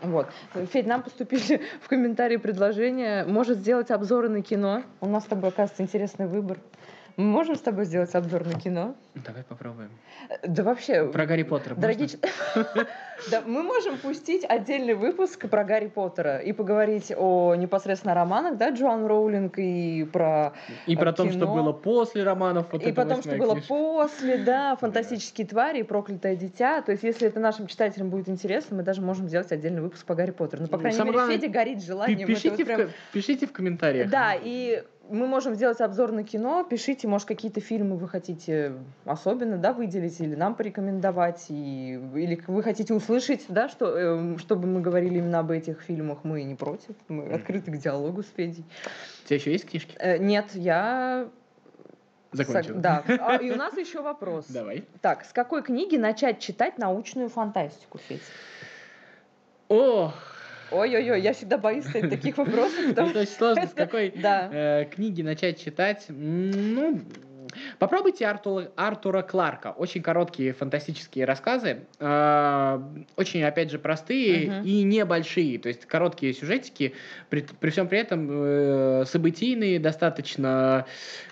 Вот. 0.01 0.27
Федь, 0.71 0.87
нам 0.87 1.03
поступили 1.03 1.61
в 1.81 1.87
комментарии 1.87 2.37
предложения. 2.37 3.25
Может 3.25 3.59
сделать 3.59 3.91
обзоры 3.91 4.29
на 4.29 4.41
кино. 4.41 4.83
У 5.01 5.07
нас 5.07 5.23
с 5.23 5.27
тобой, 5.27 5.49
оказывается, 5.49 5.83
интересный 5.83 6.27
выбор. 6.27 6.57
Мы 7.15 7.25
можем 7.25 7.55
с 7.55 7.59
тобой 7.59 7.85
сделать 7.85 8.13
обзор 8.15 8.45
на 8.45 8.59
кино? 8.59 8.95
Давай 9.13 9.43
попробуем. 9.43 9.89
Э, 10.29 10.47
Да 10.47 10.63
вообще, 10.63 11.05
Про 11.05 11.25
Гарри 11.27 11.43
Поттера 11.43 11.75
дорогие 11.75 12.09
Да, 13.31 13.41
мы 13.45 13.61
можем 13.61 13.97
пустить 13.99 14.43
отдельный 14.47 14.95
выпуск 14.95 15.47
про 15.47 15.63
Гарри 15.63 15.87
Поттера 15.87 16.37
и 16.39 16.51
поговорить 16.53 17.13
о 17.15 17.53
непосредственно 17.55 18.15
романах, 18.15 18.57
да, 18.57 18.71
Джоан 18.71 19.05
Роулинг, 19.05 19.59
и 19.59 20.03
про 20.11 20.53
И 20.87 20.95
про 20.95 21.13
то, 21.13 21.29
что 21.29 21.45
было 21.47 21.71
после 21.71 22.23
романов. 22.23 22.65
Вот 22.71 22.81
и 22.83 22.91
потом, 22.91 23.21
что 23.21 23.35
было 23.37 23.55
после, 23.67 24.37
да, 24.37 24.75
фантастические 24.75 25.45
твари 25.45 25.79
и 25.79 25.83
проклятое 25.83 26.35
дитя. 26.35 26.81
То 26.81 26.91
есть, 26.91 27.03
если 27.03 27.27
это 27.27 27.39
нашим 27.39 27.67
читателям 27.67 28.09
будет 28.09 28.27
интересно, 28.27 28.77
мы 28.77 28.83
даже 28.83 29.01
можем 29.01 29.27
сделать 29.27 29.51
отдельный 29.51 29.81
выпуск 29.81 30.05
по 30.05 30.15
Гарри 30.15 30.31
Поттеру. 30.31 30.63
Ну, 30.63 30.67
по 30.67 30.77
Ну, 30.77 30.81
крайней 30.81 30.97
самое 30.97 31.11
мере, 31.11 31.17
главное, 31.19 31.37
Федя 31.39 31.53
горит 31.53 31.83
желанием. 31.83 32.17
это 32.19 32.27
Пишите, 32.27 32.49
вот 32.49 32.65
прям- 32.65 32.81
в, 32.81 32.85
ко- 32.85 32.91
пишите 33.13 33.45
в 33.47 33.51
комментариях. 33.51 34.09
Да, 34.09 34.33
и 34.41 34.83
мы 35.09 35.27
можем 35.27 35.53
сделать 35.55 35.81
обзор 35.81 36.11
на 36.11 36.23
кино. 36.23 36.63
Пишите, 36.63 37.07
может, 37.07 37.27
какие-то 37.27 37.59
фильмы 37.59 37.97
вы 37.97 38.07
хотите 38.07 38.73
особенно, 39.05 39.57
да, 39.57 39.73
выделить 39.73 40.19
или 40.21 40.35
нам 40.35 40.55
порекомендовать, 40.55 41.45
и, 41.49 41.99
или 42.15 42.41
вы 42.47 42.63
хотите 42.63 42.93
услышать, 42.93 43.45
да, 43.49 43.67
что, 43.69 43.97
эм, 43.97 44.37
чтобы 44.39 44.67
мы 44.67 44.81
говорили 44.81 45.17
именно 45.17 45.39
об 45.39 45.51
этих 45.51 45.81
фильмах. 45.81 46.19
Мы 46.23 46.43
не 46.43 46.55
против, 46.55 46.95
мы 47.09 47.25
Мгм. 47.25 47.35
открыты 47.35 47.71
к 47.71 47.77
диалогу 47.77 48.23
с 48.23 48.27
Федей. 48.35 48.63
У 49.23 49.27
тебя 49.27 49.35
еще 49.37 49.51
есть 49.51 49.69
книжки? 49.69 49.95
Э, 49.99 50.17
нет, 50.17 50.45
я... 50.53 51.27
Закончил. 52.31 52.75
Сог- 52.75 52.81
Да. 52.81 53.03
А, 53.07 53.35
и 53.35 53.51
у 53.51 53.55
нас 53.55 53.73
еще 53.77 54.01
вопрос. 54.01 54.45
Давай. 54.47 54.85
Так, 55.01 55.25
с 55.25 55.33
какой 55.33 55.61
книги 55.63 55.97
начать 55.97 56.39
читать 56.39 56.77
научную 56.79 57.29
фантастику, 57.29 57.99
Федь? 57.99 58.21
О, 59.69 60.13
Ой-ой-ой, 60.73 61.21
я 61.21 61.33
всегда 61.33 61.57
боюсь 61.57 61.85
таких 61.85 62.37
вопросов, 62.37 62.79
это 62.89 63.03
очень 63.03 63.27
сложно. 63.27 63.67
С 63.67 63.73
какой 63.73 64.11
э, 64.15 64.85
книги 64.91 65.21
начать 65.21 65.63
читать? 65.63 66.05
Ну, 66.09 66.99
попробуйте 67.79 68.25
Артура, 68.27 68.71
Артура 68.75 69.21
Кларка. 69.21 69.71
Очень 69.71 70.01
короткие 70.01 70.53
фантастические 70.53 71.25
рассказы. 71.25 71.81
э, 71.99 72.79
Очень, 73.15 73.43
опять 73.43 73.71
же, 73.71 73.79
простые 73.79 74.49
Мгм. 74.51 74.65
и 74.65 74.83
небольшие. 74.83 75.59
То 75.59 75.67
есть 75.69 75.85
короткие 75.85 76.33
сюжетики, 76.33 76.93
при, 77.29 77.45
при 77.59 77.69
всем 77.69 77.87
при 77.87 77.99
этом 77.99 78.27
э, 78.31 79.03
событийные, 79.05 79.79
достаточно 79.79 80.85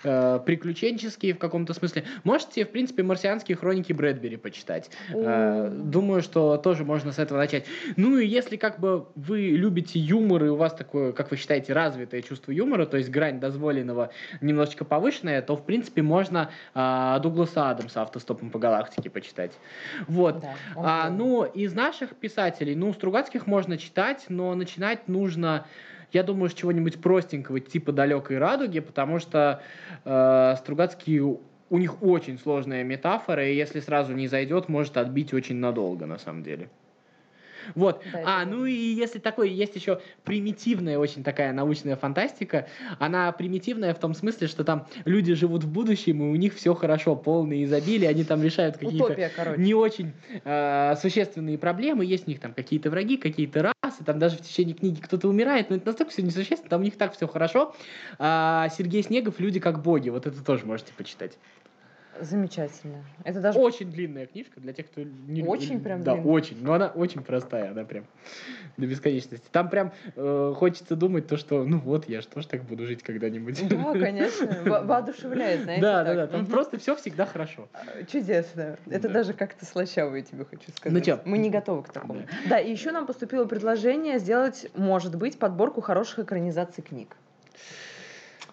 э, 0.04 0.40
приключенческие 0.44 1.34
в 1.34 1.38
каком-то 1.38 1.74
смысле. 1.74 2.04
Можете, 2.24 2.64
в 2.64 2.70
принципе, 2.70 3.02
марсианские 3.02 3.56
хроники 3.56 3.92
Брэдбери 3.92 4.36
почитать. 4.36 4.90
Э. 5.14 5.70
Думаю, 5.72 6.22
что 6.22 6.56
тоже 6.56 6.84
можно 6.84 7.12
с 7.12 7.18
этого 7.18 7.38
начать. 7.38 7.64
Ну 7.96 8.18
и 8.18 8.26
если 8.26 8.56
как 8.56 8.78
бы 8.80 9.06
вы 9.14 9.40
любите 9.50 9.98
юмор 9.98 10.44
и 10.44 10.48
у 10.48 10.56
вас 10.56 10.74
такое, 10.74 11.12
как 11.12 11.30
вы 11.30 11.36
считаете, 11.36 11.72
развитое 11.72 12.22
чувство 12.22 12.52
юмора, 12.52 12.86
то 12.86 12.96
есть 12.96 13.10
грань 13.10 13.40
дозволенного 13.40 14.10
немножечко 14.40 14.84
повышенная, 14.84 15.42
то 15.42 15.56
в 15.56 15.64
принципе 15.64 16.02
можно 16.12 16.50
а, 16.74 17.18
Дугласа 17.20 17.70
Адамса 17.70 18.02
автостопом 18.02 18.50
по 18.50 18.58
галактике 18.58 19.08
почитать. 19.08 19.52
Вот. 20.06 20.40
Да, 20.40 20.54
он 20.76 20.84
А, 20.86 21.08
ну, 21.08 21.44
из 21.44 21.72
наших 21.72 22.14
писателей, 22.16 22.74
ну, 22.74 22.92
Стругацких 22.92 23.46
можно 23.46 23.78
читать, 23.78 24.26
но 24.28 24.54
начинать 24.54 25.08
нужно, 25.08 25.66
я 26.12 26.22
думаю, 26.22 26.50
с 26.50 26.54
чего-нибудь 26.54 27.00
простенького, 27.00 27.60
типа 27.60 27.92
«Далекой 27.92 28.36
радуги», 28.36 28.80
потому 28.80 29.20
что 29.20 29.62
э, 30.04 30.54
Стругацкие, 30.58 31.38
у 31.70 31.78
них 31.78 32.02
очень 32.02 32.38
сложная 32.38 32.84
метафора, 32.84 33.48
и 33.48 33.56
если 33.56 33.80
сразу 33.80 34.12
не 34.12 34.28
зайдет, 34.28 34.68
может 34.68 34.98
отбить 34.98 35.32
очень 35.32 35.56
надолго, 35.56 36.04
на 36.04 36.18
самом 36.18 36.42
деле. 36.42 36.68
Вот. 37.74 38.02
Да, 38.12 38.22
а, 38.24 38.44
ну 38.44 38.64
и 38.64 38.72
если 38.72 39.18
такой, 39.18 39.50
есть 39.50 39.74
еще 39.76 40.00
примитивная 40.24 40.98
очень 40.98 41.22
такая 41.24 41.52
научная 41.52 41.96
фантастика. 41.96 42.68
Она 42.98 43.32
примитивная 43.32 43.94
в 43.94 43.98
том 43.98 44.14
смысле, 44.14 44.46
что 44.48 44.64
там 44.64 44.86
люди 45.04 45.34
живут 45.34 45.64
в 45.64 45.70
будущем, 45.70 46.22
и 46.22 46.30
у 46.32 46.36
них 46.36 46.54
все 46.54 46.74
хорошо, 46.74 47.16
полное 47.16 47.64
изобилие, 47.64 48.10
они 48.10 48.24
там 48.24 48.42
решают 48.42 48.76
какие-то 48.76 49.56
не 49.56 49.74
очень 49.74 50.12
э, 50.44 50.94
существенные 51.00 51.58
проблемы. 51.58 52.04
Есть 52.04 52.26
у 52.26 52.30
них 52.30 52.40
там 52.40 52.52
какие-то 52.52 52.90
враги, 52.90 53.16
какие-то 53.16 53.62
расы, 53.82 54.04
там 54.04 54.18
даже 54.18 54.36
в 54.36 54.40
течение 54.40 54.74
книги 54.74 55.00
кто-то 55.00 55.28
умирает, 55.28 55.70
но 55.70 55.76
это 55.76 55.86
настолько 55.86 56.12
все 56.12 56.22
несущественно, 56.22 56.68
там 56.68 56.80
у 56.80 56.84
них 56.84 56.96
так 56.96 57.14
все 57.14 57.26
хорошо. 57.26 57.74
А 58.18 58.68
Сергей 58.70 59.02
Снегов 59.02 59.40
«Люди 59.40 59.60
как 59.60 59.82
боги», 59.82 60.10
вот 60.10 60.26
это 60.26 60.44
тоже 60.44 60.66
можете 60.66 60.92
почитать. 60.96 61.32
Замечательно. 62.20 63.04
Это 63.24 63.40
даже 63.40 63.58
Очень 63.58 63.90
длинная 63.90 64.26
книжка 64.26 64.60
для 64.60 64.72
тех, 64.72 64.86
кто 64.86 65.02
не 65.02 65.42
Очень 65.42 65.80
прям 65.80 66.02
Да, 66.02 66.12
длинная? 66.14 66.32
очень. 66.32 66.62
Но 66.62 66.74
она 66.74 66.88
очень 66.88 67.22
простая, 67.22 67.70
она 67.70 67.84
прям 67.84 68.04
до 68.76 68.86
бесконечности. 68.86 69.46
Там 69.50 69.68
прям 69.70 69.92
э, 70.14 70.52
хочется 70.54 70.94
думать 70.94 71.26
то, 71.26 71.36
что 71.36 71.64
ну 71.64 71.78
вот, 71.78 72.08
я 72.08 72.20
же 72.20 72.28
тоже 72.28 72.48
так 72.48 72.64
буду 72.64 72.86
жить 72.86 73.02
когда-нибудь. 73.02 73.66
Да, 73.68 73.92
конечно. 73.98 74.46
Во- 74.64 74.82
Воодушевляет, 74.82 75.62
знаете. 75.62 75.80
Да, 75.82 76.04
да, 76.04 76.14
так. 76.14 76.16
да. 76.16 76.26
Там 76.38 76.46
просто 76.46 76.78
все 76.78 76.94
всегда 76.96 77.24
хорошо. 77.24 77.68
А, 77.72 78.04
Чудесно. 78.04 78.76
Это 78.90 79.08
Да. 79.08 79.14
даже 79.14 79.32
как-то 79.32 79.64
слащаво, 79.64 80.14
я 80.16 80.22
тебе 80.22 80.44
хочу 80.44 80.70
сказать. 80.70 80.92
Ну 80.98 81.04
чё? 81.04 81.20
Мы 81.24 81.38
не 81.38 81.48
готовы 81.50 81.82
к 81.82 81.88
такому. 81.92 82.22
Да, 82.48 82.58
и 82.58 82.70
еще 82.70 82.92
нам 82.92 83.06
поступило 83.06 83.46
предложение 83.46 84.18
сделать, 84.18 84.66
может 84.74 85.16
быть, 85.16 85.38
подборку 85.38 85.80
хороших 85.80 86.20
экранизаций 86.20 86.82
книг. 86.84 87.16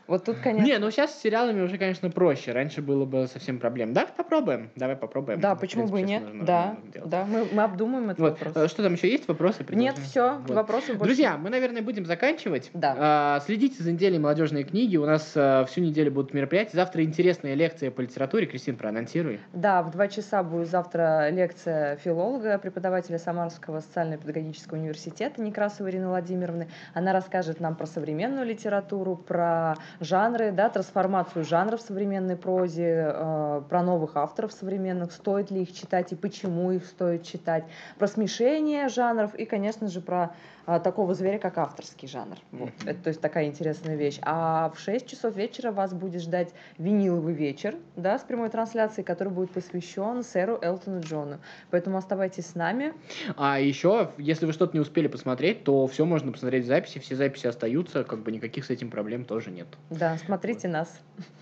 Вот 0.09 0.25
тут, 0.25 0.37
конечно... 0.39 0.65
Не, 0.65 0.79
ну 0.79 0.89
сейчас 0.89 1.13
с 1.13 1.21
сериалами 1.21 1.61
уже, 1.61 1.77
конечно, 1.77 2.09
проще. 2.09 2.51
Раньше 2.51 2.81
было 2.81 3.05
бы 3.05 3.27
совсем 3.27 3.59
проблем. 3.59 3.93
Да, 3.93 4.07
попробуем. 4.07 4.71
Давай 4.75 4.95
попробуем. 4.95 5.39
Да, 5.39 5.55
почему 5.55 5.87
бы 5.87 5.99
и 6.01 6.03
нет? 6.03 6.23
Да, 6.45 6.77
делать. 6.91 7.09
да, 7.09 7.25
мы, 7.25 7.45
мы 7.51 7.63
обдумаем 7.63 8.09
этот 8.09 8.19
Вот. 8.19 8.31
вопрос. 8.43 8.53
э, 8.55 8.67
Что 8.67 8.81
там 8.83 8.93
еще 8.93 9.09
есть? 9.09 9.27
Вопросы? 9.27 9.59
Нет, 9.59 9.67
предложения? 9.67 10.01
все, 10.03 10.37
Вот. 10.47 10.49
вопросов 10.49 10.97
больше 10.97 11.03
Друзья, 11.03 11.37
мы, 11.37 11.49
наверное, 11.51 11.83
будем 11.83 12.05
заканчивать. 12.07 12.71
Да. 12.73 12.95
А, 12.97 13.39
Следите 13.45 13.83
за 13.83 13.91
неделей 13.91 14.17
молодежной 14.17 14.63
книги. 14.63 14.97
У 14.97 15.05
нас 15.05 15.31
а, 15.35 15.65
всю 15.65 15.81
неделю 15.81 16.11
будут 16.11 16.33
мероприятия. 16.33 16.75
Завтра 16.75 17.03
интересная 17.03 17.53
лекция 17.53 17.91
по 17.91 18.01
литературе. 18.01 18.47
Кристин, 18.47 18.77
проанонсируй. 18.77 19.39
Да, 19.53 19.83
в 19.83 19.91
два 19.91 20.07
часа 20.07 20.41
будет 20.41 20.69
завтра 20.69 21.29
лекция 21.29 21.97
филолога, 21.97 22.57
преподавателя 22.57 23.19
Самарского 23.19 23.79
социально-педагогического 23.81 24.77
университета 24.77 25.39
Некрасовой 25.41 25.91
Ирины 25.91 26.07
Владимировны. 26.07 26.67
Она 26.95 27.13
расскажет 27.13 27.59
нам 27.59 27.75
про 27.75 27.85
современную 27.85 28.45
литературу, 28.47 29.15
про 29.15 29.75
жанры, 29.99 30.51
да, 30.51 30.69
трансформацию 30.69 31.45
жанров 31.45 31.81
в 31.81 31.83
современной 31.85 32.35
прозе, 32.35 33.13
э, 33.13 33.61
про 33.69 33.83
новых 33.83 34.15
авторов 34.15 34.53
современных, 34.53 35.11
стоит 35.11 35.51
ли 35.51 35.63
их 35.63 35.73
читать 35.73 36.11
и 36.11 36.15
почему 36.15 36.71
их 36.71 36.85
стоит 36.85 37.23
читать, 37.23 37.65
про 37.97 38.07
смешение 38.07 38.89
жанров 38.89 39.35
и, 39.35 39.45
конечно 39.45 39.87
же, 39.87 40.01
про 40.01 40.35
а, 40.69 40.79
такого 40.79 41.15
зверя, 41.15 41.39
как 41.39 41.57
авторский 41.57 42.07
жанр. 42.07 42.37
Вот. 42.51 42.69
Мгм. 42.69 42.89
Это, 42.89 43.03
то 43.05 43.07
есть 43.07 43.19
такая 43.21 43.45
интересная 43.45 43.95
вещь. 43.95 44.19
А 44.21 44.69
в 44.69 44.79
6 44.79 45.07
часов 45.07 45.35
вечера 45.35 45.71
вас 45.71 45.95
будет 45.95 46.21
ждать 46.21 46.53
виниловый 46.77 47.33
вечер, 47.33 47.75
да, 47.95 48.19
с 48.19 48.21
прямой 48.21 48.49
трансляцией, 48.49 49.03
который 49.03 49.33
будет 49.33 49.49
посвящен 49.49 50.21
сэру 50.21 50.59
Элтону 50.61 51.01
Джону. 51.01 51.39
Поэтому 51.71 51.97
оставайтесь 51.97 52.45
с 52.45 52.53
нами. 52.53 52.93
А 53.35 53.59
еще, 53.59 54.11
если 54.19 54.45
вы 54.45 54.53
что-то 54.53 54.75
не 54.75 54.79
успели 54.79 55.07
посмотреть, 55.07 55.63
то 55.63 55.87
все 55.87 56.05
можно 56.05 56.31
посмотреть 56.31 56.65
в 56.65 56.67
записи. 56.67 56.99
Все 56.99 57.15
записи 57.15 57.47
остаются. 57.47 58.03
Как 58.03 58.19
бы 58.19 58.31
никаких 58.31 58.63
с 58.63 58.69
этим 58.69 58.91
проблем 58.91 59.25
тоже 59.25 59.49
нет. 59.49 59.67
Да, 59.89 60.19
смотрите 60.23 60.67
нас. 60.67 60.99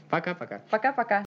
Пока-пока. 0.10 0.62
Пока-пока. 0.70 1.26